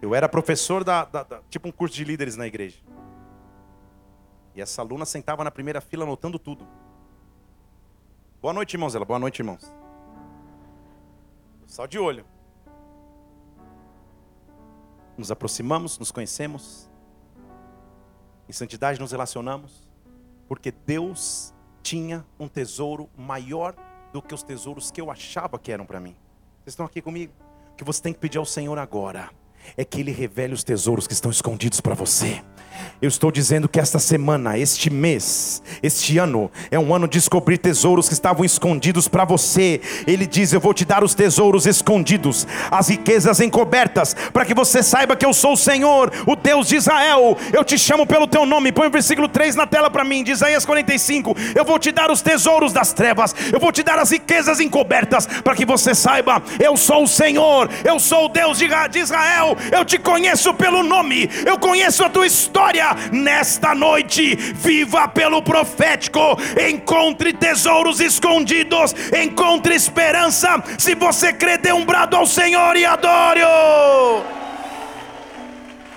Eu 0.00 0.14
era 0.14 0.28
professor 0.28 0.84
da, 0.84 1.04
da, 1.04 1.22
da, 1.22 1.42
tipo 1.50 1.68
um 1.68 1.72
curso 1.72 1.94
de 1.94 2.04
líderes 2.04 2.36
na 2.36 2.46
igreja. 2.46 2.78
E 4.54 4.60
essa 4.60 4.80
aluna 4.80 5.04
sentava 5.04 5.44
na 5.44 5.50
primeira 5.50 5.80
fila 5.80 6.04
anotando 6.04 6.38
tudo. 6.38 6.66
Boa 8.40 8.52
noite, 8.52 8.74
irmãos. 8.74 8.94
Ela, 8.94 9.04
boa 9.04 9.18
noite, 9.18 9.40
irmãos. 9.40 9.72
Só 11.66 11.86
de 11.86 11.98
olho. 11.98 12.24
Nos 15.16 15.32
aproximamos, 15.32 15.98
nos 15.98 16.12
conhecemos. 16.12 16.88
Em 18.48 18.52
santidade 18.52 19.00
nos 19.00 19.10
relacionamos. 19.10 19.88
Porque 20.46 20.70
Deus 20.70 21.52
tinha 21.82 22.24
um 22.38 22.46
tesouro 22.46 23.10
maior 23.16 23.74
do 24.12 24.22
que 24.22 24.32
os 24.32 24.44
tesouros 24.44 24.92
que 24.92 25.00
eu 25.00 25.10
achava 25.10 25.58
que 25.58 25.72
eram 25.72 25.84
para 25.84 25.98
mim. 25.98 26.16
Vocês 26.58 26.74
estão 26.74 26.86
aqui 26.86 27.02
comigo? 27.02 27.32
O 27.72 27.74
que 27.74 27.82
você 27.82 28.00
tem 28.00 28.12
que 28.12 28.20
pedir 28.20 28.38
ao 28.38 28.44
Senhor 28.44 28.78
agora 28.78 29.30
é 29.76 29.84
que 29.84 30.00
Ele 30.00 30.12
revele 30.12 30.54
os 30.54 30.64
tesouros 30.64 31.06
que 31.06 31.12
estão 31.12 31.30
escondidos 31.30 31.80
para 31.80 31.94
você. 31.94 32.40
Eu 33.00 33.08
estou 33.08 33.30
dizendo 33.30 33.68
que 33.68 33.78
esta 33.78 34.00
semana, 34.00 34.58
este 34.58 34.90
mês, 34.90 35.62
este 35.82 36.18
ano, 36.18 36.50
é 36.68 36.78
um 36.78 36.92
ano 36.92 37.06
de 37.06 37.18
descobrir 37.18 37.58
tesouros 37.58 38.08
que 38.08 38.14
estavam 38.14 38.44
escondidos 38.44 39.06
para 39.06 39.24
você. 39.24 39.80
Ele 40.04 40.26
diz: 40.26 40.52
Eu 40.52 40.60
vou 40.60 40.74
te 40.74 40.84
dar 40.84 41.04
os 41.04 41.14
tesouros 41.14 41.64
escondidos, 41.64 42.46
as 42.70 42.88
riquezas 42.88 43.38
encobertas, 43.38 44.14
para 44.32 44.44
que 44.44 44.52
você 44.52 44.82
saiba 44.82 45.14
que 45.14 45.24
eu 45.24 45.32
sou 45.32 45.52
o 45.52 45.56
Senhor, 45.56 46.12
o 46.26 46.34
Deus 46.34 46.66
de 46.66 46.76
Israel. 46.76 47.36
Eu 47.52 47.62
te 47.62 47.78
chamo 47.78 48.04
pelo 48.04 48.26
teu 48.26 48.44
nome. 48.44 48.72
Põe 48.72 48.88
o 48.88 48.90
versículo 48.90 49.28
3 49.28 49.54
na 49.54 49.66
tela 49.66 49.88
para 49.88 50.02
mim, 50.02 50.24
de 50.24 50.32
Isaías 50.32 50.64
45. 50.64 51.36
Eu 51.54 51.64
vou 51.64 51.78
te 51.78 51.92
dar 51.92 52.10
os 52.10 52.20
tesouros 52.20 52.72
das 52.72 52.92
trevas, 52.92 53.34
eu 53.52 53.60
vou 53.60 53.70
te 53.70 53.84
dar 53.84 53.98
as 53.98 54.10
riquezas 54.10 54.58
encobertas, 54.58 55.26
para 55.26 55.54
que 55.54 55.64
você 55.64 55.94
saiba: 55.94 56.42
Eu 56.58 56.76
sou 56.76 57.04
o 57.04 57.08
Senhor, 57.08 57.70
eu 57.84 58.00
sou 58.00 58.26
o 58.26 58.28
Deus 58.28 58.58
de 58.58 58.98
Israel. 58.98 59.56
Eu 59.70 59.84
te 59.84 59.98
conheço 59.98 60.52
pelo 60.54 60.82
nome, 60.82 61.28
eu 61.44 61.58
conheço 61.58 62.04
a 62.04 62.08
tua 62.08 62.26
história 62.26 62.94
nesta 63.12 63.74
noite. 63.74 64.34
Viva 64.34 65.08
pelo 65.08 65.42
profético, 65.42 66.38
encontre 66.68 67.32
tesouros 67.32 68.00
escondidos, 68.00 68.94
encontre 69.22 69.74
esperança. 69.74 70.62
Se 70.78 70.94
você 70.94 71.32
crê, 71.32 71.58
dê 71.58 71.72
um 71.72 71.84
brado 71.84 72.16
ao 72.16 72.26
Senhor 72.26 72.76
e 72.76 72.84
adore-o. 72.84 74.22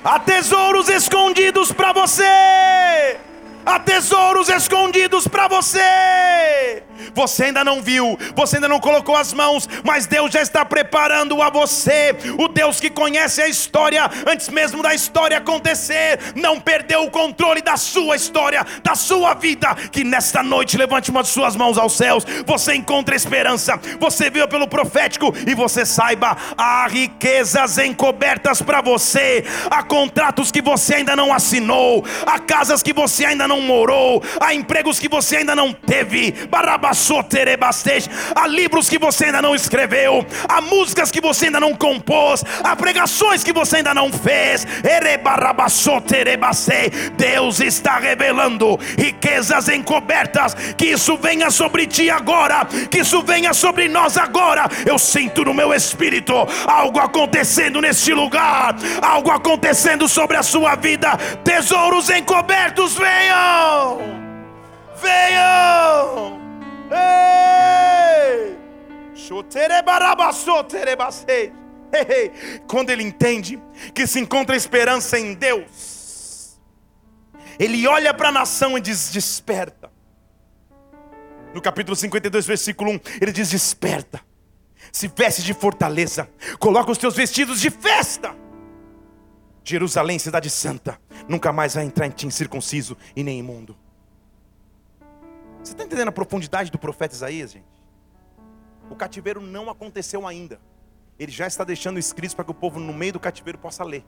Há 0.03 0.19
tesouros 0.19 0.89
escondidos 0.89 1.71
para 1.71 1.93
você. 1.93 3.30
Há 3.65 3.79
tesouros 3.79 4.49
escondidos 4.49 5.27
para 5.27 5.47
você. 5.47 6.83
Você 7.13 7.45
ainda 7.45 7.63
não 7.63 7.81
viu, 7.81 8.17
você 8.35 8.57
ainda 8.57 8.67
não 8.67 8.79
colocou 8.79 9.15
as 9.15 9.33
mãos, 9.33 9.67
mas 9.83 10.05
Deus 10.05 10.31
já 10.31 10.41
está 10.41 10.63
preparando 10.63 11.41
a 11.41 11.49
você. 11.49 12.15
O 12.37 12.47
Deus 12.47 12.79
que 12.79 12.89
conhece 12.89 13.41
a 13.41 13.47
história 13.47 14.09
antes 14.25 14.49
mesmo 14.49 14.81
da 14.81 14.93
história 14.93 15.37
acontecer, 15.37 16.19
não 16.35 16.59
perdeu 16.59 17.03
o 17.03 17.11
controle 17.11 17.61
da 17.61 17.75
sua 17.75 18.15
história, 18.15 18.65
da 18.83 18.95
sua 18.95 19.33
vida. 19.33 19.75
Que 19.91 20.03
nesta 20.03 20.43
noite 20.43 20.77
levante 20.77 21.09
uma 21.09 21.23
de 21.23 21.29
suas 21.29 21.55
mãos 21.55 21.77
aos 21.77 21.93
céus. 21.93 22.25
Você 22.45 22.75
encontra 22.75 23.15
esperança. 23.15 23.79
Você 23.99 24.29
viu 24.29 24.47
pelo 24.47 24.67
profético 24.67 25.33
e 25.45 25.53
você 25.53 25.85
saiba 25.85 26.37
há 26.57 26.87
riquezas 26.87 27.77
encobertas 27.77 28.61
para 28.61 28.81
você, 28.81 29.43
há 29.69 29.83
contratos 29.83 30.51
que 30.51 30.61
você 30.61 30.95
ainda 30.95 31.15
não 31.15 31.33
assinou, 31.33 32.03
há 32.25 32.39
casas 32.39 32.81
que 32.81 32.93
você 32.93 33.25
ainda 33.25 33.47
não 33.47 33.50
morou, 33.59 34.23
há 34.39 34.53
empregos 34.53 34.99
que 34.99 35.09
você 35.09 35.37
ainda 35.37 35.55
não 35.55 35.73
teve. 35.73 36.33
Há 38.35 38.47
livros 38.47 38.87
que 38.87 38.99
você 38.99 39.25
ainda 39.25 39.41
não 39.41 39.55
escreveu, 39.55 40.25
há 40.47 40.61
músicas 40.61 41.11
que 41.11 41.19
você 41.19 41.47
ainda 41.47 41.59
não 41.59 41.73
compôs, 41.73 42.43
há 42.63 42.75
pregações 42.75 43.43
que 43.43 43.51
você 43.51 43.77
ainda 43.77 43.93
não 43.93 44.11
fez. 44.11 44.65
Deus 47.17 47.59
está 47.59 47.97
revelando 47.97 48.79
riquezas 48.97 49.67
encobertas. 49.69 50.53
Que 50.77 50.87
isso 50.87 51.17
venha 51.17 51.49
sobre 51.49 51.87
ti 51.87 52.09
agora, 52.09 52.65
que 52.89 52.99
isso 52.99 53.21
venha 53.21 53.53
sobre 53.53 53.87
nós 53.87 54.17
agora. 54.17 54.69
Eu 54.85 54.99
sinto 54.99 55.43
no 55.43 55.53
meu 55.53 55.73
espírito 55.73 56.33
algo 56.67 56.99
acontecendo 56.99 57.81
neste 57.81 58.13
lugar, 58.13 58.75
algo 59.01 59.31
acontecendo 59.31 60.07
sobre 60.07 60.37
a 60.37 60.43
sua 60.43 60.75
vida. 60.75 61.17
Tesouros 61.43 62.09
encobertos 62.09 62.95
venham, 62.95 63.40
venham. 64.95 66.39
Ei! 66.91 68.57
Quando 72.67 72.89
ele 72.89 73.03
entende 73.03 73.61
que 73.93 74.07
se 74.07 74.19
encontra 74.19 74.55
esperança 74.55 75.19
em 75.19 75.33
Deus, 75.33 76.59
ele 77.59 77.87
olha 77.87 78.13
para 78.13 78.29
a 78.29 78.31
nação 78.31 78.77
e 78.77 78.81
diz: 78.81 79.11
Desperta. 79.11 79.91
No 81.53 81.61
capítulo 81.61 81.95
52, 81.95 82.45
versículo 82.45 82.91
1, 82.91 82.99
ele 83.21 83.31
diz: 83.31 83.49
Desperta, 83.49 84.21
se 84.91 85.07
veste 85.07 85.43
de 85.43 85.53
fortaleza, 85.53 86.29
coloca 86.59 86.91
os 86.91 86.97
teus 86.97 87.15
vestidos 87.15 87.59
de 87.59 87.69
festa. 87.69 88.40
Jerusalém, 89.63 90.17
cidade 90.17 90.49
santa, 90.49 90.99
nunca 91.27 91.53
mais 91.53 91.75
vai 91.75 91.83
entrar 91.83 92.07
em 92.07 92.11
ti 92.11 92.25
incircunciso 92.25 92.97
e 93.15 93.23
nem 93.23 93.39
imundo. 93.39 93.77
Você 95.63 95.73
está 95.73 95.83
entendendo 95.83 96.07
a 96.07 96.11
profundidade 96.11 96.71
do 96.71 96.79
profeta 96.79 97.13
Isaías, 97.13 97.51
gente? 97.51 97.65
O 98.89 98.95
cativeiro 98.95 99.39
não 99.39 99.69
aconteceu 99.69 100.27
ainda. 100.27 100.59
Ele 101.19 101.31
já 101.31 101.45
está 101.45 101.63
deixando 101.63 101.99
escritos 101.99 102.33
para 102.33 102.43
que 102.43 102.51
o 102.51 102.55
povo 102.55 102.79
no 102.79 102.91
meio 102.91 103.13
do 103.13 103.19
cativeiro 103.19 103.59
possa 103.59 103.83
ler. 103.83 104.03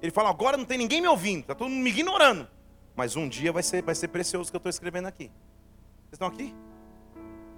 Ele 0.00 0.10
fala: 0.10 0.30
agora 0.30 0.56
não 0.56 0.64
tem 0.64 0.78
ninguém 0.78 1.02
me 1.02 1.08
ouvindo, 1.08 1.40
está 1.40 1.54
todo 1.54 1.68
mundo 1.68 1.82
me 1.82 1.90
ignorando. 1.90 2.48
Mas 2.96 3.14
um 3.16 3.28
dia 3.28 3.52
vai 3.52 3.62
ser, 3.62 3.82
vai 3.82 3.94
ser 3.94 4.08
precioso 4.08 4.48
o 4.48 4.50
que 4.50 4.56
eu 4.56 4.58
estou 4.58 4.70
escrevendo 4.70 5.06
aqui. 5.06 5.30
Vocês 6.04 6.12
estão 6.14 6.28
aqui? 6.28 6.54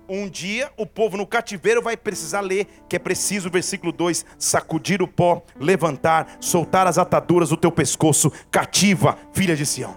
Um 0.08 0.28
dia 0.28 0.70
o 0.76 0.84
povo 0.84 1.16
no 1.16 1.26
cativeiro 1.26 1.80
vai 1.80 1.96
precisar 1.96 2.40
ler, 2.40 2.66
que 2.88 2.96
é 2.96 2.98
preciso, 2.98 3.50
versículo 3.50 3.92
2: 3.92 4.24
sacudir 4.38 5.00
o 5.00 5.08
pó, 5.08 5.42
levantar, 5.58 6.36
soltar 6.40 6.86
as 6.86 6.98
ataduras 6.98 7.50
do 7.50 7.56
teu 7.56 7.70
pescoço, 7.70 8.30
cativa, 8.50 9.16
filha 9.32 9.54
de 9.56 9.64
Sião. 9.64 9.96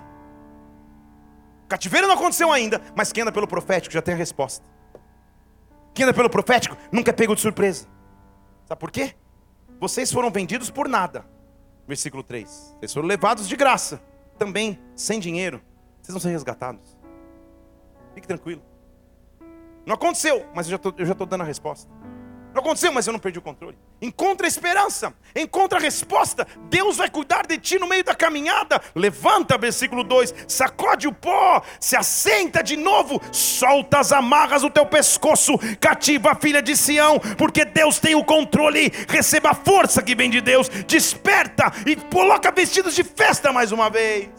Cativeiro 1.67 2.07
não 2.07 2.15
aconteceu 2.15 2.51
ainda, 2.51 2.81
mas 2.95 3.11
quem 3.11 3.23
anda 3.23 3.31
pelo 3.31 3.47
profético 3.47 3.93
já 3.93 4.01
tem 4.01 4.13
a 4.13 4.17
resposta. 4.17 4.65
Quem 5.93 6.03
anda 6.03 6.13
pelo 6.13 6.29
profético 6.29 6.77
nunca 6.91 7.09
é 7.09 7.13
pego 7.13 7.33
de 7.33 7.41
surpresa. 7.41 7.87
Sabe 8.67 8.79
por 8.79 8.91
quê? 8.91 9.15
Vocês 9.79 10.11
foram 10.11 10.29
vendidos 10.29 10.69
por 10.69 10.87
nada. 10.87 11.25
Versículo 11.87 12.23
3. 12.23 12.77
Vocês 12.79 12.93
foram 12.93 13.07
levados 13.07 13.47
de 13.47 13.55
graça, 13.55 14.01
também 14.37 14.79
sem 14.95 15.19
dinheiro. 15.19 15.61
Vocês 16.01 16.13
vão 16.13 16.19
ser 16.19 16.29
resgatados. 16.29 16.97
Fique 18.13 18.27
tranquilo. 18.27 18.61
Não 19.85 19.95
aconteceu, 19.95 20.45
mas 20.53 20.67
eu 20.67 20.79
já 21.05 21.11
estou 21.11 21.27
dando 21.27 21.41
a 21.41 21.45
resposta. 21.45 21.89
Não 22.55 22.61
aconteceu, 22.61 22.89
mas 22.93 23.05
eu 23.05 23.11
não 23.11 23.19
perdi 23.19 23.37
o 23.37 23.41
controle. 23.41 23.77
Encontra 24.01 24.47
esperança, 24.47 25.13
encontra 25.35 25.77
resposta. 25.77 26.47
Deus 26.69 26.95
vai 26.95 27.09
cuidar 27.09 27.45
de 27.45 27.57
ti 27.57 27.77
no 27.77 27.85
meio 27.85 28.01
da 28.01 28.15
caminhada. 28.15 28.81
Levanta, 28.95 29.57
versículo 29.57 30.05
2: 30.05 30.33
sacode 30.47 31.05
o 31.05 31.13
pó, 31.13 31.61
se 31.81 31.97
assenta 31.97 32.63
de 32.63 32.77
novo, 32.77 33.21
solta 33.29 33.99
as 33.99 34.13
amarras 34.13 34.61
do 34.61 34.69
teu 34.69 34.85
pescoço, 34.85 35.57
cativa 35.81 36.31
a 36.31 36.35
filha 36.35 36.61
de 36.61 36.77
Sião, 36.77 37.19
porque 37.37 37.65
Deus 37.65 37.99
tem 37.99 38.15
o 38.15 38.23
controle. 38.23 38.89
Receba 39.09 39.49
a 39.49 39.53
força 39.53 40.01
que 40.01 40.15
vem 40.15 40.29
de 40.29 40.39
Deus, 40.39 40.69
desperta 40.69 41.73
e 41.85 41.97
coloca 41.97 42.49
vestidos 42.51 42.95
de 42.95 43.03
festa 43.03 43.51
mais 43.51 43.73
uma 43.73 43.89
vez. 43.89 44.29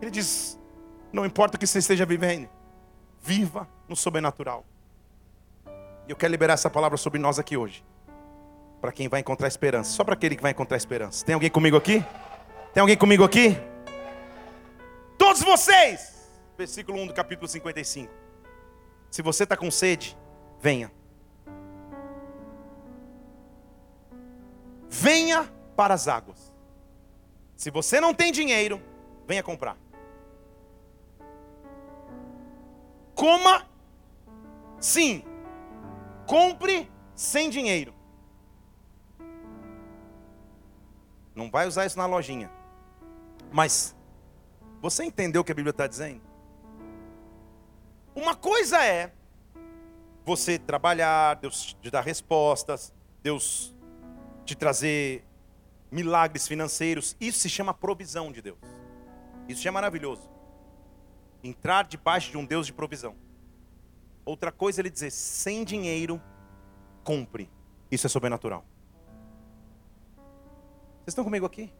Ele 0.00 0.10
diz: 0.10 0.58
não 1.12 1.26
importa 1.26 1.56
o 1.56 1.60
que 1.60 1.66
você 1.66 1.78
esteja 1.78 2.06
vivendo, 2.06 2.48
viva 3.20 3.68
no 3.88 3.94
sobrenatural. 3.94 4.64
E 6.06 6.10
eu 6.10 6.16
quero 6.16 6.30
liberar 6.30 6.54
essa 6.54 6.70
palavra 6.70 6.96
sobre 6.96 7.18
nós 7.18 7.38
aqui 7.38 7.56
hoje. 7.56 7.84
Para 8.80 8.90
quem 8.90 9.08
vai 9.08 9.20
encontrar 9.20 9.46
esperança. 9.46 9.90
Só 9.90 10.02
para 10.02 10.14
aquele 10.14 10.34
que 10.34 10.42
vai 10.42 10.50
encontrar 10.50 10.76
esperança. 10.76 11.24
Tem 11.24 11.34
alguém 11.34 11.50
comigo 11.50 11.76
aqui? 11.76 12.04
Tem 12.74 12.80
alguém 12.80 12.96
comigo 12.96 13.22
aqui? 13.22 13.56
Todos 15.16 15.42
vocês! 15.42 16.30
Versículo 16.58 16.98
1 17.00 17.08
do 17.08 17.14
capítulo 17.14 17.46
55. 17.46 18.12
Se 19.10 19.22
você 19.22 19.44
está 19.44 19.56
com 19.56 19.70
sede, 19.70 20.16
venha. 20.60 20.90
Venha 24.88 25.50
para 25.76 25.94
as 25.94 26.08
águas. 26.08 26.52
Se 27.56 27.70
você 27.70 28.00
não 28.00 28.12
tem 28.12 28.32
dinheiro, 28.32 28.82
venha 29.26 29.42
comprar. 29.42 29.76
Coma, 33.22 33.64
sim, 34.80 35.22
Compre 36.26 36.90
sem 37.14 37.48
dinheiro. 37.48 37.94
Não 41.32 41.48
vai 41.48 41.68
usar 41.68 41.86
isso 41.86 41.96
na 41.96 42.04
lojinha. 42.06 42.50
Mas 43.52 43.94
você 44.80 45.04
entendeu 45.04 45.42
o 45.42 45.44
que 45.44 45.52
a 45.52 45.54
Bíblia 45.54 45.70
está 45.70 45.86
dizendo? 45.86 46.20
Uma 48.12 48.34
coisa 48.34 48.84
é 48.84 49.12
você 50.24 50.58
trabalhar, 50.58 51.36
Deus 51.36 51.76
te 51.80 51.92
dar 51.92 52.00
respostas, 52.00 52.92
Deus 53.22 53.72
te 54.44 54.56
trazer 54.56 55.24
milagres 55.92 56.48
financeiros. 56.48 57.16
Isso 57.20 57.38
se 57.38 57.48
chama 57.48 57.72
provisão 57.72 58.32
de 58.32 58.42
Deus. 58.42 58.58
Isso 59.48 59.68
é 59.68 59.70
maravilhoso. 59.70 60.31
Entrar 61.42 61.84
debaixo 61.84 62.30
de 62.30 62.38
um 62.38 62.44
Deus 62.44 62.66
de 62.66 62.72
provisão. 62.72 63.14
Outra 64.24 64.52
coisa 64.52 64.80
é 64.80 64.82
ele 64.82 64.90
dizer, 64.90 65.10
sem 65.10 65.64
dinheiro, 65.64 66.20
cumpre. 67.02 67.50
Isso 67.90 68.06
é 68.06 68.10
sobrenatural. 68.10 68.64
Vocês 70.98 71.08
estão 71.08 71.24
comigo 71.24 71.44
aqui? 71.44 71.72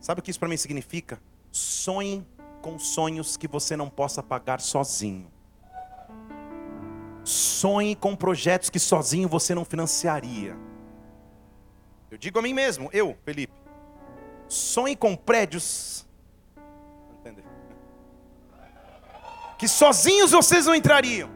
Sabe 0.00 0.20
o 0.20 0.22
que 0.22 0.30
isso 0.30 0.38
para 0.38 0.48
mim 0.48 0.56
significa? 0.56 1.20
Sonhe 1.50 2.26
com 2.60 2.78
sonhos 2.78 3.36
que 3.36 3.48
você 3.48 3.76
não 3.76 3.90
possa 3.90 4.22
pagar 4.22 4.60
sozinho. 4.60 5.30
Sonhe 7.24 7.94
com 7.94 8.14
projetos 8.14 8.70
que 8.70 8.78
sozinho 8.78 9.28
você 9.28 9.54
não 9.54 9.64
financiaria. 9.64 10.56
Eu 12.10 12.18
digo 12.18 12.38
a 12.38 12.42
mim 12.42 12.52
mesmo, 12.52 12.90
eu, 12.92 13.16
Felipe. 13.24 13.52
Sonhe 14.48 14.94
com 14.94 15.16
prédios 15.16 16.06
que 19.62 19.68
sozinhos 19.68 20.32
vocês 20.32 20.66
não 20.66 20.74
entrariam. 20.74 21.30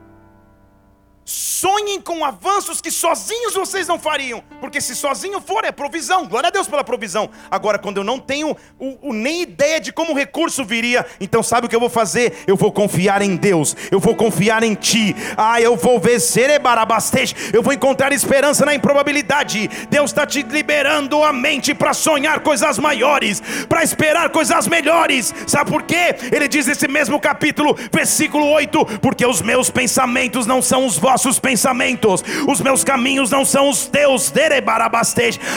Sonhem 1.29 2.01
com 2.01 2.25
avanços 2.25 2.81
que 2.81 2.89
sozinhos 2.89 3.53
vocês 3.53 3.89
não 3.89 3.99
fariam, 3.99 4.45
porque 4.61 4.81
se 4.81 4.95
sozinho 4.95 5.41
for 5.41 5.65
é 5.65 5.73
provisão, 5.73 6.25
glória 6.25 6.47
a 6.47 6.51
Deus 6.53 6.69
pela 6.69 6.85
provisão. 6.85 7.29
Agora, 7.51 7.81
quando 7.81 7.97
eu 7.97 8.05
não 8.05 8.21
tenho 8.21 8.57
o, 8.79 9.09
o, 9.09 9.13
nem 9.13 9.43
ideia 9.43 9.81
de 9.81 9.93
como 9.93 10.13
o 10.13 10.15
recurso 10.15 10.65
viria, 10.65 11.05
então 11.21 11.43
sabe 11.43 11.67
o 11.67 11.69
que 11.69 11.75
eu 11.75 11.81
vou 11.81 11.89
fazer? 11.89 12.45
Eu 12.47 12.55
vou 12.55 12.71
confiar 12.71 13.23
em 13.23 13.35
Deus, 13.35 13.75
eu 13.91 13.99
vou 13.99 14.15
confiar 14.15 14.63
em 14.63 14.77
Ti. 14.77 15.17
Ah, 15.37 15.61
eu 15.61 15.75
vou 15.75 16.01
serebarabastej, 16.21 17.35
eu 17.53 17.61
vou 17.61 17.73
encontrar 17.73 18.13
esperança 18.13 18.65
na 18.65 18.73
improbabilidade. 18.73 19.69
Deus 19.91 20.13
está 20.13 20.25
te 20.25 20.43
liberando 20.43 21.25
a 21.25 21.33
mente 21.33 21.75
para 21.75 21.93
sonhar 21.93 22.39
coisas 22.39 22.79
maiores, 22.79 23.43
para 23.69 23.83
esperar 23.83 24.31
coisas 24.31 24.69
melhores. 24.69 25.35
Sabe 25.45 25.73
por 25.73 25.83
quê? 25.83 26.15
Ele 26.31 26.47
diz 26.47 26.69
nesse 26.69 26.87
mesmo 26.87 27.19
capítulo, 27.19 27.77
versículo 27.93 28.49
8: 28.49 29.01
Porque 29.03 29.27
os 29.27 29.43
meus 29.43 29.71
pensamentos 29.71 30.47
não 30.47 30.63
são 30.63 30.87
os 30.87 30.97
vossos 30.97 31.16
vossos 31.17 31.39
pensamentos, 31.39 32.23
os 32.47 32.61
meus 32.61 32.85
caminhos 32.85 33.31
não 33.31 33.43
são 33.43 33.71
os 33.71 33.87
teus, 33.87 34.31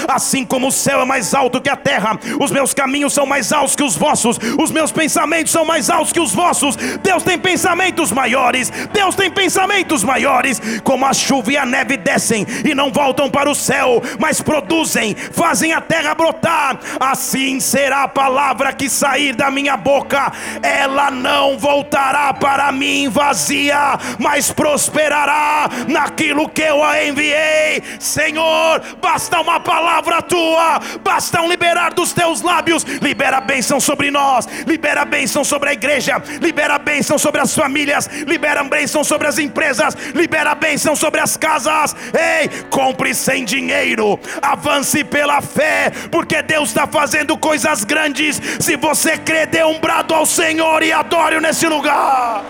assim 0.07 0.45
como 0.45 0.67
o 0.67 0.71
céu 0.71 1.01
é 1.01 1.05
mais 1.05 1.33
alto 1.33 1.59
que 1.59 1.69
a 1.69 1.75
terra, 1.75 2.17
os 2.39 2.49
meus 2.49 2.73
caminhos 2.73 3.11
são 3.11 3.25
mais 3.25 3.51
altos 3.51 3.75
que 3.75 3.83
os 3.83 3.97
vossos, 3.97 4.39
os 4.57 4.71
meus 4.71 4.89
pensamentos 4.89 5.51
são 5.51 5.65
mais 5.65 5.89
altos 5.89 6.13
que 6.13 6.19
os 6.19 6.33
vossos. 6.33 6.77
Deus 7.03 7.23
tem 7.23 7.37
pensamentos 7.37 8.09
maiores, 8.09 8.71
Deus 8.93 9.15
tem 9.15 9.29
pensamentos 9.29 10.01
maiores, 10.01 10.61
como 10.81 11.05
a 11.05 11.11
chuva 11.11 11.51
e 11.51 11.57
a 11.57 11.65
neve 11.65 11.97
descem 11.97 12.47
e 12.63 12.73
não 12.73 12.89
voltam 12.89 13.29
para 13.29 13.49
o 13.49 13.55
céu, 13.55 14.01
mas 14.17 14.41
produzem, 14.41 15.13
fazem 15.13 15.73
a 15.73 15.81
terra 15.81 16.15
brotar. 16.15 16.79
Assim 17.01 17.59
será 17.59 18.03
a 18.03 18.07
palavra 18.07 18.71
que 18.71 18.89
sair 18.89 19.35
da 19.35 19.51
minha 19.51 19.75
boca, 19.75 20.31
ela 20.63 21.11
não 21.11 21.57
voltará 21.57 22.33
para 22.33 22.71
mim 22.71 23.09
vazia, 23.09 23.99
mas 24.17 24.53
prosperará 24.53 25.48
naquilo 25.87 26.49
que 26.49 26.61
eu 26.61 26.83
a 26.83 27.03
enviei. 27.03 27.81
Senhor, 27.99 28.81
basta 29.01 29.39
uma 29.39 29.59
palavra 29.59 30.21
tua, 30.21 30.79
basta 31.03 31.41
um 31.41 31.49
liberar 31.49 31.93
dos 31.93 32.13
teus 32.13 32.41
lábios. 32.41 32.83
Libera 33.01 33.37
a 33.37 33.41
bênção 33.41 33.79
sobre 33.79 34.11
nós, 34.11 34.47
libera 34.65 35.01
a 35.01 35.05
bênção 35.05 35.43
sobre 35.43 35.69
a 35.69 35.73
igreja, 35.73 36.21
libera 36.41 36.75
a 36.75 36.79
bênção 36.79 37.17
sobre 37.17 37.41
as 37.41 37.53
famílias, 37.55 38.07
libera 38.27 38.61
a 38.61 38.63
bênção 38.63 39.03
sobre 39.03 39.27
as 39.27 39.37
empresas, 39.37 39.95
libera 40.13 40.51
a 40.51 40.55
bênção 40.55 40.95
sobre 40.95 41.19
as 41.19 41.37
casas. 41.37 41.95
Ei, 42.13 42.49
compre 42.69 43.13
sem 43.13 43.45
dinheiro, 43.45 44.19
avance 44.41 45.03
pela 45.03 45.41
fé, 45.41 45.91
porque 46.11 46.41
Deus 46.41 46.69
está 46.69 46.87
fazendo 46.87 47.37
coisas 47.37 47.83
grandes. 47.83 48.41
Se 48.59 48.75
você 48.75 49.17
crê, 49.17 49.45
dê 49.45 49.63
um 49.63 49.79
brado 49.79 50.13
ao 50.13 50.25
Senhor 50.25 50.83
e 50.83 50.91
adore 50.91 51.39
nesse 51.39 51.67
lugar. 51.67 52.43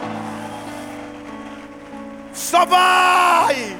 Só 2.39 2.65
vai! 2.65 3.77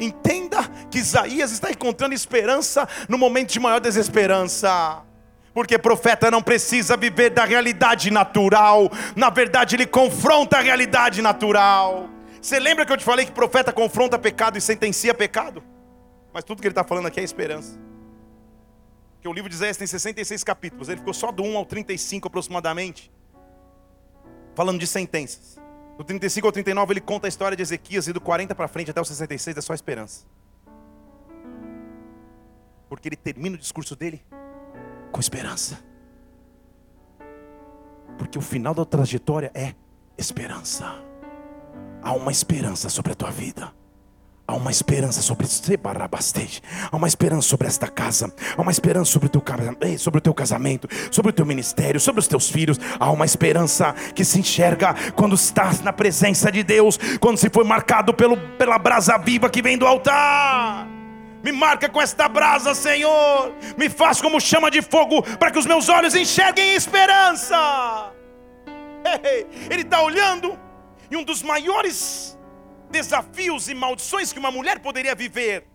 Entenda 0.00 0.58
que 0.90 0.98
Isaías 0.98 1.52
está 1.52 1.70
encontrando 1.70 2.12
esperança 2.12 2.88
no 3.08 3.16
momento 3.16 3.52
de 3.52 3.60
maior 3.60 3.78
desesperança. 3.78 5.00
Porque 5.54 5.78
profeta 5.78 6.28
não 6.28 6.42
precisa 6.42 6.96
viver 6.96 7.30
da 7.30 7.44
realidade 7.44 8.10
natural, 8.10 8.90
na 9.14 9.30
verdade, 9.30 9.76
ele 9.76 9.86
confronta 9.86 10.58
a 10.58 10.60
realidade 10.60 11.22
natural. 11.22 12.10
Você 12.42 12.58
lembra 12.58 12.84
que 12.84 12.92
eu 12.92 12.96
te 12.96 13.04
falei 13.04 13.26
que 13.26 13.32
profeta 13.32 13.72
confronta 13.72 14.18
pecado 14.18 14.58
e 14.58 14.60
sentencia 14.60 15.14
pecado? 15.14 15.62
Mas 16.32 16.42
tudo 16.42 16.60
que 16.60 16.66
ele 16.66 16.72
está 16.72 16.82
falando 16.82 17.06
aqui 17.06 17.20
é 17.20 17.22
esperança. 17.22 17.89
Porque 19.20 19.28
o 19.28 19.34
livro 19.34 19.50
de 19.50 19.54
Isaías 19.54 19.76
tem 19.76 19.86
66 19.86 20.42
capítulos, 20.42 20.88
ele 20.88 20.96
ficou 20.96 21.12
só 21.12 21.30
do 21.30 21.42
1 21.42 21.58
ao 21.58 21.66
35 21.66 22.26
aproximadamente, 22.26 23.12
falando 24.54 24.80
de 24.80 24.86
sentenças. 24.86 25.60
Do 25.98 26.04
35 26.04 26.46
ao 26.46 26.50
39 26.50 26.94
ele 26.94 27.02
conta 27.02 27.26
a 27.26 27.28
história 27.28 27.54
de 27.54 27.62
Ezequias 27.62 28.08
e 28.08 28.14
do 28.14 28.20
40 28.22 28.54
para 28.54 28.66
frente 28.66 28.90
até 28.90 28.98
o 28.98 29.04
66 29.04 29.58
é 29.58 29.60
só 29.60 29.74
esperança. 29.74 30.24
Porque 32.88 33.10
ele 33.10 33.16
termina 33.16 33.56
o 33.56 33.58
discurso 33.58 33.94
dele 33.94 34.24
com 35.12 35.20
esperança. 35.20 35.84
Porque 38.16 38.38
o 38.38 38.42
final 38.42 38.72
da 38.72 38.86
trajetória 38.86 39.50
é 39.52 39.74
esperança. 40.16 41.04
Há 42.00 42.14
uma 42.14 42.32
esperança 42.32 42.88
sobre 42.88 43.12
a 43.12 43.14
tua 43.14 43.30
vida. 43.30 43.70
Há 44.50 44.54
uma 44.54 44.72
esperança 44.72 45.22
sobre 45.22 45.46
Há 46.90 46.96
uma 46.96 47.06
esperança 47.06 47.48
sobre 47.48 47.68
esta 47.68 47.86
casa. 47.86 48.34
Há 48.56 48.60
uma 48.60 48.72
esperança 48.72 49.12
sobre 49.12 49.28
o, 49.28 49.30
teu, 49.30 49.44
sobre 49.96 50.18
o 50.18 50.20
teu 50.20 50.34
casamento, 50.34 50.88
sobre 51.08 51.30
o 51.30 51.32
teu 51.32 51.46
ministério, 51.46 52.00
sobre 52.00 52.18
os 52.18 52.26
teus 52.26 52.50
filhos. 52.50 52.76
Há 52.98 53.12
uma 53.12 53.24
esperança 53.24 53.94
que 54.12 54.24
se 54.24 54.40
enxerga 54.40 54.92
quando 55.14 55.36
estás 55.36 55.80
na 55.82 55.92
presença 55.92 56.50
de 56.50 56.64
Deus, 56.64 56.98
quando 57.20 57.36
se 57.36 57.48
foi 57.48 57.62
marcado 57.62 58.12
pelo, 58.12 58.36
pela 58.58 58.76
brasa 58.76 59.16
viva 59.18 59.48
que 59.48 59.62
vem 59.62 59.78
do 59.78 59.86
altar. 59.86 60.88
Me 61.44 61.52
marca 61.52 61.88
com 61.88 62.02
esta 62.02 62.28
brasa, 62.28 62.74
Senhor. 62.74 63.54
Me 63.78 63.88
faz 63.88 64.20
como 64.20 64.40
chama 64.40 64.68
de 64.68 64.82
fogo, 64.82 65.22
para 65.38 65.52
que 65.52 65.60
os 65.60 65.66
meus 65.66 65.88
olhos 65.88 66.16
enxerguem 66.16 66.74
esperança. 66.74 68.12
Ele 69.70 69.82
está 69.82 70.02
olhando, 70.02 70.58
e 71.08 71.16
um 71.16 71.22
dos 71.22 71.40
maiores 71.40 72.36
desafios 72.90 73.68
e 73.68 73.74
maldições 73.74 74.32
que 74.32 74.38
uma 74.38 74.50
mulher 74.50 74.80
poderia 74.80 75.14
viver. 75.14 75.66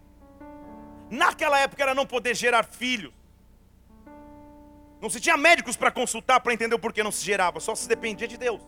Naquela 1.09 1.59
época 1.59 1.81
era 1.81 1.95
não 1.95 2.05
poder 2.05 2.35
gerar 2.35 2.63
filhos. 2.63 3.13
Não 5.01 5.09
se 5.09 5.19
tinha 5.19 5.37
médicos 5.37 5.75
para 5.75 5.91
consultar 5.91 6.39
para 6.39 6.53
entender 6.53 6.75
o 6.75 6.79
porquê 6.79 7.03
não 7.03 7.11
se 7.11 7.23
gerava, 7.23 7.59
só 7.59 7.75
se 7.75 7.87
dependia 7.87 8.27
de 8.27 8.37
Deus. 8.37 8.61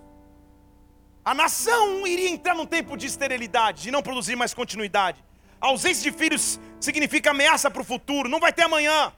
A 1.24 1.34
nação 1.34 2.08
iria 2.08 2.30
entrar 2.30 2.56
num 2.56 2.66
tempo 2.66 2.95
de 2.95 3.06
esterilidade, 3.06 3.84
de 3.84 3.91
não 3.91 4.02
produzir 4.02 4.36
mais 4.36 4.54
continuidade. 4.54 5.24
A 5.60 5.68
ausência 5.68 6.10
de 6.10 6.18
filhos 6.18 6.60
significa 6.80 7.32
ameaça 7.32 7.70
para 7.70 7.82
o 7.82 7.86
futuro, 7.86 8.30
não 8.30 8.39
vai 8.39 8.54
ter 8.54 8.64
amanhã. 8.64 9.12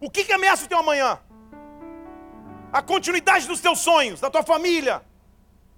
O 0.00 0.08
que, 0.08 0.24
que 0.24 0.32
ameaça 0.32 0.64
o 0.64 0.68
teu 0.68 0.78
amanhã? 0.78 1.18
A 2.72 2.80
continuidade 2.80 3.46
dos 3.46 3.60
teus 3.60 3.80
sonhos, 3.80 4.20
da 4.20 4.30
tua 4.30 4.42
família, 4.42 5.02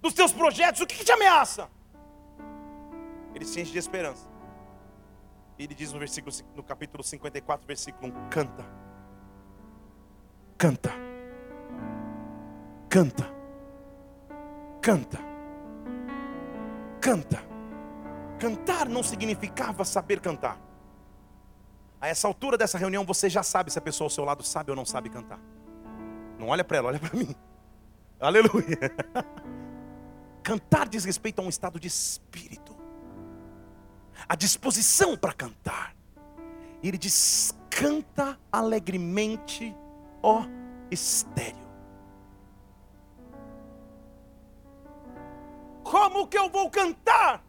dos 0.01 0.13
teus 0.13 0.31
projetos, 0.31 0.81
o 0.81 0.87
que, 0.87 0.95
que 0.95 1.05
te 1.05 1.11
ameaça? 1.11 1.69
Ele 3.33 3.45
se 3.45 3.61
enche 3.61 3.71
de 3.71 3.77
esperança. 3.77 4.27
E 5.57 5.63
ele 5.63 5.75
diz 5.75 5.93
no 5.93 5.99
versículo 5.99 6.35
no 6.55 6.63
capítulo 6.63 7.03
54, 7.03 7.67
versículo 7.67 8.11
1, 8.11 8.29
canta. 8.29 8.65
Canta. 10.57 10.91
Canta. 12.89 13.29
Canta. 14.81 15.19
Canta. 16.99 17.43
Cantar 18.39 18.89
não 18.89 19.03
significava 19.03 19.85
saber 19.85 20.19
cantar. 20.19 20.59
A 21.99 22.07
essa 22.07 22.27
altura 22.27 22.57
dessa 22.57 22.79
reunião 22.79 23.05
você 23.05 23.29
já 23.29 23.43
sabe 23.43 23.71
se 23.71 23.77
a 23.77 23.81
pessoa 23.81 24.07
ao 24.07 24.09
seu 24.09 24.25
lado 24.25 24.43
sabe 24.43 24.71
ou 24.71 24.75
não 24.75 24.85
sabe 24.85 25.09
cantar. 25.09 25.39
Não 26.39 26.47
olha 26.47 26.63
para 26.63 26.77
ela, 26.77 26.87
olha 26.87 26.99
para 26.99 27.15
mim. 27.17 27.35
Aleluia. 28.19 28.79
Cantar 30.43 30.87
diz 30.89 31.05
respeito 31.05 31.39
a 31.39 31.43
um 31.43 31.49
estado 31.49 31.79
de 31.79 31.87
espírito, 31.87 32.75
a 34.27 34.35
disposição 34.35 35.15
para 35.15 35.33
cantar. 35.33 35.95
Ele 36.81 36.97
diz: 36.97 37.55
canta 37.69 38.39
alegremente, 38.51 39.75
ó 40.21 40.45
estéreo. 40.89 41.69
Como 45.83 46.27
que 46.27 46.37
eu 46.37 46.49
vou 46.49 46.69
cantar? 46.69 47.43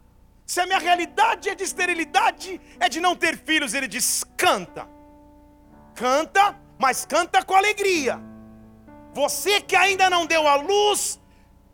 Se 0.45 0.59
a 0.59 0.65
minha 0.65 0.79
realidade 0.79 1.49
é 1.49 1.55
de 1.55 1.63
esterilidade, 1.63 2.59
é 2.79 2.89
de 2.89 2.99
não 2.99 3.15
ter 3.15 3.37
filhos, 3.37 3.73
ele 3.73 3.87
diz: 3.87 4.23
canta, 4.37 4.87
canta, 5.95 6.59
mas 6.77 7.05
canta 7.05 7.43
com 7.43 7.55
alegria. 7.55 8.19
Você 9.13 9.61
que 9.61 9.75
ainda 9.75 10.09
não 10.09 10.25
deu 10.25 10.47
a 10.47 10.55
luz, 10.55 11.19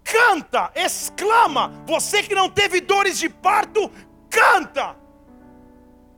canta, 0.03 0.71
exclama. 0.75 1.83
Você 1.85 2.23
que 2.23 2.35
não 2.35 2.49
teve 2.49 2.81
dores 2.81 3.17
de 3.17 3.29
parto, 3.29 3.91
canta. 4.29 4.95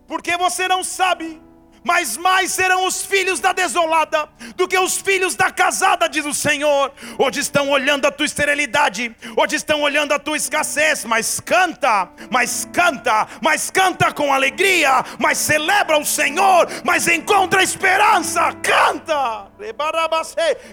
Porque 0.07 0.35
você 0.37 0.67
não 0.67 0.83
sabe 0.83 1.41
mas 1.83 2.15
mais 2.15 2.51
serão 2.51 2.85
os 2.85 3.03
filhos 3.03 3.39
da 3.39 3.53
desolada 3.53 4.29
do 4.55 4.67
que 4.67 4.77
os 4.77 4.97
filhos 4.97 5.35
da 5.35 5.51
casada, 5.51 6.07
diz 6.07 6.25
o 6.25 6.33
Senhor. 6.33 6.91
Hoje 7.17 7.39
estão 7.39 7.69
olhando 7.69 8.05
a 8.05 8.11
tua 8.11 8.25
esterilidade, 8.25 9.15
hoje 9.35 9.55
estão 9.55 9.81
olhando 9.81 10.13
a 10.13 10.19
tua 10.19 10.37
escassez, 10.37 11.05
mas 11.05 11.39
canta, 11.39 12.09
mas 12.29 12.67
canta, 12.71 13.27
mas 13.41 13.71
canta 13.71 14.11
com 14.11 14.31
alegria, 14.31 15.03
mas 15.19 15.37
celebra 15.37 15.97
o 15.97 16.05
Senhor, 16.05 16.67
mas 16.83 17.07
encontra 17.07 17.63
esperança, 17.63 18.53
canta, 18.61 19.47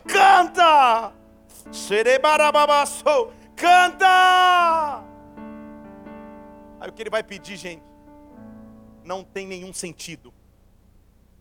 canta, 0.06 1.12
canta. 3.56 5.04
Aí 6.80 6.88
o 6.88 6.92
que 6.92 7.02
ele 7.02 7.10
vai 7.10 7.22
pedir, 7.22 7.56
gente, 7.56 7.82
não 9.04 9.24
tem 9.24 9.46
nenhum 9.46 9.72
sentido 9.72 10.32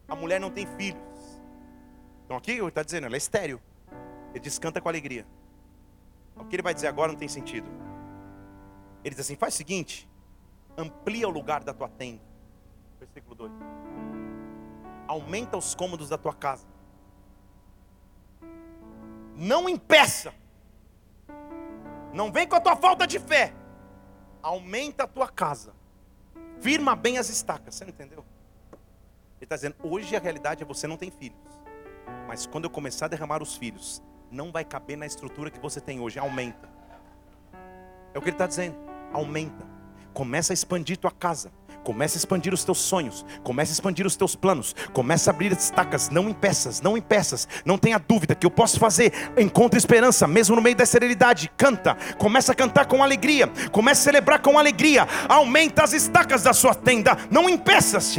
a 0.08 0.16
mulher 0.16 0.40
não 0.40 0.50
tem 0.50 0.66
filhos. 0.66 1.42
Então 2.26 2.38
aqui 2.38 2.52
ele 2.52 2.68
está 2.68 2.82
dizendo, 2.82 3.06
ela 3.06 3.16
é 3.16 3.18
estéreo. 3.18 3.62
Ele 4.32 4.40
diz, 4.40 4.58
canta 4.58 4.80
com 4.80 4.88
alegria. 4.88 5.26
O 6.36 6.46
que 6.46 6.56
ele 6.56 6.64
vai 6.64 6.74
dizer 6.74 6.88
agora 6.88 7.12
não 7.12 7.20
tem 7.20 7.28
sentido. 7.28 7.68
Ele 9.04 9.16
diz 9.16 9.20
assim: 9.20 9.36
faz 9.36 9.54
o 9.54 9.58
seguinte, 9.58 10.08
amplia 10.78 11.28
o 11.28 11.32
lugar 11.32 11.64
da 11.64 11.74
tua 11.74 11.90
tenda. 11.90 12.22
Versículo 13.00 13.36
2. 13.36 13.52
Aumenta 15.08 15.58
os 15.58 15.74
cômodos 15.74 16.10
da 16.10 16.18
tua 16.18 16.34
casa. 16.34 16.68
Não 19.38 19.70
impeça. 19.70 20.34
Não 22.12 22.32
vem 22.32 22.48
com 22.48 22.56
a 22.56 22.60
tua 22.60 22.76
falta 22.76 23.06
de 23.06 23.20
fé. 23.20 23.54
Aumenta 24.42 25.04
a 25.04 25.08
tua 25.08 25.30
casa. 25.30 25.74
Firma 26.60 26.96
bem 26.96 27.20
as 27.20 27.30
estacas. 27.30 27.76
Você 27.76 27.86
não 27.86 27.92
entendeu? 27.92 28.26
Ele 28.72 29.44
está 29.44 29.56
dizendo: 29.56 29.76
hoje 29.84 30.16
a 30.16 30.20
realidade 30.20 30.64
é 30.64 30.66
você 30.66 30.88
não 30.88 30.98
tem 30.98 31.12
filhos. 31.12 31.38
Mas 32.28 32.48
quando 32.48 32.64
eu 32.64 32.70
começar 32.70 33.06
a 33.06 33.10
derramar 33.10 33.44
os 33.44 33.56
filhos, 33.56 34.02
não 34.32 34.52
vai 34.52 34.66
caber 34.66 34.98
na 34.98 35.06
estrutura 35.06 35.52
que 35.52 35.60
você 35.60 35.80
tem 35.80 36.00
hoje, 36.00 36.18
aumenta. 36.18 36.68
É 38.14 38.18
o 38.18 38.22
que 38.22 38.30
ele 38.30 38.36
está 38.36 38.48
dizendo: 38.48 38.76
aumenta. 39.14 39.66
Começa 40.14 40.52
a 40.52 40.56
expandir 40.56 40.98
tua 40.98 41.12
casa. 41.12 41.52
Começa 41.88 42.18
a 42.18 42.20
expandir 42.20 42.54
os 42.54 42.66
teus 42.66 42.80
sonhos, 42.80 43.26
começa 43.42 43.72
a 43.72 43.76
expandir 43.76 44.06
os 44.06 44.18
teus 44.18 44.36
planos, 44.36 44.76
começa 44.92 45.30
a 45.30 45.34
abrir 45.34 45.54
as 45.54 45.64
estacas, 45.64 46.10
não 46.10 46.28
impeças, 46.28 46.82
não 46.82 46.98
impeças, 46.98 47.48
não 47.64 47.78
tenha 47.78 47.98
dúvida 47.98 48.36
que 48.36 48.46
eu 48.46 48.52
posso 48.52 48.78
fazer. 48.78 49.14
Encontre 49.38 49.78
esperança, 49.78 50.28
mesmo 50.28 50.58
no 50.58 50.62
meio 50.62 50.76
da 50.76 50.86
serenidade. 50.86 51.50
Canta, 51.56 51.96
começa 52.18 52.52
a 52.52 52.56
cantar 52.56 52.88
com 52.88 53.02
alegria, 53.02 53.50
começa 53.72 54.02
a 54.02 54.04
celebrar 54.04 54.42
com 54.42 54.60
alegria. 54.60 55.08
Aumenta 55.30 55.82
as 55.82 55.94
estacas 55.94 56.44
da 56.44 56.52
sua 56.52 56.76
tenda, 56.76 57.18
não 57.32 57.50
impeças, 57.50 58.18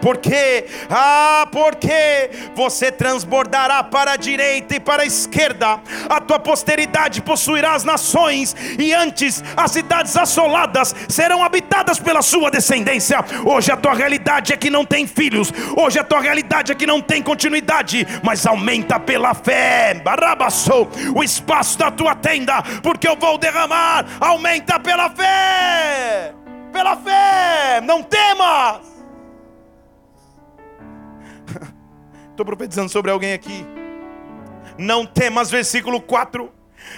porque, 0.00 0.64
ah, 0.88 1.46
porque 1.52 2.30
você 2.54 2.90
transbordará 2.90 3.84
para 3.84 4.12
a 4.12 4.16
direita 4.16 4.76
e 4.76 4.80
para 4.80 5.02
a 5.02 5.06
esquerda, 5.06 5.82
a 6.08 6.18
tua 6.18 6.38
posteridade 6.38 7.20
possuirá 7.20 7.74
as 7.74 7.84
nações, 7.84 8.56
e 8.78 8.94
antes 8.94 9.44
as 9.54 9.72
cidades 9.72 10.16
assoladas 10.16 10.94
serão 11.10 11.44
habitadas 11.44 11.98
pela 11.98 12.21
sua 12.22 12.50
descendência. 12.50 13.18
Hoje 13.44 13.70
a 13.70 13.76
tua 13.76 13.94
realidade 13.94 14.52
é 14.52 14.56
que 14.56 14.70
não 14.70 14.84
tem 14.84 15.06
filhos, 15.06 15.52
hoje 15.76 15.98
a 15.98 16.04
tua 16.04 16.20
realidade 16.20 16.72
é 16.72 16.74
que 16.74 16.86
não 16.86 17.00
tem 17.00 17.22
continuidade, 17.22 18.06
mas 18.22 18.46
aumenta 18.46 18.98
pela 18.98 19.34
fé. 19.34 19.94
Barabassou 19.94 20.88
o 21.14 21.22
espaço 21.22 21.78
da 21.78 21.90
tua 21.90 22.14
tenda, 22.14 22.62
porque 22.82 23.06
eu 23.08 23.16
vou 23.16 23.38
derramar. 23.38 24.06
Aumenta 24.20 24.78
pela 24.78 25.10
fé, 25.10 26.34
pela 26.72 26.96
fé, 26.96 27.80
não 27.82 28.02
temas. 28.02 28.80
Estou 32.30 32.46
profetizando 32.46 32.88
sobre 32.88 33.10
alguém 33.10 33.32
aqui. 33.32 33.66
Não 34.78 35.04
temas, 35.04 35.50
versículo 35.50 36.00
4. 36.00 36.50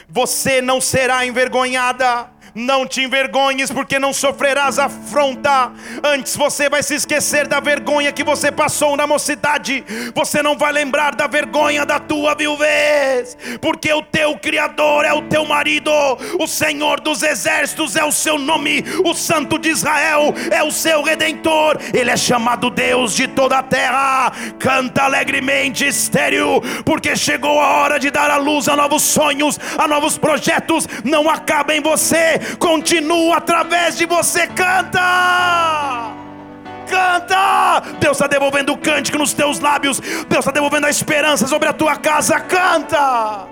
Você 0.09 0.63
não 0.63 0.81
será 0.81 1.27
envergonhada 1.27 2.31
Não 2.55 2.87
te 2.87 3.03
envergonhes, 3.03 3.69
porque 3.73 3.99
não 3.99 4.13
sofrerás 4.13 4.79
afronta. 4.79 5.73
Antes 6.05 6.37
você 6.37 6.69
vai 6.69 6.85
se 6.85 6.95
esquecer 6.95 7.49
da 7.49 7.59
vergonha 7.59 8.13
que 8.13 8.23
você 8.23 8.53
passou 8.53 8.97
na 8.97 9.09
mocidade. 9.09 9.85
Você 10.15 10.41
não 10.41 10.57
vai 10.57 10.71
lembrar 10.71 11.17
da 11.17 11.27
vergonha 11.27 11.85
da 11.85 11.99
tua 11.99 12.33
viuvez, 12.37 13.37
porque 13.61 13.93
o 13.93 14.03
teu 14.03 14.39
Criador 14.39 15.05
é 15.05 15.13
o 15.13 15.23
teu 15.23 15.45
marido, 15.45 15.91
o 16.39 16.47
Senhor 16.47 17.01
dos 17.01 17.25
exércitos 17.25 17.97
é 17.97 18.05
o 18.05 18.13
seu 18.13 18.39
nome, 18.39 18.85
o 19.05 19.15
Santo 19.15 19.59
de 19.59 19.71
Israel 19.71 20.33
é 20.53 20.63
o 20.63 20.71
seu 20.71 21.03
redentor. 21.03 21.77
Ele 21.93 22.11
é 22.11 22.17
chamado 22.17 22.71
Deus 22.71 23.17
de 23.17 23.27
toda 23.27 23.59
a 23.59 23.63
terra. 23.65 24.31
Canta 24.61 25.03
alegremente, 25.03 25.85
estéreo, 25.85 26.63
porque 26.85 27.17
chegou 27.17 27.61
a 27.61 27.79
hora 27.79 27.99
de 27.99 28.13
dar 28.13 28.31
a 28.31 28.37
luz 28.37 28.69
a 28.69 28.77
novos 28.77 29.03
sonhos, 29.03 29.59
a 29.77 29.89
novos 29.89 30.17
projetos. 30.17 30.87
Não 31.03 31.29
acaba 31.29 31.75
em 31.75 31.81
você 31.81 32.44
continua 32.59 33.37
através 33.37 33.97
de 33.97 34.07
você. 34.07 34.47
Canta! 34.47 36.13
Canta! 36.89 37.81
Deus 37.99 38.17
está 38.17 38.27
devolvendo 38.27 38.73
o 38.73 38.79
cântico 38.79 39.19
nos 39.19 39.33
teus 39.33 39.59
lábios. 39.61 39.99
Deus 40.01 40.41
está 40.41 40.51
devolvendo 40.51 40.87
a 40.87 40.91
esperança 40.91 41.47
sobre 41.47 41.69
a 41.69 41.73
tua 41.73 41.97
casa. 41.97 42.41
Canta! 42.41 43.49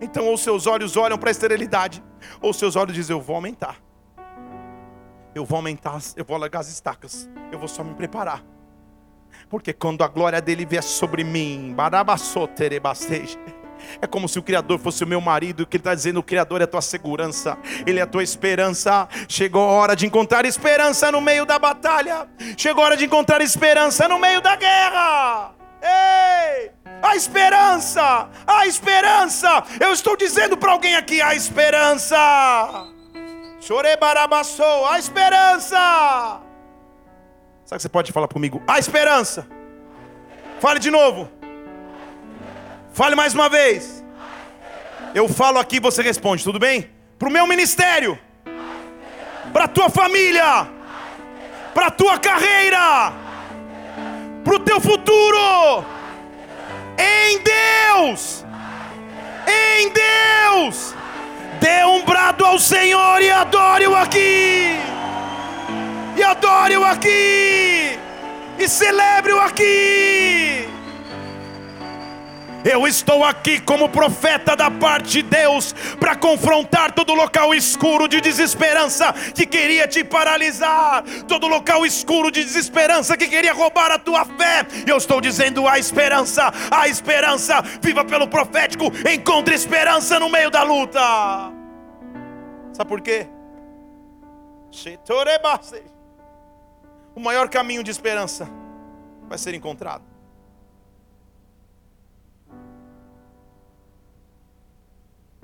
Então, 0.00 0.26
ou 0.26 0.36
seus 0.36 0.66
olhos 0.66 0.96
olham 0.96 1.18
para 1.18 1.30
a 1.30 1.32
esterilidade, 1.32 2.02
ou 2.40 2.52
seus 2.52 2.76
olhos 2.76 2.94
dizem: 2.94 3.14
Eu 3.14 3.20
vou 3.20 3.36
aumentar. 3.36 3.76
Eu 5.34 5.44
vou 5.44 5.56
aumentar, 5.56 5.98
eu 6.16 6.24
vou 6.24 6.36
largar 6.36 6.60
as 6.60 6.68
estacas. 6.68 7.28
Eu 7.52 7.58
vou 7.58 7.68
só 7.68 7.84
me 7.84 7.94
preparar. 7.94 8.42
Porque 9.48 9.72
quando 9.72 10.02
a 10.02 10.08
glória 10.08 10.40
dele 10.40 10.66
vier 10.66 10.82
sobre 10.82 11.22
mim, 11.22 11.74
é 14.00 14.06
como 14.06 14.28
se 14.28 14.38
o 14.38 14.42
Criador 14.42 14.78
fosse 14.78 15.04
o 15.04 15.06
meu 15.06 15.20
marido, 15.20 15.66
que 15.66 15.76
ele 15.76 15.80
está 15.80 15.94
dizendo: 15.94 16.20
o 16.20 16.22
Criador 16.22 16.60
é 16.60 16.64
a 16.64 16.66
tua 16.66 16.82
segurança, 16.82 17.58
Ele 17.86 17.98
é 17.98 18.02
a 18.02 18.06
tua 18.06 18.22
esperança. 18.22 19.08
Chegou 19.28 19.62
a 19.68 19.72
hora 19.72 19.96
de 19.96 20.06
encontrar 20.06 20.44
esperança 20.44 21.10
no 21.10 21.20
meio 21.20 21.44
da 21.44 21.58
batalha, 21.58 22.28
chegou 22.56 22.82
a 22.82 22.86
hora 22.88 22.96
de 22.96 23.04
encontrar 23.04 23.40
esperança 23.40 24.08
no 24.08 24.18
meio 24.18 24.40
da 24.40 24.56
guerra. 24.56 25.52
Ei! 25.82 26.70
A 27.02 27.16
esperança! 27.16 28.28
A 28.46 28.66
esperança! 28.66 29.64
Eu 29.80 29.92
estou 29.92 30.16
dizendo 30.16 30.56
para 30.56 30.72
alguém 30.72 30.94
aqui: 30.96 31.22
a 31.22 31.34
esperança! 31.34 32.16
Chorei 33.60 33.96
barabassou, 33.96 34.86
a 34.86 34.98
esperança! 34.98 36.40
Sabe 37.64 37.78
que 37.78 37.82
você 37.82 37.88
pode 37.88 38.12
falar 38.12 38.28
comigo? 38.28 38.62
A 38.66 38.78
esperança! 38.78 39.46
Fale 40.60 40.78
de 40.78 40.90
novo. 40.90 41.39
Fale 43.00 43.16
mais 43.16 43.32
uma 43.32 43.48
vez. 43.48 44.04
Eu 45.14 45.26
falo 45.26 45.58
aqui, 45.58 45.80
você 45.80 46.02
responde, 46.02 46.44
tudo 46.44 46.58
bem? 46.58 46.90
Para 47.18 47.30
o 47.30 47.32
meu 47.32 47.46
ministério, 47.46 48.18
para 49.54 49.64
a 49.64 49.68
tua 49.68 49.88
família, 49.88 50.68
para 51.72 51.86
a 51.86 51.90
tua 51.90 52.18
carreira, 52.18 53.14
para 54.44 54.54
o 54.54 54.58
teu 54.58 54.78
futuro, 54.82 55.82
em 56.98 57.40
Deus, 57.42 58.44
em 59.48 59.88
Deus. 59.88 60.94
Dê 61.58 61.82
um 61.86 62.04
brado 62.04 62.44
ao 62.44 62.58
Senhor 62.58 63.22
e 63.22 63.30
adore-o 63.30 63.96
aqui, 63.96 64.76
e 66.18 66.22
adore-o 66.22 66.84
aqui, 66.84 67.98
e 68.58 68.68
celebre-o 68.68 69.40
aqui. 69.40 70.69
Eu 72.64 72.86
estou 72.86 73.24
aqui 73.24 73.58
como 73.58 73.88
profeta 73.88 74.54
da 74.54 74.70
parte 74.70 75.10
de 75.10 75.22
Deus 75.22 75.72
para 75.98 76.14
confrontar 76.14 76.92
todo 76.92 77.14
local 77.14 77.54
escuro 77.54 78.06
de 78.06 78.20
desesperança 78.20 79.12
que 79.12 79.46
queria 79.46 79.88
te 79.88 80.04
paralisar, 80.04 81.02
todo 81.26 81.48
local 81.48 81.86
escuro 81.86 82.30
de 82.30 82.44
desesperança 82.44 83.16
que 83.16 83.28
queria 83.28 83.54
roubar 83.54 83.90
a 83.90 83.98
tua 83.98 84.26
fé. 84.26 84.66
Eu 84.86 84.98
estou 84.98 85.20
dizendo: 85.20 85.66
a 85.66 85.78
esperança, 85.78 86.52
a 86.70 86.86
esperança, 86.86 87.62
viva 87.80 88.04
pelo 88.04 88.28
profético, 88.28 88.92
encontre 89.10 89.54
esperança 89.54 90.18
no 90.18 90.28
meio 90.28 90.50
da 90.50 90.62
luta. 90.62 91.00
Sabe 92.74 92.88
por 92.88 93.00
quê? 93.00 93.26
O 97.14 97.20
maior 97.20 97.48
caminho 97.48 97.82
de 97.82 97.90
esperança 97.90 98.48
vai 99.28 99.38
ser 99.38 99.54
encontrado. 99.54 100.09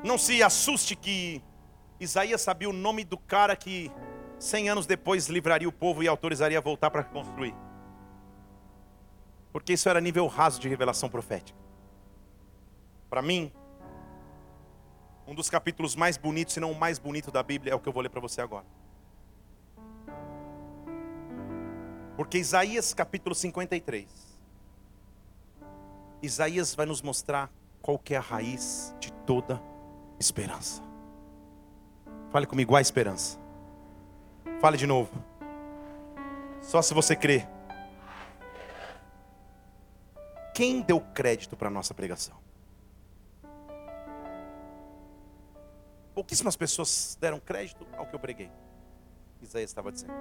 Não 0.07 0.16
se 0.16 0.40
assuste 0.40 0.94
que 0.94 1.42
Isaías 1.98 2.40
sabia 2.40 2.70
o 2.70 2.72
nome 2.72 3.02
do 3.02 3.18
cara 3.18 3.57
que 3.57 3.90
cem 4.38 4.68
anos 4.68 4.86
depois 4.86 5.26
livraria 5.26 5.68
o 5.68 5.72
povo 5.72 6.00
e 6.00 6.07
autorizaria 6.07 6.59
a 6.59 6.61
voltar 6.61 6.92
para 6.92 7.02
construir. 7.02 7.52
Porque 9.52 9.72
isso 9.72 9.88
era 9.88 10.00
nível 10.00 10.28
raso 10.28 10.61
de 10.61 10.68
revelação 10.68 11.09
profética. 11.09 11.59
Para 13.11 13.20
mim, 13.20 13.50
um 15.26 15.34
dos 15.34 15.50
capítulos 15.50 15.96
mais 15.96 16.16
bonitos, 16.16 16.54
se 16.54 16.61
não 16.61 16.70
o 16.70 16.78
mais 16.78 17.00
bonito 17.00 17.32
da 17.32 17.42
Bíblia, 17.42 17.72
é 17.72 17.74
o 17.74 17.80
que 17.80 17.88
eu 17.88 17.92
vou 17.92 18.00
ler 18.00 18.11
para 18.11 18.20
você 18.20 18.40
agora. 18.40 18.66
Porque 22.16 22.38
Isaías 22.38 22.94
capítulo 22.94 23.34
53. 23.34 24.07
Isaías 26.22 26.76
vai 26.76 26.86
nos 26.86 27.02
mostrar 27.02 27.50
qual 27.82 28.00
é 28.09 28.14
a 28.14 28.20
raiz 28.20 28.94
de 29.00 29.12
toda 29.12 29.61
esperança. 30.18 30.82
Fale 32.30 32.46
comigo, 32.46 32.74
a 32.74 32.80
esperança. 32.80 33.38
Fale 34.60 34.76
de 34.76 34.86
novo. 34.86 35.10
Só 36.62 36.82
se 36.82 36.92
você 36.94 37.14
crê. 37.14 37.46
Quem 40.54 40.80
deu 40.80 41.00
crédito 41.00 41.56
para 41.56 41.68
a 41.68 41.70
nossa 41.70 41.92
pregação? 41.94 42.36
Pouquíssimas 46.14 46.56
pessoas 46.56 47.16
deram 47.20 47.38
crédito 47.38 47.86
ao 47.96 48.06
que 48.06 48.14
eu 48.14 48.18
preguei. 48.18 48.50
Isaías 49.42 49.70
estava 49.70 49.92
dizendo. 49.92 50.14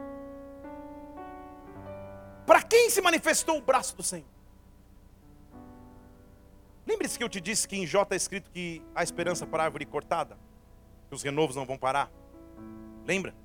Para 2.45 2.61
quem 2.61 2.89
se 2.89 3.01
manifestou 3.01 3.57
o 3.57 3.61
braço 3.61 3.95
do 3.95 4.03
Senhor? 4.03 4.34
Lembre-se 6.87 7.17
que 7.17 7.23
eu 7.23 7.29
te 7.29 7.41
disse 7.41 7.67
que 7.67 7.75
em 7.75 7.87
Jó 7.87 8.03
está 8.03 8.15
escrito 8.15 8.51
que 8.51 8.81
há 8.93 9.03
esperança 9.03 9.45
para 9.47 9.63
a 9.63 9.65
árvore 9.65 9.85
cortada, 9.85 10.37
que 11.09 11.15
os 11.15 11.23
renovos 11.23 11.55
não 11.55 11.65
vão 11.65 11.77
parar. 11.77 12.11
Lembra? 13.05 13.35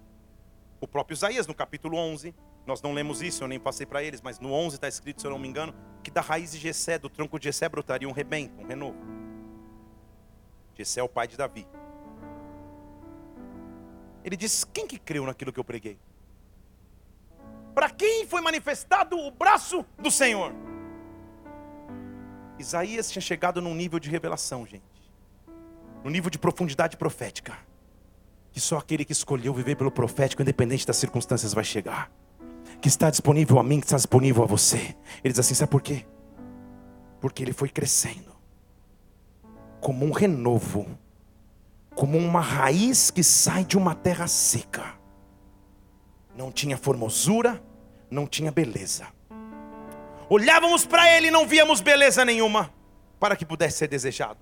O 0.81 0.87
próprio 0.87 1.15
Isaías, 1.15 1.47
no 1.47 1.55
capítulo 1.55 1.97
11, 1.97 2.35
nós 2.67 2.83
não 2.83 2.93
lemos 2.93 3.23
isso, 3.23 3.43
eu 3.43 3.49
nem 3.49 3.59
passei 3.59 3.87
para 3.87 4.03
eles, 4.03 4.21
mas 4.21 4.39
no 4.39 4.53
11 4.53 4.77
está 4.77 4.89
escrito, 4.89 5.21
se 5.21 5.27
eu 5.27 5.31
não 5.31 5.39
me 5.39 5.49
engano, 5.49 5.75
que 6.03 6.11
da 6.11 6.21
raiz 6.21 6.53
de 6.53 6.59
Jessé, 6.59 6.99
do 6.99 7.09
tronco 7.09 7.39
de 7.39 7.45
Jessé, 7.45 7.69
brotaria 7.69 8.09
um 8.09 8.13
rebento, 8.13 8.61
um 8.61 8.67
renovo. 8.67 8.99
Jessé 10.75 11.01
é 11.01 11.03
o 11.03 11.09
pai 11.09 11.27
de 11.27 11.37
Davi. 11.37 11.67
Ele 14.23 14.37
diz: 14.37 14.65
Quem 14.65 14.87
que 14.87 14.99
creu 14.99 15.25
naquilo 15.25 15.53
que 15.53 15.61
eu 15.61 15.65
preguei? 15.65 15.99
Para 17.75 17.91
quem 17.91 18.27
foi 18.27 18.41
manifestado 18.41 19.19
o 19.19 19.31
braço 19.31 19.85
do 19.99 20.11
Senhor? 20.11 20.53
Isaías 22.61 23.11
tinha 23.11 23.23
chegado 23.23 23.61
num 23.61 23.75
nível 23.75 23.99
de 23.99 24.11
revelação, 24.11 24.67
gente. 24.67 24.83
Num 26.05 26.11
nível 26.11 26.31
de 26.31 26.39
profundidade 26.39 26.97
profética. 26.97 27.57
Que 28.53 28.61
só 28.61 28.79
aquele 28.79 29.05
que 29.05 29.13
escolheu 29.13 29.55
viver 29.55 29.77
pelo 29.77 29.91
profético, 29.91 30.43
independente 30.43 30.87
das 30.87 30.97
circunstâncias, 30.97 31.55
vai 31.55 31.65
chegar. 31.65 32.11
Que 32.81 32.89
está 32.89 33.11
disponível 33.11 33.59
a 33.59 33.63
mim, 33.63 33.81
que 33.81 33.87
está 33.87 33.97
disponível 33.97 34.43
a 34.43 34.47
você. 34.47 34.97
Ele 35.25 35.33
diz 35.33 35.39
assim: 35.39 35.55
sabe 35.55 35.71
por 35.71 35.81
quê? 35.81 36.05
Porque 37.21 37.43
ele 37.43 37.53
foi 37.53 37.69
crescendo. 37.69 38.31
Como 39.81 40.05
um 40.05 40.13
renovo. 40.13 40.87
Como 41.95 42.19
uma 42.19 42.41
raiz 42.41 43.11
que 43.11 43.23
sai 43.23 43.65
de 43.65 43.77
uma 43.77 43.95
terra 43.95 44.27
seca. 44.27 44.99
Não 46.37 46.53
tinha 46.53 46.77
formosura, 46.77 47.63
não 48.11 48.27
tinha 48.27 48.53
beleza 48.53 49.07
Olhávamos 50.31 50.87
para 50.87 51.11
ele 51.13 51.27
e 51.27 51.31
não 51.31 51.45
víamos 51.45 51.81
beleza 51.81 52.25
nenhuma 52.25 52.73
para 53.19 53.35
que 53.35 53.45
pudesse 53.45 53.79
ser 53.79 53.89
desejado. 53.89 54.39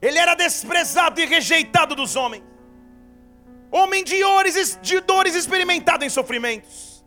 Ele 0.00 0.16
era 0.16 0.36
desprezado 0.36 1.20
e 1.20 1.26
rejeitado 1.26 1.96
dos 1.96 2.14
homens. 2.14 2.44
Homem 3.72 4.04
de 4.04 4.20
dores, 4.20 4.78
de 4.80 5.00
dores 5.00 5.34
experimentado 5.34 6.04
em 6.04 6.08
sofrimentos. 6.08 7.04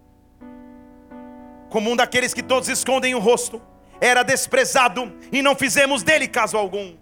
Como 1.69 1.89
um 1.89 1.95
daqueles 1.95 2.33
que 2.33 2.43
todos 2.43 2.67
escondem 2.67 3.15
o 3.15 3.19
rosto. 3.19 3.61
Era 4.01 4.21
desprezado 4.21 5.17
e 5.31 5.41
não 5.41 5.55
fizemos 5.55 6.03
dele 6.03 6.27
caso 6.27 6.57
algum. 6.57 6.97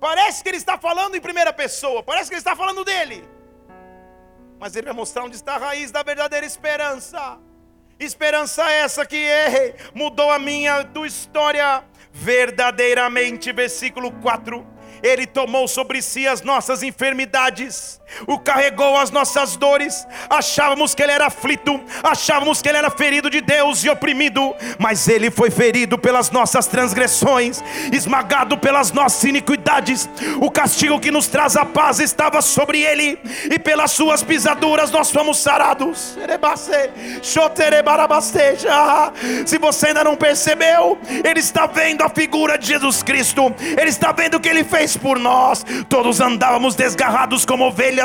Parece 0.00 0.42
que 0.42 0.48
ele 0.48 0.56
está 0.56 0.76
falando 0.76 1.14
em 1.14 1.20
primeira 1.20 1.52
pessoa, 1.52 2.02
parece 2.02 2.28
que 2.28 2.34
ele 2.34 2.40
está 2.40 2.56
falando 2.56 2.84
dele. 2.84 3.26
Mas 4.58 4.74
ele 4.74 4.86
vai 4.86 4.94
mostrar 4.94 5.24
onde 5.24 5.36
está 5.36 5.54
a 5.54 5.58
raiz 5.58 5.92
da 5.92 6.02
verdadeira 6.02 6.44
esperança. 6.44 7.38
Esperança 7.98 8.70
essa 8.70 9.06
que 9.06 9.16
ei, 9.16 9.74
mudou 9.94 10.30
a 10.30 10.38
minha, 10.38 10.84
tua 10.84 11.06
história. 11.06 11.84
verdadeiramente, 12.12 13.52
versículo 13.52 14.10
4 14.22 14.76
ele 15.02 15.26
tomou 15.26 15.68
sobre 15.68 16.00
si 16.02 16.26
as 16.26 16.42
nossas 16.42 16.82
enfermidades, 16.82 18.00
o 18.26 18.38
carregou 18.38 18.96
as 18.96 19.10
nossas 19.10 19.56
dores. 19.56 20.06
Achávamos 20.28 20.94
que 20.94 21.02
ele 21.02 21.12
era 21.12 21.26
aflito, 21.26 21.80
achávamos 22.02 22.62
que 22.62 22.68
ele 22.68 22.78
era 22.78 22.90
ferido 22.90 23.28
de 23.28 23.40
Deus 23.40 23.84
e 23.84 23.90
oprimido, 23.90 24.54
mas 24.78 25.08
ele 25.08 25.30
foi 25.30 25.50
ferido 25.50 25.98
pelas 25.98 26.30
nossas 26.30 26.66
transgressões, 26.66 27.62
esmagado 27.92 28.58
pelas 28.58 28.92
nossas 28.92 29.24
iniquidades. 29.24 30.08
O 30.40 30.50
castigo 30.50 31.00
que 31.00 31.10
nos 31.10 31.26
traz 31.26 31.56
a 31.56 31.64
paz 31.64 32.00
estava 32.00 32.40
sobre 32.40 32.80
ele, 32.82 33.18
e 33.50 33.58
pelas 33.58 33.90
suas 33.90 34.22
pisaduras 34.22 34.90
nós 34.90 35.10
fomos 35.10 35.38
sarados. 35.38 36.16
Se 39.44 39.58
você 39.58 39.86
ainda 39.88 40.04
não 40.04 40.16
percebeu, 40.16 40.98
ele 41.24 41.40
está 41.40 41.66
vendo 41.66 42.02
a 42.02 42.08
figura 42.08 42.58
de 42.58 42.66
Jesus 42.66 43.02
Cristo, 43.02 43.54
ele 43.78 43.90
está 43.90 44.12
vendo 44.12 44.36
o 44.36 44.40
que 44.40 44.48
ele 44.48 44.64
fez 44.64 44.96
por 44.96 45.18
nós. 45.18 45.64
Todos 45.88 46.20
andávamos 46.20 46.74
desgarrados 46.74 47.44
como 47.44 47.66
ovelhas, 47.66 47.95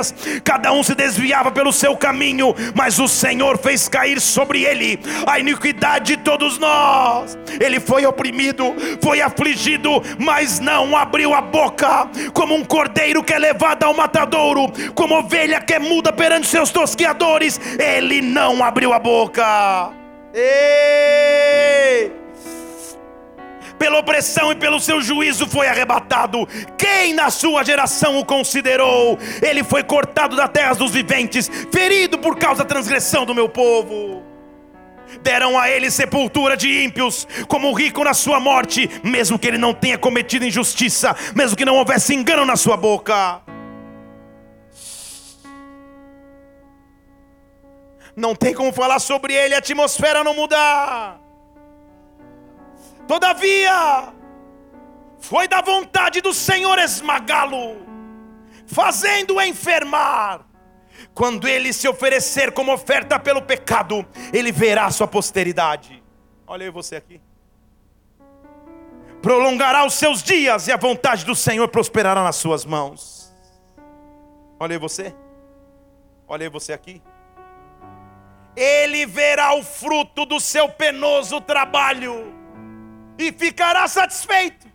cada 0.44 0.72
um 0.72 0.84
se 0.84 0.96
desviava 0.96 1.52
pelo 1.52 1.72
seu 1.72 1.96
caminho, 1.96 2.54
mas 2.76 3.00
o 3.00 3.08
Senhor 3.08 3.58
fez 3.58 3.88
cair 3.88 4.20
sobre 4.20 4.64
ele 4.64 5.00
a 5.28 5.40
iniquidade 5.40 6.16
de 6.16 6.18
todos 6.18 6.58
nós. 6.58 7.38
Ele 7.60 7.80
foi 7.80 8.06
oprimido, 8.06 8.74
foi 9.02 9.22
afligido, 9.22 10.02
mas 10.18 10.60
não 10.60 10.96
abriu 10.96 11.34
a 11.34 11.42
boca, 11.42 12.10
como 12.34 12.56
um 12.56 12.64
cordeiro 12.64 13.24
que 13.24 13.34
é 13.34 13.40
levado 13.40 13.84
ao 13.84 13.94
matadouro, 13.94 14.72
como 14.96 15.16
ovelha 15.16 15.62
que 15.62 15.74
é 15.74 15.80
muda 15.80 16.12
perante 16.12 16.48
seus 16.48 16.70
tosqueadores. 16.72 17.60
Ele 17.80 18.22
não 18.22 18.64
abriu 18.64 18.94
a 18.94 19.00
boca. 19.00 19.92
Ei! 20.34 22.12
Pela 23.82 23.98
opressão 23.98 24.52
e 24.52 24.56
pelo 24.56 24.80
seu 24.80 25.02
juízo 25.02 25.48
foi 25.48 25.68
arrebatado. 25.68 26.48
Quem 26.78 27.16
na 27.16 27.32
sua 27.32 27.64
geração 27.64 28.20
o 28.20 28.24
considerou? 28.24 29.18
Ele 29.42 29.64
foi 29.64 29.82
cortado 29.82 30.36
da 30.36 30.48
terra 30.48 30.76
dos 30.76 30.92
viventes, 30.92 31.50
ferido 31.72 32.20
por 32.20 32.38
causa 32.38 32.64
da 32.64 32.70
transgressão 32.70 33.26
do 33.26 33.34
meu 33.34 33.50
povo. 33.50 34.22
Deram 35.24 35.58
a 35.58 35.68
ele 35.68 35.90
sepultura 35.90 36.56
de 36.56 36.84
ímpios, 36.84 37.28
como 37.48 37.74
rico 37.74 38.04
na 38.04 38.14
sua 38.14 38.40
morte, 38.40 38.88
mesmo 39.04 39.40
que 39.40 39.48
ele 39.48 39.58
não 39.58 39.74
tenha 39.74 39.98
cometido 39.98 40.46
injustiça, 40.46 41.16
mesmo 41.36 41.58
que 41.58 41.66
não 41.66 41.78
houvesse 41.78 42.14
engano 42.14 42.46
na 42.46 42.56
sua 42.56 42.78
boca. 42.78 43.42
Não 48.16 48.36
tem 48.36 48.54
como 48.54 48.72
falar 48.72 49.00
sobre 49.00 49.34
ele, 49.34 49.56
a 49.56 49.58
atmosfera 49.58 50.24
não 50.24 50.36
mudar. 50.36 51.21
Todavia, 53.08 54.14
foi 55.22 55.48
da 55.48 55.62
vontade 55.62 56.20
do 56.20 56.34
Senhor 56.34 56.78
esmagá-lo, 56.80 57.78
fazendo-o 58.66 59.42
enfermar. 59.42 60.46
Quando 61.14 61.48
ele 61.48 61.72
se 61.74 61.88
oferecer 61.88 62.52
como 62.52 62.74
oferta 62.74 63.20
pelo 63.20 63.42
pecado, 63.42 64.06
ele 64.34 64.52
verá 64.52 64.90
sua 64.90 65.08
posteridade. 65.08 66.04
Olha 66.48 66.66
aí 66.66 66.72
você 66.72 66.96
aqui. 66.96 67.22
Prolongará 69.22 69.86
os 69.86 69.94
seus 69.94 70.24
dias 70.24 70.68
e 70.68 70.72
a 70.72 70.78
vontade 70.78 71.24
do 71.24 71.36
Senhor 71.36 71.68
prosperará 71.68 72.24
nas 72.24 72.36
suas 72.38 72.66
mãos. 72.66 73.32
Olha 74.60 74.76
aí 74.76 74.80
você. 74.80 75.16
Olha 76.28 76.46
aí 76.46 76.50
você 76.50 76.74
aqui. 76.74 77.02
Ele 78.56 79.06
verá 79.06 79.54
o 79.54 79.64
fruto 79.64 80.26
do 80.26 80.40
seu 80.40 80.68
penoso 80.70 81.40
trabalho 81.40 82.41
e 83.22 83.32
ficará 83.32 83.88
satisfeito. 83.88 84.68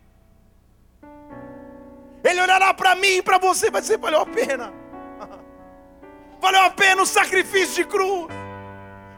Ele 2.24 2.40
olhará 2.40 2.72
para 2.74 2.94
mim 2.94 3.18
e 3.18 3.22
para 3.22 3.38
você, 3.38 3.70
vai 3.70 3.80
dizer: 3.80 3.98
valeu 3.98 4.20
a 4.20 4.26
pena. 4.26 4.72
Valeu 6.40 6.62
a 6.62 6.70
pena 6.70 7.02
o 7.02 7.06
sacrifício 7.06 7.76
de 7.76 7.84
cruz. 7.84 8.26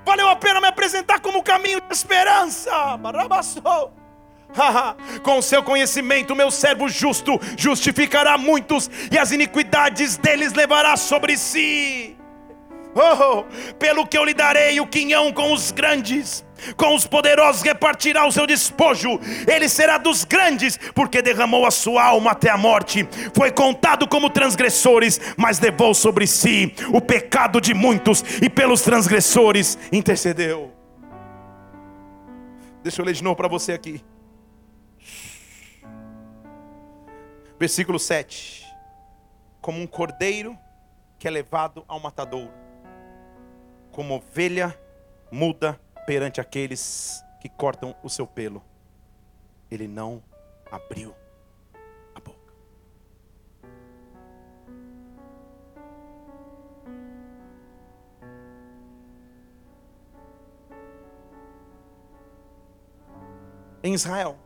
Valeu 0.05 0.29
a 0.29 0.37
pena 0.37 0.61
me 0.61 0.69
apresentar 0.69 1.21
como 1.21 1.43
caminho 1.43 1.81
de 1.81 1.93
esperança. 1.93 2.71
Com 5.23 5.39
o 5.39 5.43
seu 5.43 5.63
conhecimento, 5.63 6.35
meu 6.35 6.51
servo 6.51 6.89
justo 6.89 7.39
justificará 7.57 8.39
muitos, 8.39 8.91
e 9.11 9.19
as 9.19 9.31
iniquidades 9.31 10.17
deles 10.17 10.53
levará 10.53 10.97
sobre 10.97 11.37
si. 11.37 12.17
Oh, 12.95 13.45
pelo 13.75 14.07
que 14.07 14.17
eu 14.17 14.25
lhe 14.25 14.35
darei 14.35 14.81
o 14.81 14.87
quinhão 14.87 15.33
com 15.33 15.53
os 15.53 15.71
grandes, 15.71 16.45
com 16.77 16.95
os 16.95 17.07
poderosos 17.07 17.63
repartirá 17.63 18.27
o 18.27 18.33
seu 18.33 18.47
despojo, 18.47 19.21
ele 19.47 19.69
será 19.69 19.99
dos 19.99 20.25
grandes, 20.25 20.79
porque 20.95 21.23
derramou 21.23 21.67
a 21.67 21.71
sua 21.71 22.05
alma 22.05 22.33
até 22.33 22.51
a 22.51 22.57
morte, 22.57 23.09
foi 23.35 23.51
contado 23.51 24.07
como 24.07 24.31
transgressores, 24.31 25.21
mas 25.37 25.61
levou 25.61 25.95
sobre 25.95 26.27
si 26.27 26.75
o 26.93 27.01
pecado 27.01 27.61
de 27.61 27.75
muitos, 27.75 28.23
e 28.43 28.49
pelos 28.49 28.83
transgressores 28.83 29.79
intercedeu. 29.93 30.73
Deixa 32.83 33.03
eu 33.03 33.07
ler 33.07 33.15
de 33.15 33.23
novo 33.23 33.37
para 33.37 33.49
você 33.49 33.73
aqui. 33.73 34.03
Versículo 37.59 37.99
7: 37.99 38.65
Como 39.61 39.81
um 39.81 39.87
cordeiro 39.87 40.57
que 41.19 41.27
é 41.27 41.31
levado 41.31 41.85
ao 41.89 41.99
matadouro, 41.99 42.53
como 43.91 44.15
ovelha 44.15 44.79
muda 45.31 45.79
perante 46.09 46.41
aqueles 46.41 47.23
que 47.39 47.51
cortam 47.51 47.95
o 48.03 48.09
seu 48.09 48.27
pelo. 48.27 48.65
Ele 49.71 49.87
não 49.87 50.23
abriu 50.73 51.15
a 52.15 52.19
boca. 52.19 52.55
Em 63.83 63.93
Israel, 63.93 64.39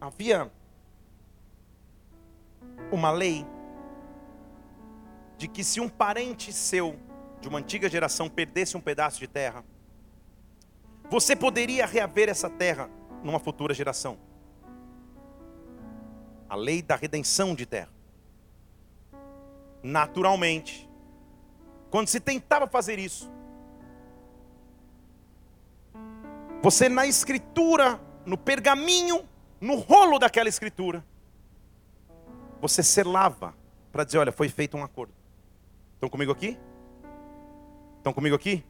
havia 0.00 0.50
uma 2.90 3.10
lei 3.10 3.44
de 5.40 5.48
que 5.48 5.64
se 5.64 5.80
um 5.80 5.88
parente 5.88 6.52
seu 6.52 7.00
de 7.40 7.48
uma 7.48 7.60
antiga 7.60 7.88
geração 7.88 8.28
perdesse 8.28 8.76
um 8.76 8.80
pedaço 8.80 9.18
de 9.18 9.26
terra, 9.26 9.64
você 11.08 11.34
poderia 11.34 11.86
reaver 11.86 12.28
essa 12.28 12.50
terra 12.50 12.90
numa 13.24 13.40
futura 13.40 13.72
geração. 13.72 14.18
A 16.46 16.54
lei 16.54 16.82
da 16.82 16.94
redenção 16.94 17.54
de 17.54 17.64
terra. 17.64 17.88
Naturalmente, 19.82 20.86
quando 21.88 22.08
se 22.08 22.20
tentava 22.20 22.66
fazer 22.66 22.98
isso, 22.98 23.32
você 26.62 26.86
na 26.86 27.06
escritura, 27.06 27.98
no 28.26 28.36
pergaminho, 28.36 29.26
no 29.58 29.76
rolo 29.76 30.18
daquela 30.18 30.50
escritura, 30.50 31.02
você 32.60 32.82
selava 32.82 33.54
para 33.90 34.04
dizer: 34.04 34.18
olha, 34.18 34.32
foi 34.32 34.50
feito 34.50 34.76
um 34.76 34.84
acordo. 34.84 35.19
Estão 36.00 36.08
comigo 36.08 36.32
aqui? 36.32 36.58
Estão 37.98 38.10
comigo 38.10 38.34
aqui? 38.34 38.64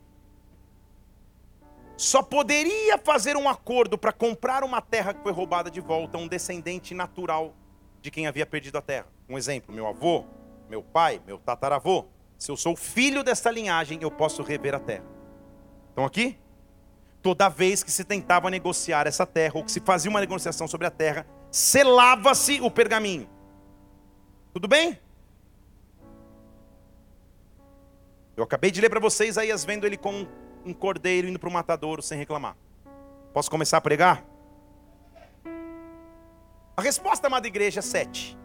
Só 1.97 2.25
poderia 2.25 2.99
fazer 2.99 3.37
um 3.37 3.49
acordo 3.49 3.97
para 3.97 4.13
comprar 4.13 4.65
uma 4.65 4.83
terra 4.83 5.15
que 5.15 5.23
foi 5.23 5.31
roubada 5.31 5.71
de 5.71 5.81
volta 5.81 6.19
um 6.19 6.27
descendente 6.27 6.93
natural 6.93 7.55
de 8.03 8.11
quem 8.11 8.27
havia 8.27 8.45
perdido 8.45 8.79
a 8.79 8.83
terra. 8.83 9.07
Um 9.29 9.39
exemplo: 9.39 9.73
meu 9.73 9.87
avô, 9.87 10.25
meu 10.69 10.83
pai, 10.83 11.23
meu 11.25 11.39
tataravô. 11.39 12.07
Se 12.37 12.51
eu 12.51 12.57
sou 12.57 12.75
filho 12.75 13.23
dessa 13.23 13.49
linhagem, 13.49 14.01
eu 14.03 14.11
posso 14.11 14.43
rever 14.43 14.75
a 14.75 14.81
terra. 14.81 15.05
Estão 15.91 16.05
aqui? 16.05 16.37
Toda 17.23 17.49
vez 17.49 17.85
que 17.85 17.93
se 17.93 18.03
tentava 18.03 18.51
negociar 18.51 19.07
essa 19.07 19.25
terra, 19.25 19.53
ou 19.55 19.63
que 19.63 19.71
se 19.71 19.79
fazia 19.79 20.11
uma 20.11 20.19
negociação 20.19 20.67
sobre 20.67 20.89
a 20.89 20.91
terra, 20.91 21.25
selava-se 21.49 22.61
o 22.61 22.69
pergaminho. 22.73 23.29
Tudo 24.53 24.67
bem? 24.67 24.99
Eu 28.37 28.45
acabei 28.45 28.71
de 28.71 28.81
ler 28.81 28.89
para 28.89 29.01
vocês 29.01 29.31
Isaías 29.31 29.65
vendo 29.65 29.87
ele 29.87 29.97
com 29.97 30.27
um 30.65 30.73
cordeiro 30.73 31.29
indo 31.29 31.39
para 31.39 31.49
o 31.49 31.53
matadouro 31.53 32.03
sem 32.03 32.19
reclamar. 32.19 32.57
Posso 33.33 33.51
começar 33.51 33.77
a 33.77 33.81
pregar? 33.81 34.25
A 36.77 36.83
resposta, 36.83 37.27
amada 37.27 37.47
igreja, 37.47 37.83
7. 37.83 38.39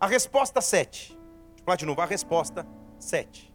A 0.00 0.06
resposta 0.06 0.60
7. 0.60 1.10
Deixa 1.10 1.20
eu 1.58 1.64
falar 1.64 1.76
de 1.76 1.86
novo. 1.86 2.00
A 2.00 2.06
resposta 2.06 2.66
7. 2.98 3.54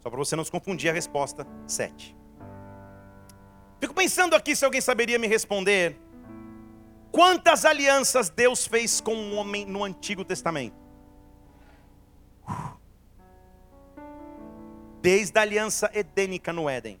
Só 0.00 0.10
para 0.10 0.18
você 0.18 0.36
não 0.36 0.44
se 0.44 0.50
confundir, 0.50 0.90
a 0.90 0.92
resposta 0.92 1.46
7. 1.66 2.14
Fico 3.80 3.94
pensando 3.94 4.36
aqui 4.36 4.54
se 4.54 4.64
alguém 4.64 4.80
saberia 4.80 5.18
me 5.18 5.26
responder. 5.26 5.98
Quantas 7.10 7.64
alianças 7.64 8.28
Deus 8.28 8.66
fez 8.66 9.00
com 9.00 9.14
um 9.14 9.36
homem 9.36 9.64
no 9.64 9.82
Antigo 9.84 10.24
Testamento? 10.24 10.83
Desde 15.04 15.38
a 15.38 15.42
aliança 15.42 15.90
edênica 15.92 16.50
no 16.50 16.66
Éden. 16.66 16.98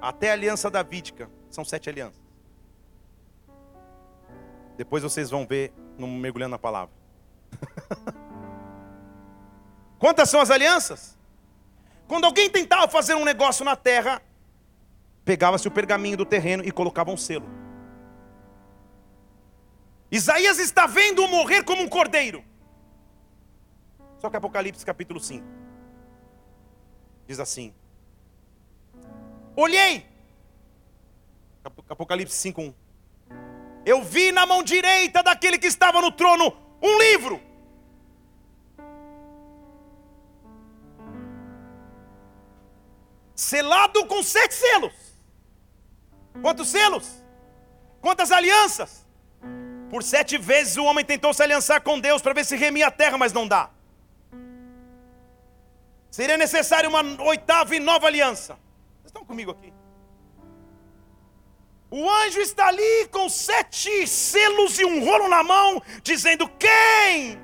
até 0.00 0.30
a 0.30 0.32
aliança 0.32 0.70
davídica, 0.70 1.30
são 1.50 1.62
sete 1.62 1.90
alianças. 1.90 2.22
Depois 4.78 5.02
vocês 5.02 5.28
vão 5.28 5.46
ver 5.46 5.74
no 5.98 6.06
mergulhando 6.06 6.52
na 6.52 6.58
palavra. 6.58 6.94
Quantas 9.98 10.30
são 10.30 10.40
as 10.40 10.50
alianças? 10.50 11.18
Quando 12.08 12.24
alguém 12.24 12.48
tentava 12.48 12.88
fazer 12.88 13.12
um 13.12 13.26
negócio 13.26 13.62
na 13.62 13.76
terra, 13.76 14.22
pegava-se 15.22 15.68
o 15.68 15.70
pergaminho 15.70 16.16
do 16.16 16.24
terreno 16.24 16.64
e 16.64 16.72
colocava 16.72 17.10
um 17.10 17.16
selo. 17.18 17.46
Isaías 20.10 20.58
está 20.58 20.86
vendo 20.86 21.22
o 21.22 21.28
morrer 21.28 21.62
como 21.62 21.82
um 21.82 21.88
cordeiro. 21.90 22.42
Só 24.16 24.30
que 24.30 24.36
Apocalipse 24.38 24.86
capítulo 24.86 25.20
5 25.20 25.59
diz 27.30 27.38
assim: 27.38 27.72
Olhei, 29.54 30.04
Apocalipse 31.88 32.36
5:1. 32.52 32.74
Eu 33.86 34.02
vi 34.02 34.32
na 34.32 34.44
mão 34.44 34.62
direita 34.64 35.22
daquele 35.22 35.56
que 35.56 35.68
estava 35.68 36.00
no 36.00 36.10
trono 36.10 36.52
um 36.82 36.98
livro. 36.98 37.40
Selado 43.34 44.04
com 44.06 44.22
sete 44.22 44.54
selos. 44.54 44.92
Quantos 46.42 46.68
selos? 46.68 47.06
Quantas 48.00 48.32
alianças? 48.32 49.06
Por 49.88 50.02
sete 50.02 50.36
vezes 50.36 50.76
o 50.76 50.84
homem 50.84 51.04
tentou 51.04 51.32
se 51.32 51.42
aliançar 51.42 51.80
com 51.80 51.98
Deus 51.98 52.20
para 52.22 52.34
ver 52.34 52.44
se 52.44 52.56
remia 52.56 52.88
a 52.88 52.90
terra, 52.90 53.16
mas 53.16 53.32
não 53.32 53.46
dá. 53.46 53.70
Seria 56.10 56.36
necessário 56.36 56.90
uma 56.90 57.02
oitava 57.22 57.74
e 57.74 57.78
nova 57.78 58.06
aliança. 58.06 58.54
Vocês 58.54 59.06
estão 59.06 59.24
comigo 59.24 59.52
aqui? 59.52 59.72
O 61.90 62.08
anjo 62.08 62.40
está 62.40 62.68
ali 62.68 63.08
com 63.10 63.28
sete 63.28 64.06
selos 64.06 64.78
e 64.78 64.84
um 64.84 65.04
rolo 65.04 65.28
na 65.28 65.42
mão, 65.42 65.82
dizendo: 66.02 66.48
Quem? 66.58 67.40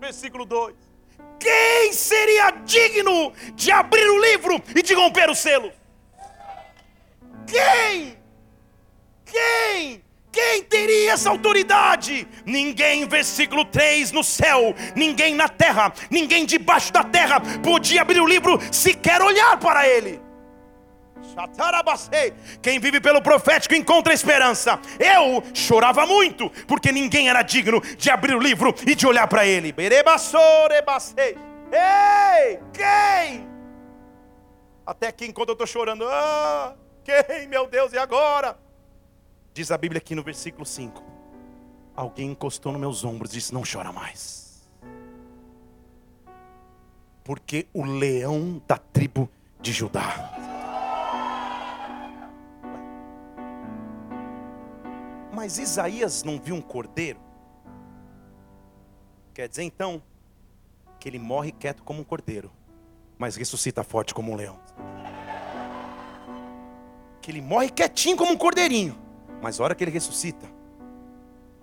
Versículo 0.00 0.44
2: 0.44 0.76
Quem 1.38 1.92
seria 1.92 2.50
digno 2.50 3.32
de 3.54 3.70
abrir 3.70 4.08
o 4.08 4.20
livro 4.20 4.62
e 4.74 4.82
de 4.82 4.94
romper 4.94 5.30
o 5.30 5.34
selo? 5.34 5.72
Quem? 7.46 8.18
Quem? 9.24 10.03
Quem 10.34 10.64
teria 10.64 11.12
essa 11.12 11.30
autoridade? 11.30 12.26
Ninguém, 12.44 13.06
versículo 13.06 13.64
3, 13.64 14.10
no 14.10 14.24
céu, 14.24 14.74
ninguém 14.96 15.32
na 15.32 15.48
terra, 15.48 15.92
ninguém 16.10 16.44
debaixo 16.44 16.92
da 16.92 17.04
terra 17.04 17.40
podia 17.62 18.02
abrir 18.02 18.20
o 18.20 18.26
livro 18.26 18.58
sequer 18.72 19.22
olhar 19.22 19.56
para 19.60 19.86
ele. 19.86 20.20
Quem 22.60 22.80
vive 22.80 23.00
pelo 23.00 23.22
profético 23.22 23.76
encontra 23.76 24.12
esperança. 24.12 24.80
Eu 24.98 25.40
chorava 25.54 26.04
muito, 26.04 26.50
porque 26.66 26.90
ninguém 26.90 27.28
era 27.28 27.42
digno 27.42 27.80
de 27.96 28.10
abrir 28.10 28.34
o 28.34 28.40
livro 28.40 28.74
e 28.84 28.96
de 28.96 29.06
olhar 29.06 29.28
para 29.28 29.46
ele. 29.46 29.72
Ei, 31.70 32.58
quem? 32.72 33.48
Até 34.84 35.12
que 35.12 35.26
enquanto 35.26 35.50
eu 35.50 35.54
estou 35.54 35.66
chorando, 35.66 36.04
ah, 36.08 36.74
quem, 37.04 37.46
meu 37.46 37.68
Deus, 37.68 37.92
e 37.92 37.98
agora? 37.98 38.63
Diz 39.54 39.70
a 39.70 39.78
Bíblia 39.78 39.98
aqui 39.98 40.16
no 40.16 40.22
versículo 40.24 40.66
5: 40.66 41.00
Alguém 41.94 42.32
encostou 42.32 42.72
nos 42.72 42.80
meus 42.80 43.04
ombros 43.04 43.30
e 43.30 43.34
disse: 43.34 43.54
Não 43.54 43.62
chora 43.62 43.92
mais. 43.92 44.68
Porque 47.22 47.68
o 47.72 47.84
leão 47.84 48.60
da 48.66 48.76
tribo 48.76 49.30
de 49.60 49.72
Judá. 49.72 50.32
Mas 55.32 55.56
Isaías 55.58 56.24
não 56.24 56.40
viu 56.40 56.56
um 56.56 56.60
cordeiro? 56.60 57.20
Quer 59.32 59.48
dizer 59.48 59.62
então 59.62 60.02
que 60.98 61.08
ele 61.08 61.18
morre 61.18 61.52
quieto 61.52 61.84
como 61.84 62.00
um 62.00 62.04
cordeiro, 62.04 62.50
mas 63.16 63.36
ressuscita 63.36 63.84
forte 63.84 64.12
como 64.12 64.32
um 64.32 64.36
leão. 64.36 64.58
Que 67.22 67.30
ele 67.30 67.40
morre 67.40 67.70
quietinho 67.70 68.16
como 68.16 68.32
um 68.32 68.36
cordeirinho, 68.36 69.03
mas 69.44 69.60
a 69.60 69.64
hora 69.64 69.74
que 69.74 69.84
ele 69.84 69.90
ressuscita, 69.90 70.46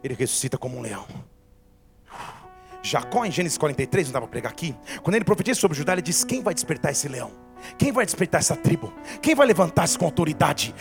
ele 0.03 0.13
ressuscita 0.13 0.55
como 0.55 0.77
um 0.77 0.81
leão. 0.81 1.07
Jacó, 2.83 3.25
em 3.25 3.31
Gênesis 3.31 3.57
43, 3.57 4.07
não 4.07 4.13
dá 4.13 4.21
para 4.21 4.29
pregar 4.29 4.51
aqui. 4.51 4.75
Quando 5.01 5.15
ele 5.15 5.25
profetiza 5.25 5.59
sobre 5.59 5.75
Judá, 5.75 5.93
ele 5.93 6.03
diz: 6.03 6.23
Quem 6.23 6.43
vai 6.43 6.53
despertar 6.53 6.91
esse 6.91 7.07
leão? 7.07 7.31
Quem 7.77 7.91
vai 7.91 8.05
despertar 8.05 8.39
essa 8.39 8.55
tribo? 8.55 8.93
Quem 9.21 9.35
vai 9.35 9.47
levantar-se 9.47 9.97
com 9.97 10.05
autoridade? 10.05 10.73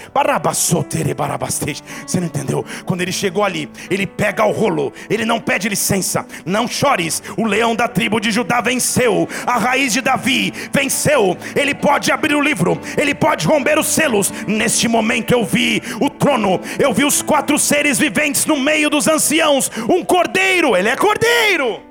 Você 2.07 2.20
não 2.20 2.26
entendeu? 2.26 2.64
Quando 2.85 3.01
ele 3.01 3.12
chegou 3.12 3.45
ali, 3.45 3.70
ele 3.91 4.07
pega 4.07 4.45
o 4.45 4.53
rolo, 4.53 4.93
ele 5.09 5.24
não 5.24 5.41
pede 5.41 5.68
licença. 5.68 6.26
Não 6.45 6.66
chores, 6.66 7.22
o 7.37 7.45
leão 7.45 7.74
da 7.74 7.89
tribo 7.89 8.20
de 8.20 8.31
Judá 8.31 8.61
venceu, 8.61 9.28
a 9.47 9.59
raiz 9.59 9.93
de 9.93 10.01
Davi 10.01 10.53
venceu. 10.72 11.37
Ele 11.55 11.74
pode 11.74 12.12
abrir 12.12 12.35
o 12.35 12.41
livro, 12.41 12.78
ele 12.97 13.14
pode 13.14 13.47
romper 13.47 13.78
os 13.78 13.87
selos. 13.87 14.33
Neste 14.47 14.89
momento 14.89 15.33
eu 15.33 15.45
vi 15.45 15.83
o 16.01 16.11
trono, 16.11 16.61
eu 16.78 16.93
vi 16.93 17.05
os 17.05 17.22
quatro 17.22 17.59
seres 17.59 17.99
viventes 17.99 18.47
no 18.47 18.57
meio 18.57 18.91
dos 18.91 19.07
anciãos. 19.09 19.70
Um 19.89 20.05
cordeiro, 20.05 20.76
ele 20.76 20.89
é 20.89 20.97
cordeiro. 20.97 21.83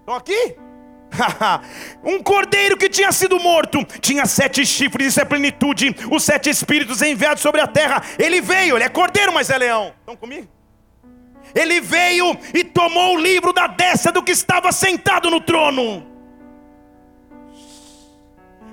Estão 0.00 0.14
aqui? 0.14 0.56
um 2.04 2.22
cordeiro 2.22 2.76
que 2.76 2.88
tinha 2.88 3.10
sido 3.12 3.40
morto, 3.40 3.84
tinha 4.00 4.26
sete 4.26 4.64
chifres, 4.64 5.08
isso 5.08 5.20
é 5.20 5.24
plenitude, 5.24 5.94
os 6.10 6.22
sete 6.22 6.50
espíritos 6.50 7.02
enviados 7.02 7.42
sobre 7.42 7.60
a 7.60 7.66
terra. 7.66 8.02
Ele 8.18 8.40
veio, 8.40 8.76
ele 8.76 8.84
é 8.84 8.88
cordeiro, 8.88 9.32
mas 9.32 9.50
é 9.50 9.58
leão. 9.58 9.92
Estão 10.00 10.16
comigo? 10.16 10.48
Ele 11.54 11.80
veio 11.80 12.38
e 12.54 12.62
tomou 12.62 13.16
o 13.16 13.20
livro 13.20 13.52
da 13.52 13.66
destra 13.66 14.12
do 14.12 14.22
que 14.22 14.32
estava 14.32 14.70
sentado 14.70 15.30
no 15.30 15.40
trono. 15.40 16.06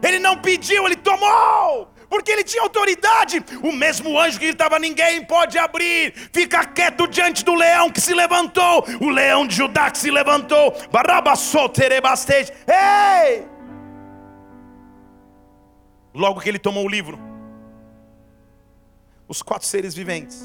Ele 0.03 0.19
não 0.19 0.37
pediu, 0.37 0.85
ele 0.85 0.95
tomou 0.95 1.89
porque 2.15 2.31
ele 2.31 2.45
tinha 2.45 2.63
autoridade. 2.63 3.43
O 3.61 3.73
mesmo 3.73 4.17
anjo 4.17 4.39
que 4.39 4.45
gritava: 4.47 4.79
Ninguém 4.79 5.23
pode 5.25 5.57
abrir, 5.57 6.13
fica 6.31 6.65
quieto 6.65 7.07
diante 7.07 7.43
do 7.43 7.53
leão 7.53 7.91
que 7.91 7.99
se 7.99 8.13
levantou, 8.13 8.85
o 9.01 9.09
leão 9.09 9.45
de 9.45 9.55
Judá 9.55 9.91
que 9.91 9.97
se 9.97 10.09
levantou. 10.09 10.73
Ei! 12.67 13.45
Logo 16.13 16.39
que 16.39 16.47
ele 16.47 16.57
tomou 16.57 16.85
o 16.85 16.87
livro, 16.87 17.19
os 19.27 19.41
quatro 19.41 19.67
seres 19.67 19.93
viventes 19.93 20.41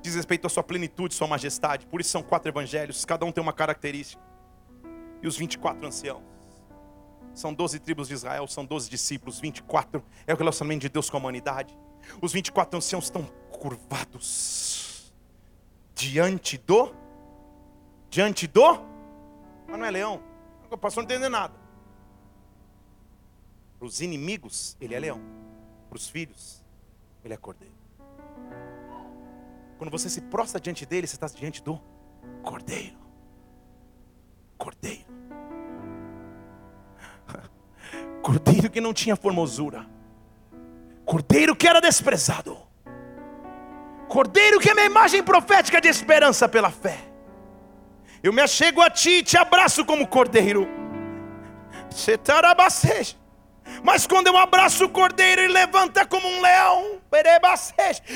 diz 0.00 0.14
respeito 0.14 0.46
à 0.46 0.50
sua 0.50 0.62
plenitude, 0.62 1.14
sua 1.14 1.26
majestade. 1.26 1.84
Por 1.86 2.00
isso 2.00 2.10
são 2.10 2.22
quatro 2.22 2.48
evangelhos, 2.48 3.04
cada 3.04 3.26
um 3.26 3.32
tem 3.32 3.42
uma 3.42 3.52
característica. 3.52 4.22
E 5.20 5.26
os 5.26 5.36
24 5.36 5.84
anciãos 5.84 6.37
são 7.38 7.54
12 7.54 7.78
tribos 7.78 8.08
de 8.08 8.14
Israel, 8.14 8.46
são 8.48 8.64
12 8.64 8.90
discípulos, 8.90 9.38
24 9.38 10.02
é 10.26 10.34
o 10.34 10.36
relacionamento 10.36 10.82
de 10.82 10.88
Deus 10.88 11.08
com 11.08 11.16
a 11.16 11.20
humanidade. 11.20 11.76
Os 12.20 12.32
24 12.32 12.76
anciãos 12.76 13.04
estão 13.04 13.24
curvados 13.50 15.12
diante 15.94 16.58
do 16.58 16.94
diante 18.10 18.46
do 18.46 18.80
mas 19.68 19.78
não 19.78 19.84
é 19.84 19.90
leão. 19.90 20.22
O 20.70 20.78
pastor 20.78 21.02
não 21.02 21.10
entendendo 21.10 21.30
nada. 21.30 21.54
Para 23.78 23.86
os 23.86 24.00
inimigos, 24.00 24.76
ele 24.80 24.94
é 24.94 24.98
leão. 24.98 25.20
Para 25.88 25.96
os 25.96 26.08
filhos, 26.08 26.64
ele 27.22 27.34
é 27.34 27.36
cordeiro. 27.36 27.74
Quando 29.76 29.90
você 29.90 30.08
se 30.08 30.22
prostra 30.22 30.60
diante 30.60 30.84
dele, 30.86 31.06
você 31.06 31.16
está 31.16 31.26
diante 31.26 31.62
do 31.62 31.78
cordeiro. 32.42 32.96
Cordeiro. 34.56 35.17
Cordeiro 38.22 38.70
que 38.70 38.80
não 38.80 38.92
tinha 38.92 39.16
formosura. 39.16 39.86
Cordeiro 41.04 41.56
que 41.56 41.66
era 41.66 41.80
desprezado. 41.80 42.58
Cordeiro 44.08 44.58
que 44.58 44.70
é 44.70 44.74
minha 44.74 44.86
imagem 44.86 45.22
profética 45.22 45.80
de 45.80 45.88
esperança 45.88 46.48
pela 46.48 46.70
fé. 46.70 46.98
Eu 48.22 48.32
me 48.32 48.42
achego 48.42 48.82
a 48.82 48.90
ti 48.90 49.10
e 49.10 49.22
te 49.22 49.36
abraço 49.36 49.84
como 49.84 50.06
cordeiro. 50.06 50.68
Mas 53.82 54.06
quando 54.06 54.26
eu 54.26 54.36
abraço 54.36 54.84
o 54.84 54.88
cordeiro, 54.88 55.42
ele 55.42 55.52
levanta 55.52 56.04
como 56.04 56.26
um 56.26 56.40
leão. 56.40 56.97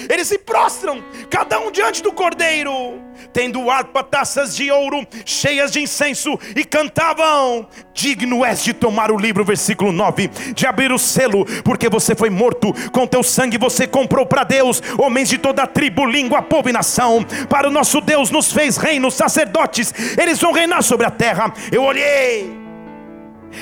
Eles 0.08 0.28
se 0.28 0.38
prostram, 0.38 1.02
cada 1.30 1.58
um 1.58 1.70
diante 1.70 2.02
do 2.02 2.12
cordeiro, 2.12 3.00
tendo 3.32 3.70
harpa, 3.70 4.04
taças 4.04 4.54
de 4.54 4.70
ouro, 4.70 5.06
cheias 5.24 5.72
de 5.72 5.80
incenso, 5.80 6.38
e 6.54 6.62
cantavam: 6.62 7.66
Digno 7.94 8.44
és 8.44 8.62
de 8.62 8.74
tomar 8.74 9.10
o 9.10 9.16
livro, 9.16 9.44
versículo 9.44 9.92
9, 9.92 10.28
de 10.54 10.66
abrir 10.66 10.92
o 10.92 10.98
selo, 10.98 11.46
porque 11.64 11.88
você 11.88 12.14
foi 12.14 12.28
morto, 12.28 12.72
com 12.90 13.06
teu 13.06 13.22
sangue 13.22 13.56
você 13.56 13.86
comprou 13.86 14.26
para 14.26 14.44
Deus, 14.44 14.82
homens 14.98 15.30
de 15.30 15.38
toda 15.38 15.66
tribo, 15.66 16.04
língua, 16.04 16.42
povo 16.42 16.68
e 16.68 16.72
nação. 16.72 17.24
Para 17.48 17.68
o 17.68 17.72
nosso 17.72 18.00
Deus 18.00 18.30
nos 18.30 18.52
fez 18.52 18.76
reinos, 18.76 19.14
sacerdotes, 19.14 19.92
eles 20.18 20.38
vão 20.38 20.52
reinar 20.52 20.82
sobre 20.82 21.06
a 21.06 21.10
terra. 21.10 21.52
Eu 21.70 21.82
olhei 21.82 22.61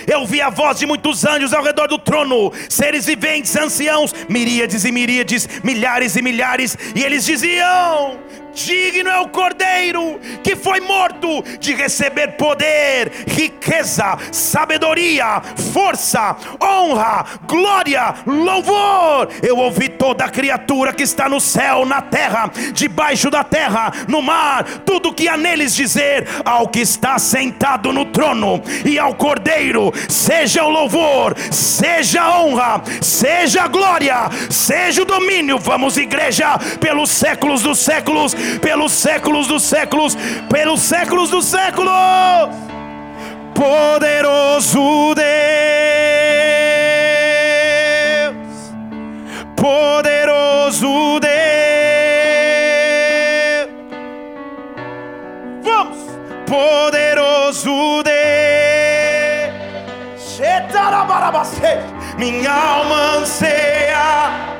Eu 0.07 0.27
vi 0.27 0.41
a 0.41 0.51
voz 0.51 0.79
de 0.79 0.87
muitos 0.87 1.25
anjos 1.25 1.53
ao 1.53 1.63
redor 1.63 1.89
do 1.89 1.99
trono, 1.99 2.53
seres 2.69 3.07
viventes, 3.07 3.57
anciãos, 3.57 4.15
miríades 4.29 4.85
e 4.85 4.93
miríades, 4.93 5.49
milhares 5.63 6.17
e 6.17 6.23
milhares, 6.23 6.77
e 6.95 7.03
eles 7.03 7.25
diziam: 7.25 8.19
Digno 8.55 9.11
é 9.11 9.21
o 9.21 9.29
cordeiro 9.29 10.21
que 10.43 10.57
foi 10.57 10.81
morto 10.81 11.43
de 11.59 11.75
receber 11.75 12.37
poder, 12.37 13.11
riqueza, 13.27 14.19
sabedoria, 14.33 15.41
força, 15.73 16.37
honra, 16.61 17.25
glória, 17.47 18.15
louvor. 18.27 19.29
Eu 19.43 19.59
ouvi 19.59 19.89
toda 19.89 20.29
criatura 20.29 20.93
que 20.93 21.03
está 21.03 21.29
no 21.29 21.41
céu, 21.41 21.85
na 21.85 22.03
terra, 22.03 22.51
debaixo 22.73 23.31
da 23.31 23.45
terra, 23.45 23.93
no 24.09 24.21
mar, 24.21 24.65
tudo 24.85 25.15
que 25.15 25.29
há 25.29 25.37
neles 25.37 25.75
dizer 25.75 26.27
ao 26.45 26.69
que 26.69 26.81
está 26.81 27.19
sentado 27.19 27.93
no 27.93 28.05
trono 28.07 28.63
e 28.85 28.99
ao 28.99 29.15
cordeiro, 29.15 29.93
seja 30.09 30.65
o 30.65 30.69
louvor, 30.69 31.37
seja 31.51 32.23
a 32.23 32.41
honra, 32.41 32.83
seja 33.01 33.63
a 33.63 33.69
glória, 33.69 34.17
seja 34.51 35.03
o 35.03 35.05
domínio. 35.07 35.59
Vamos, 35.59 35.97
igreja, 35.97 36.59
pelos 36.81 37.11
séculos 37.11 37.63
dos 37.63 37.79
séculos 37.79 38.35
pelos 38.61 38.93
séculos 38.93 39.47
dos 39.47 39.63
séculos, 39.63 40.17
pelos 40.49 40.81
séculos 40.81 41.31
dos 41.31 41.45
séculos. 41.45 41.91
Poderoso 43.55 45.15
Deus, 45.15 45.25
poderoso 49.57 51.21
Deus. 51.21 51.31
Vamos, 55.63 55.99
poderoso 56.47 58.03
Deus. 58.03 58.21
Minha 62.21 62.53
alma 62.53 63.17
anseia. 63.19 64.60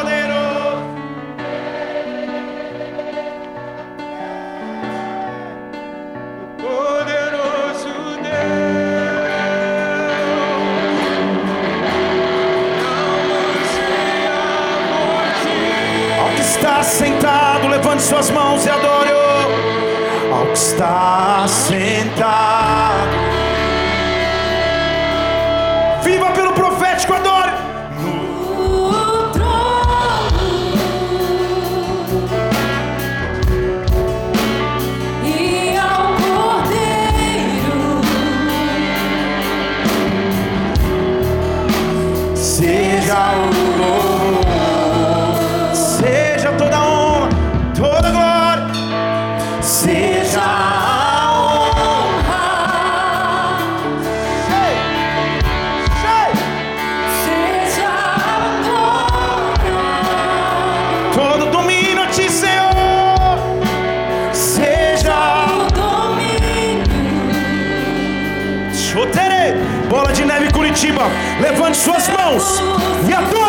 suas 18.01 18.29
mãos 18.31 18.65
e 18.65 18.69
adore 18.69 19.11
ao 20.31 20.45
que 20.47 20.57
está 20.57 21.45
sentado. 21.47 22.90
Levante 71.39 71.77
suas 71.77 72.07
mãos 72.09 72.61
e 73.07 73.13
adore 73.13 73.40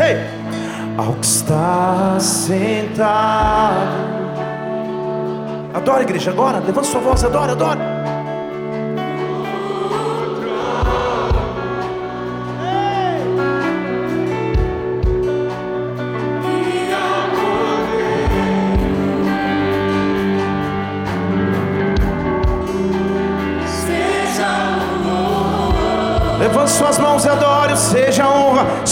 Ei, 0.00 0.16
ao 0.96 1.12
que 1.12 1.26
está 1.26 2.18
sentado. 2.18 4.10
Adora, 5.74 6.02
igreja, 6.02 6.30
agora. 6.30 6.58
Levanta 6.58 6.84
sua 6.84 7.00
voz, 7.00 7.22
adora, 7.22 7.52
adora. 7.52 7.99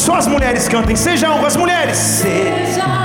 Só 0.08 0.14
as 0.14 0.26
mulheres 0.26 0.66
cantem. 0.68 0.96
Seja 0.96 1.28
a 1.28 1.34
honra, 1.34 1.48
as 1.48 1.56
mulheres. 1.56 1.98
seja 1.98 2.97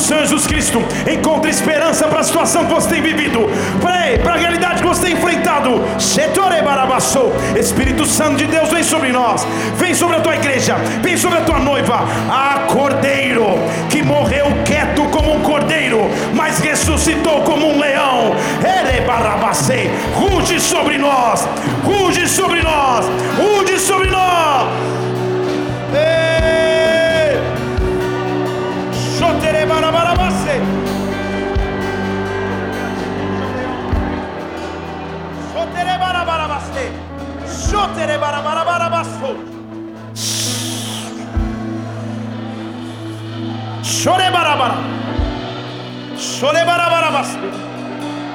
Em 0.00 0.02
o 0.02 0.06
nome 0.06 0.06
do 0.06 0.06
Senhor 0.06 0.20
Jesus 0.22 0.46
Cristo, 0.46 0.82
encontre 1.12 1.50
esperança 1.50 2.06
para 2.06 2.20
a 2.20 2.24
situação 2.24 2.64
que 2.64 2.72
você 2.72 2.88
tem 2.88 3.02
vivido, 3.02 3.50
para 4.22 4.32
a 4.32 4.36
realidade 4.36 4.80
que 4.80 4.88
você 4.88 5.06
tem 5.06 5.12
enfrentado. 5.12 5.82
Espírito 7.54 8.06
Santo 8.06 8.36
de 8.36 8.46
Deus, 8.46 8.70
vem 8.70 8.82
sobre 8.82 9.12
nós, 9.12 9.46
vem 9.76 9.94
sobre 9.94 10.16
a 10.16 10.20
tua 10.20 10.36
igreja, 10.36 10.76
vem 11.02 11.16
sobre 11.16 11.38
a 11.38 11.42
tua 11.42 11.58
noiva. 11.58 12.00
Ah, 12.30 12.66
Cordeiro, 12.68 13.44
que 13.90 14.02
morreu 14.02 14.46
quieto 14.64 15.02
como 15.10 15.34
um 15.34 15.40
cordeiro, 15.42 16.10
mas 16.34 16.60
ressuscitou 16.60 17.42
como 17.42 17.66
um 17.68 17.78
leão. 17.78 18.34
Ruge 20.14 20.60
sobre 20.60 20.96
nós, 20.96 21.46
ruge 21.84 22.26
sobre 22.26 22.62
nós, 22.62 23.04
ruge 23.36 23.78
sobre 23.78 24.08
nós. 24.08 24.79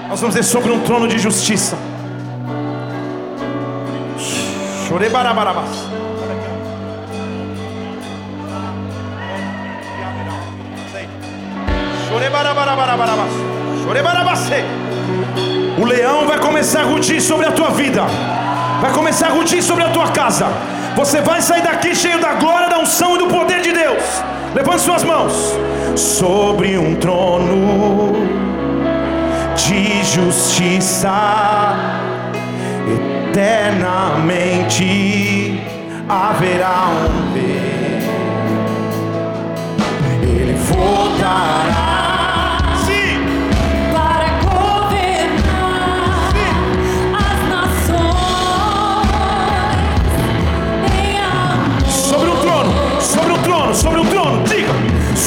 Nós 0.10 0.20
vamos 0.20 0.36
ver 0.36 0.44
sobre 0.44 0.72
um 0.72 0.80
trono 0.82 1.08
de 1.08 1.20
justiça. 1.20 1.78
Chorebarabarabas. 4.88 5.70
Chorebarabarabarabarabas. 12.10 13.32
Chorebarabacê. 13.84 14.64
O 15.78 15.86
leão 15.86 16.26
vai 16.26 16.40
começar 16.40 16.82
a 16.82 16.86
rugir 16.86 17.22
sobre 17.22 17.46
a 17.46 17.52
tua 17.52 17.70
vida. 17.72 18.04
Vai 18.86 18.94
começar 18.94 19.30
a 19.30 19.32
rugir 19.32 19.64
sobre 19.64 19.84
a 19.84 19.90
tua 19.90 20.10
casa. 20.10 20.46
Você 20.96 21.20
vai 21.20 21.42
sair 21.42 21.64
daqui 21.64 21.96
cheio 21.96 22.22
da 22.22 22.36
glória, 22.36 22.70
da 22.70 22.78
unção 22.78 23.16
e 23.16 23.18
do 23.18 23.26
poder 23.26 23.62
de 23.62 23.72
Deus. 23.72 24.04
Levante 24.54 24.82
suas 24.82 25.04
mãos. 25.04 25.34
Sobre 25.96 26.78
um 26.78 26.94
trono 26.94 28.14
de 29.56 30.04
justiça, 30.04 31.10
eternamente 33.32 35.60
haverá 36.08 36.86
um 36.86 37.34
rei. 37.34 38.04
Ele 40.22 40.54
voltará. 40.54 42.05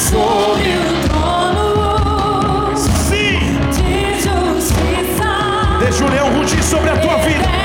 Sobre 0.09 0.69
o 0.75 1.07
trono 1.07 2.75
Sim. 2.75 3.39
de 5.79 5.91
rugir 6.31 6.63
sobre 6.63 6.89
a 6.89 6.97
tua 6.97 7.17
vida. 7.17 7.58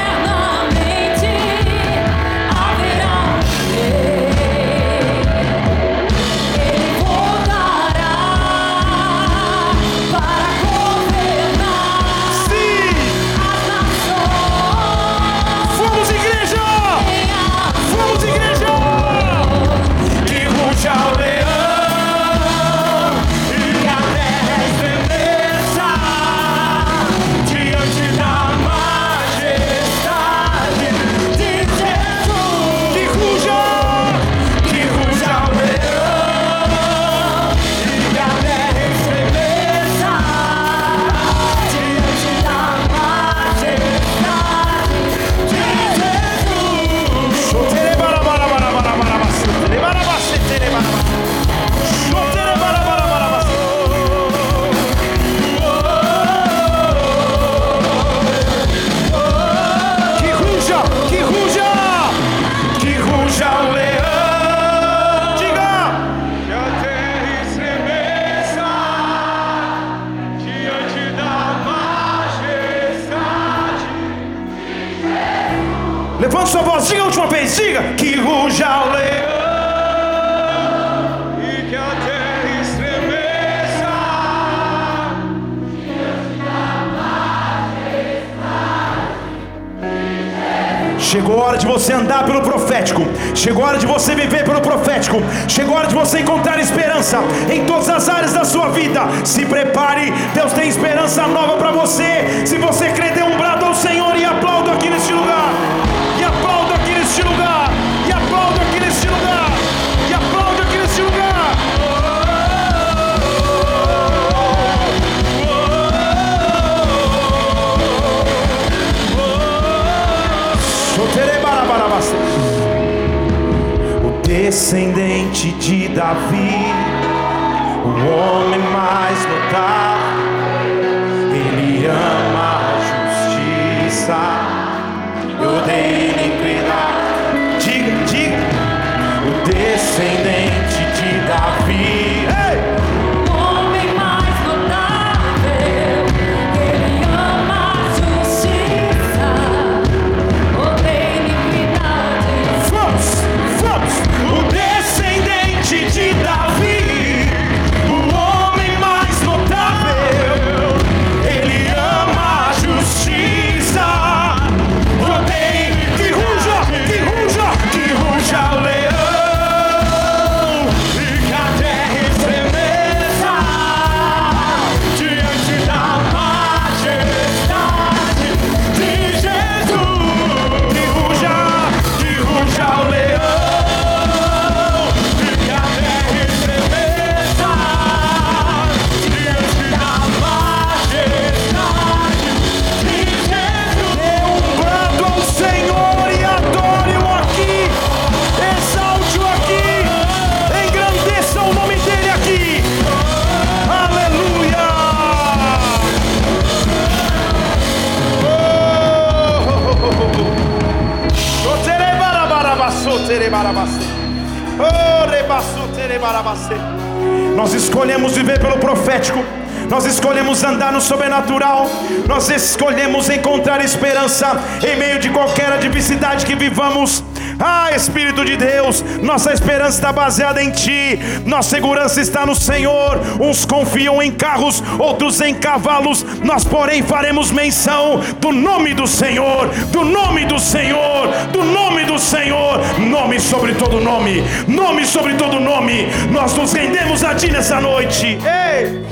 Nós 217.55 217.62
escolhemos 217.62 218.16
viver 218.16 218.40
pelo 218.40 218.59
profético. 218.59 219.24
Nós 219.70 219.86
escolhemos 219.86 220.43
andar 220.43 220.72
no 220.72 220.81
sobrenatural. 220.81 221.70
Nós 222.05 222.28
escolhemos 222.28 223.09
encontrar 223.09 223.64
esperança 223.64 224.43
em 224.60 224.76
meio 224.76 224.98
de 224.98 225.09
qualquer 225.10 225.52
adversidade 225.52 226.26
que 226.26 226.35
vivamos. 226.35 227.05
Ah, 227.39 227.70
Espírito 227.72 228.24
de 228.24 228.36
Deus, 228.36 228.85
nossa 229.01 229.32
esperança 229.32 229.76
está 229.76 229.93
baseada 229.93 230.43
em 230.43 230.51
Ti, 230.51 230.98
nossa 231.24 231.51
segurança 231.51 232.01
está 232.01 232.26
no 232.26 232.35
Senhor. 232.35 233.01
Uns 233.20 233.44
confiam 233.44 234.02
em 234.02 234.10
carros, 234.10 234.60
outros 234.76 235.20
em 235.20 235.32
cavalos. 235.32 236.05
Nós, 236.24 236.44
porém, 236.44 236.82
faremos 236.82 237.31
menção 237.31 238.01
do 238.20 238.32
nome 238.32 238.74
do 238.74 238.86
Senhor, 238.86 239.48
do 239.70 239.85
nome 239.85 240.24
do 240.24 240.40
Senhor, 240.40 241.09
do 241.32 241.44
nome 241.44 241.64
do 241.85 241.98
Senhor, 241.98 242.59
nome 242.78 243.20
sobre 243.20 243.55
todo 243.55 243.81
nome, 243.81 244.23
nome 244.48 244.85
sobre 244.86 245.15
todo 245.15 245.40
nome. 245.40 245.86
Nós 246.11 246.36
nos 246.36 246.52
rendemos 246.52 247.05
a 247.05 247.15
Ti 247.15 247.31
nessa 247.31 247.61
noite. 247.61 248.06
Ei! 248.06 248.85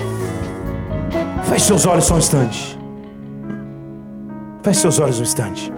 Feche 1.45 1.67
seus 1.67 1.87
olhos 1.87 2.05
só 2.05 2.15
um 2.15 2.19
instante. 2.19 2.79
Feche 4.63 4.81
seus 4.81 4.99
olhos 4.99 5.19
um 5.19 5.23
instante. 5.23 5.73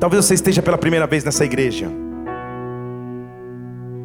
Talvez 0.00 0.24
você 0.24 0.34
esteja 0.34 0.62
pela 0.62 0.78
primeira 0.78 1.06
vez 1.06 1.22
nessa 1.22 1.44
igreja. 1.44 1.88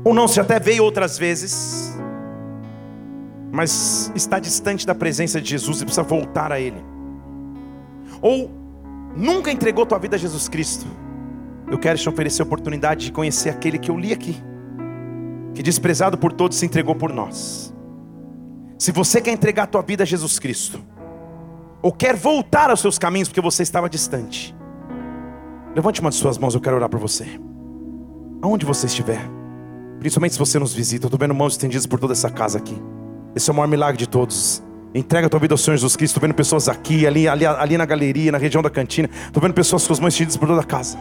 Ou 0.03 0.13
não, 0.13 0.27
você 0.27 0.39
até 0.39 0.59
veio 0.59 0.83
outras 0.83 1.17
vezes. 1.17 1.97
Mas 3.51 4.11
está 4.13 4.39
distante 4.39 4.85
da 4.85 4.93
presença 4.93 5.41
de 5.41 5.49
Jesus 5.49 5.81
e 5.81 5.85
precisa 5.85 6.03
voltar 6.03 6.51
a 6.51 6.59
Ele. 6.59 6.83
Ou 8.21 8.51
nunca 9.15 9.51
entregou 9.51 9.85
tua 9.85 9.97
vida 9.97 10.15
a 10.15 10.19
Jesus 10.19 10.47
Cristo. 10.47 10.85
Eu 11.69 11.77
quero 11.77 11.97
te 11.97 12.07
oferecer 12.07 12.41
a 12.41 12.45
oportunidade 12.45 13.05
de 13.05 13.11
conhecer 13.11 13.49
aquele 13.49 13.77
que 13.77 13.91
eu 13.91 13.97
li 13.97 14.13
aqui. 14.13 14.41
Que 15.53 15.61
desprezado 15.61 16.17
por 16.17 16.31
todos 16.31 16.57
se 16.57 16.65
entregou 16.65 16.95
por 16.95 17.11
nós. 17.11 17.73
Se 18.77 18.91
você 18.91 19.19
quer 19.19 19.31
entregar 19.31 19.63
a 19.63 19.67
tua 19.67 19.81
vida 19.81 20.03
a 20.03 20.05
Jesus 20.05 20.39
Cristo, 20.39 20.79
ou 21.81 21.91
quer 21.91 22.15
voltar 22.15 22.69
aos 22.69 22.79
seus 22.79 22.97
caminhos 22.97 23.27
porque 23.27 23.41
você 23.41 23.63
estava 23.63 23.89
distante, 23.89 24.55
levante 25.75 25.99
uma 25.99 26.09
de 26.09 26.15
suas 26.15 26.37
mãos, 26.37 26.53
eu 26.53 26.61
quero 26.61 26.75
orar 26.75 26.89
por 26.89 26.99
você. 26.99 27.25
Aonde 28.41 28.65
você 28.65 28.85
estiver, 28.85 29.19
principalmente 29.99 30.33
se 30.33 30.39
você 30.39 30.59
nos 30.59 30.73
visita, 30.73 31.05
eu 31.05 31.07
estou 31.07 31.19
vendo 31.19 31.33
mãos 31.33 31.53
estendidas 31.53 31.85
por 31.85 31.99
toda 31.99 32.13
essa 32.13 32.29
casa 32.29 32.59
aqui. 32.59 32.79
Esse 33.35 33.49
é 33.49 33.53
o 33.53 33.55
maior 33.55 33.67
milagre 33.67 33.97
de 33.97 34.07
todos. 34.07 34.63
Entrega 34.93 35.27
a 35.27 35.29
tua 35.29 35.39
vida 35.39 35.53
ao 35.53 35.57
Senhor 35.57 35.75
Jesus 35.75 35.95
Cristo. 35.95 36.13
Estou 36.13 36.27
vendo 36.27 36.35
pessoas 36.35 36.69
aqui, 36.69 37.05
ali, 37.05 37.27
ali, 37.27 37.45
ali 37.45 37.77
na 37.77 37.85
galeria, 37.85 38.31
na 38.31 38.37
região 38.37 38.63
da 38.63 38.69
cantina. 38.69 39.09
Estou 39.25 39.41
vendo 39.41 39.53
pessoas 39.53 39.85
com 39.85 39.93
as 39.93 39.99
mãos 39.99 40.13
estendidas 40.13 40.37
por 40.37 40.47
toda 40.47 40.61
a 40.61 40.63
casa. 40.63 40.97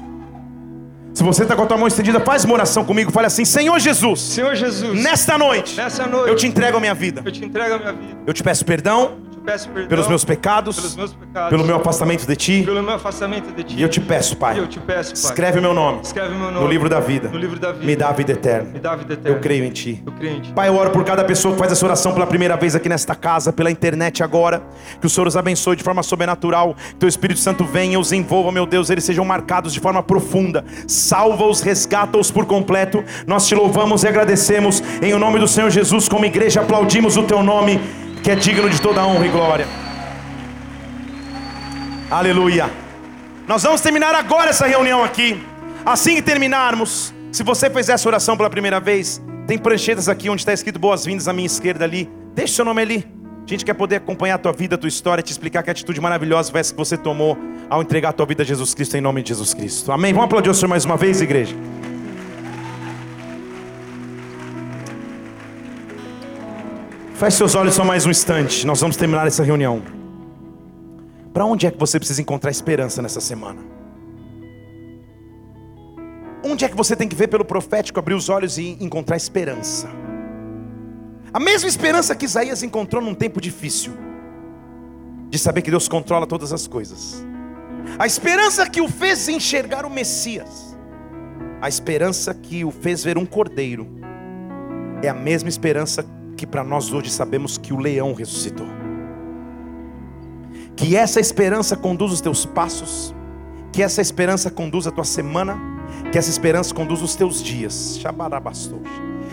Se 1.16 1.22
você 1.22 1.44
está 1.44 1.56
com 1.56 1.62
a 1.62 1.66
tua 1.66 1.78
mão 1.78 1.88
estendida, 1.88 2.20
faz 2.20 2.44
uma 2.44 2.52
oração 2.52 2.84
comigo. 2.84 3.10
Fale 3.10 3.26
assim: 3.26 3.42
Senhor 3.42 3.78
Jesus, 3.78 4.20
Senhor 4.20 4.54
Jesus, 4.54 5.02
nesta 5.02 5.38
noite, 5.38 5.74
nessa 5.74 6.06
noite 6.06 6.28
eu 6.28 6.36
te 6.36 6.46
entrego 6.46 6.76
a 6.76 6.80
minha 6.80 6.92
vida. 6.92 7.22
eu 7.24 7.32
te 7.32 7.42
entrego 7.42 7.74
a 7.74 7.78
minha 7.78 7.92
vida. 7.94 8.18
Eu 8.26 8.34
te 8.34 8.42
peço 8.42 8.66
perdão 8.66 9.16
peço 9.46 9.68
perdão 9.68 9.88
pelos 9.88 10.08
meus 10.08 10.24
pecados, 10.24 10.76
pelos 10.76 10.96
meus 10.96 11.12
pecados, 11.14 11.50
pelo 11.50 11.64
meu 11.64 11.76
afastamento 11.76 12.26
de 12.26 12.36
ti. 12.36 12.62
pelo 12.64 12.82
meu 12.82 12.94
afastamento 12.94 13.54
de 13.54 13.62
ti. 13.62 13.76
E 13.78 13.82
eu 13.82 13.88
te 13.88 14.00
peço, 14.00 14.36
Pai, 14.36 14.58
eu 14.58 14.66
te 14.66 14.80
peço, 14.80 15.12
Pai, 15.12 15.22
escreve 15.22 15.58
o 15.58 15.62
meu 15.62 15.72
nome 15.72 16.00
escreve 16.02 16.34
meu 16.34 16.50
nome 16.50 16.60
no 16.60 16.66
livro 16.66 16.88
da 16.88 17.00
vida. 17.00 17.28
no 17.28 17.38
livro 17.38 17.58
da 17.58 17.72
vida. 17.72 17.84
Me 17.84 17.96
dá 17.96 18.08
a 18.08 18.12
vida 18.12 18.32
eterna. 18.32 18.70
Me 18.72 18.78
dá 18.80 18.92
a 18.92 18.96
vida 18.96 19.14
eterna. 19.14 19.36
Eu 19.36 19.40
creio 19.40 19.64
em 19.64 19.70
ti. 19.70 20.02
Eu 20.04 20.12
creio 20.12 20.36
em 20.36 20.40
ti. 20.40 20.52
Pai, 20.52 20.68
eu 20.68 20.76
oro 20.76 20.90
por 20.90 21.04
cada 21.04 21.24
pessoa 21.24 21.54
que 21.54 21.58
faz 21.58 21.72
essa 21.72 21.84
oração 21.84 22.12
pela 22.12 22.26
primeira 22.26 22.56
vez 22.56 22.74
aqui 22.74 22.88
nesta 22.88 23.14
casa, 23.14 23.52
pela 23.52 23.70
internet 23.70 24.22
agora. 24.22 24.62
Que 25.00 25.06
o 25.06 25.10
Senhor 25.10 25.26
os 25.26 25.36
abençoe 25.36 25.76
de 25.76 25.82
forma 25.82 26.02
sobrenatural. 26.02 26.74
Que 26.74 26.96
teu 26.96 27.08
Espírito 27.08 27.40
Santo 27.40 27.64
venha 27.64 27.94
e 27.94 27.96
os 27.96 28.12
envolva, 28.12 28.50
meu 28.50 28.66
Deus. 28.66 28.90
Eles 28.90 29.04
sejam 29.04 29.24
marcados 29.24 29.72
de 29.72 29.80
forma 29.80 30.02
profunda. 30.02 30.64
Salva-os, 30.86 31.60
resgata-os 31.60 32.30
por 32.30 32.46
completo. 32.46 33.04
Nós 33.26 33.46
te 33.46 33.54
louvamos 33.54 34.02
e 34.02 34.08
agradecemos. 34.08 34.82
Em 35.02 35.12
o 35.12 35.18
nome 35.18 35.38
do 35.38 35.48
Senhor 35.48 35.70
Jesus, 35.70 36.08
como 36.08 36.24
igreja, 36.24 36.60
aplaudimos 36.60 37.16
o 37.16 37.22
teu 37.22 37.42
nome, 37.42 37.80
que 38.22 38.30
é 38.30 38.34
digno 38.34 38.68
de 38.68 38.80
toda 38.80 39.06
honra 39.06 39.26
e 39.26 39.28
glória. 39.28 39.66
Aleluia. 42.10 42.70
Nós 43.46 43.62
vamos 43.62 43.80
terminar 43.80 44.14
agora 44.14 44.50
essa 44.50 44.66
reunião 44.66 45.02
aqui. 45.04 45.40
Assim 45.84 46.16
que 46.16 46.22
terminarmos, 46.22 47.14
se 47.30 47.42
você 47.42 47.70
fez 47.70 47.88
essa 47.88 48.08
oração 48.08 48.36
pela 48.36 48.50
primeira 48.50 48.80
vez, 48.80 49.22
tem 49.46 49.56
pranchetas 49.56 50.08
aqui 50.08 50.28
onde 50.28 50.42
está 50.42 50.52
escrito 50.52 50.78
boas-vindas 50.78 51.28
à 51.28 51.32
minha 51.32 51.46
esquerda 51.46 51.84
ali. 51.84 52.10
Deixa 52.34 52.54
seu 52.54 52.64
nome 52.64 52.82
ali. 52.82 53.16
A 53.46 53.48
gente 53.48 53.64
quer 53.64 53.74
poder 53.74 53.96
acompanhar 53.96 54.34
a 54.34 54.38
tua 54.38 54.52
vida, 54.52 54.74
a 54.74 54.78
tua 54.78 54.88
história, 54.88 55.22
te 55.22 55.30
explicar 55.30 55.62
que 55.62 55.70
atitude 55.70 56.00
maravilhosa 56.00 56.50
foi 56.50 56.60
essa 56.60 56.72
que 56.72 56.78
você 56.78 56.96
tomou 56.96 57.38
ao 57.70 57.80
entregar 57.80 58.08
a 58.08 58.12
tua 58.12 58.26
vida 58.26 58.42
a 58.42 58.46
Jesus 58.46 58.74
Cristo 58.74 58.96
em 58.96 59.00
nome 59.00 59.22
de 59.22 59.28
Jesus 59.28 59.54
Cristo. 59.54 59.92
Amém. 59.92 60.12
Vamos 60.12 60.26
aplaudir 60.26 60.50
o 60.50 60.54
Senhor 60.54 60.68
mais 60.68 60.84
uma 60.84 60.96
vez, 60.96 61.20
igreja. 61.20 61.54
Feche 67.18 67.38
seus 67.38 67.54
olhos 67.54 67.74
só 67.74 67.82
mais 67.82 68.04
um 68.04 68.10
instante. 68.10 68.66
Nós 68.66 68.78
vamos 68.78 68.94
terminar 68.94 69.26
essa 69.26 69.42
reunião. 69.42 69.82
Para 71.32 71.46
onde 71.46 71.66
é 71.66 71.70
que 71.70 71.78
você 71.78 71.98
precisa 71.98 72.20
encontrar 72.20 72.50
esperança 72.50 73.00
nessa 73.00 73.22
semana? 73.22 73.62
Onde 76.44 76.66
é 76.66 76.68
que 76.68 76.76
você 76.76 76.94
tem 76.94 77.08
que 77.08 77.16
ver 77.16 77.28
pelo 77.28 77.42
profético, 77.42 77.98
abrir 77.98 78.12
os 78.12 78.28
olhos 78.28 78.58
e 78.58 78.76
encontrar 78.82 79.16
esperança? 79.16 79.88
A 81.32 81.40
mesma 81.40 81.70
esperança 81.70 82.14
que 82.14 82.26
Isaías 82.26 82.62
encontrou 82.62 83.02
num 83.02 83.14
tempo 83.14 83.40
difícil, 83.40 83.94
de 85.30 85.38
saber 85.38 85.62
que 85.62 85.70
Deus 85.70 85.88
controla 85.88 86.26
todas 86.26 86.52
as 86.52 86.66
coisas. 86.66 87.24
A 87.98 88.06
esperança 88.06 88.68
que 88.68 88.82
o 88.82 88.88
fez 88.88 89.26
enxergar 89.26 89.86
o 89.86 89.90
Messias, 89.90 90.76
a 91.62 91.68
esperança 91.68 92.34
que 92.34 92.62
o 92.62 92.70
fez 92.70 93.02
ver 93.02 93.16
um 93.16 93.24
cordeiro, 93.24 93.88
é 95.02 95.08
a 95.08 95.14
mesma 95.14 95.48
esperança 95.48 96.04
que 96.36 96.46
para 96.46 96.62
nós 96.62 96.92
hoje 96.92 97.10
sabemos 97.10 97.56
que 97.56 97.72
o 97.72 97.78
leão 97.78 98.12
ressuscitou. 98.12 98.66
Que 100.76 100.94
essa 100.94 101.18
esperança 101.18 101.74
conduz 101.76 102.12
os 102.12 102.20
teus 102.20 102.44
passos, 102.44 103.14
que 103.72 103.82
essa 103.82 104.02
esperança 104.02 104.50
conduz 104.50 104.86
a 104.86 104.90
tua 104.90 105.04
semana, 105.04 105.58
que 106.12 106.18
essa 106.18 106.28
esperança 106.28 106.74
conduz 106.74 107.00
os 107.02 107.14
teus 107.14 107.42
dias. 107.42 107.98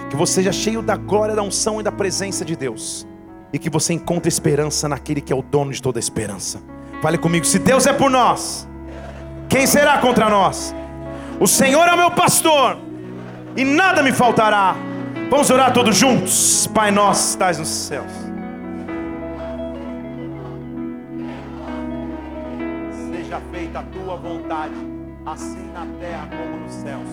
Que 0.10 0.16
você 0.16 0.34
seja 0.36 0.52
cheio 0.52 0.82
da 0.82 0.96
glória, 0.96 1.36
da 1.36 1.42
unção 1.42 1.82
e 1.82 1.84
da 1.84 1.92
presença 1.92 2.46
de 2.46 2.56
Deus. 2.56 3.06
E 3.52 3.60
que 3.60 3.70
você 3.70 3.94
encontre 3.94 4.30
esperança 4.30 4.88
naquele 4.88 5.20
que 5.22 5.34
é 5.34 5.36
o 5.36 5.42
dono 5.42 5.72
de 5.72 5.82
toda 5.82 6.00
esperança. 6.00 6.62
Fale 7.02 7.18
comigo, 7.18 7.46
se 7.46 7.60
Deus 7.60 7.86
é 7.86 7.92
por 7.92 8.10
nós, 8.10 8.68
quem 9.50 9.68
será 9.68 9.98
contra 9.98 10.30
nós? 10.30 10.74
O 11.40 11.48
Senhor 11.48 11.86
é 11.86 11.94
o 11.94 11.98
meu 11.98 12.12
pastor, 12.12 12.78
e 13.58 13.66
nada 13.66 14.02
me 14.02 14.14
faltará. 14.14 14.76
Vamos 15.34 15.50
orar 15.50 15.74
todos 15.74 15.98
juntos. 15.98 16.68
Pai 16.76 16.92
nosso, 16.92 17.32
estás 17.32 17.58
nos 17.58 17.68
céus. 17.68 18.12
Seja 23.12 23.42
feita 23.52 23.80
a 23.80 23.82
tua 23.82 24.16
vontade, 24.16 24.76
assim 25.26 25.72
na 25.74 25.88
terra 26.00 26.30
como 26.30 26.58
nos 26.64 26.72
céus. 26.72 27.10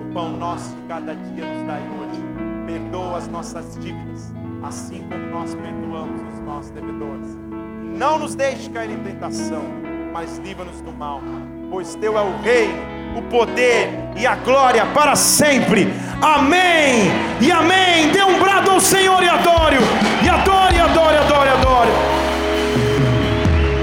O 0.00 0.14
pão 0.14 0.30
nosso 0.30 0.74
de 0.76 0.82
cada 0.88 1.14
dia 1.14 1.44
nos 1.44 1.66
dai 1.66 1.82
hoje. 1.82 2.22
Perdoa 2.64 3.18
as 3.18 3.28
nossas 3.28 3.78
dívidas, 3.78 4.32
assim 4.62 5.06
como 5.06 5.26
nós 5.26 5.54
perdoamos 5.54 6.22
os 6.22 6.40
nossos 6.40 6.70
devedores. 6.70 7.36
Não 7.98 8.18
nos 8.18 8.34
deixe 8.34 8.70
cair 8.70 8.92
em 8.92 9.02
tentação, 9.02 9.64
mas 10.10 10.38
livra-nos 10.38 10.80
do 10.80 10.92
mal, 10.92 11.20
pois 11.70 11.94
teu 11.96 12.16
é 12.16 12.22
o 12.22 12.34
reino, 12.40 12.97
o 13.18 13.22
poder 13.22 13.90
e 14.16 14.26
a 14.26 14.36
glória 14.36 14.86
para 14.86 15.16
sempre. 15.16 15.92
Amém 16.20 17.10
e 17.40 17.50
amém. 17.50 18.08
Dê 18.12 18.22
um 18.22 18.38
brado 18.38 18.70
ao 18.70 18.80
Senhor 18.80 19.22
e 19.22 19.28
adore, 19.28 19.76
e 20.24 20.28
adore, 20.28 20.80
adore, 20.80 21.16
adore, 21.16 21.48
adore. 21.50 21.90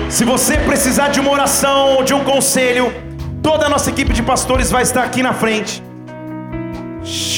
Se 0.09 0.23
você 0.23 0.57
precisar 0.57 1.09
de 1.09 1.19
uma 1.19 1.31
oração 1.31 1.95
ou 1.95 2.03
de 2.03 2.13
um 2.13 2.23
conselho, 2.23 2.93
toda 3.43 3.65
a 3.65 3.69
nossa 3.69 3.89
equipe 3.89 4.13
de 4.13 4.23
pastores 4.23 4.71
vai 4.71 4.83
estar 4.83 5.03
aqui 5.03 5.21
na 5.21 5.33
frente. 5.33 5.83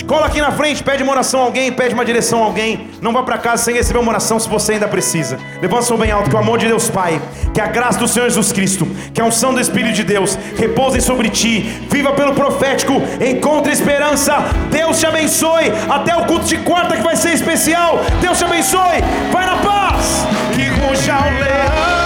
Cola 0.07 0.27
aqui 0.27 0.39
na 0.39 0.51
frente, 0.51 0.81
pede 0.81 1.03
uma 1.03 1.11
oração 1.11 1.41
a 1.41 1.43
alguém, 1.43 1.71
pede 1.71 1.93
uma 1.93 2.05
direção 2.05 2.41
a 2.41 2.45
alguém. 2.45 2.89
Não 3.01 3.11
vá 3.11 3.23
para 3.23 3.37
casa 3.37 3.63
sem 3.63 3.75
receber 3.75 3.99
uma 3.99 4.09
oração 4.09 4.39
se 4.39 4.47
você 4.47 4.73
ainda 4.73 4.87
precisa. 4.87 5.37
Levanta 5.61 5.81
sua 5.81 5.97
mão 5.97 6.05
bem 6.05 6.11
alto, 6.11 6.29
que 6.29 6.35
o 6.35 6.39
amor 6.39 6.57
de 6.57 6.67
Deus 6.67 6.89
Pai, 6.89 7.21
que 7.53 7.59
a 7.59 7.67
graça 7.67 7.99
do 7.99 8.07
Senhor 8.07 8.29
Jesus 8.29 8.53
Cristo, 8.53 8.87
que 9.13 9.19
a 9.19 9.25
unção 9.25 9.53
do 9.53 9.59
Espírito 9.59 9.93
de 9.93 10.03
Deus 10.05 10.37
repousem 10.55 11.01
sobre 11.01 11.29
ti. 11.29 11.59
Viva 11.91 12.13
pelo 12.13 12.33
profético, 12.33 12.93
encontre 13.19 13.73
esperança. 13.73 14.37
Deus 14.71 14.99
te 14.99 15.05
abençoe. 15.05 15.73
Até 15.89 16.15
o 16.15 16.25
culto 16.25 16.45
de 16.45 16.57
quarta 16.59 16.95
que 16.95 17.03
vai 17.03 17.17
ser 17.17 17.33
especial. 17.33 17.99
Deus 18.21 18.37
te 18.37 18.45
abençoe. 18.45 19.01
Vai 19.33 19.45
na 19.45 19.57
paz. 19.57 20.25
Que 20.55 20.63
ruja 20.69 21.17
o 21.17 21.39
leão. 21.43 21.96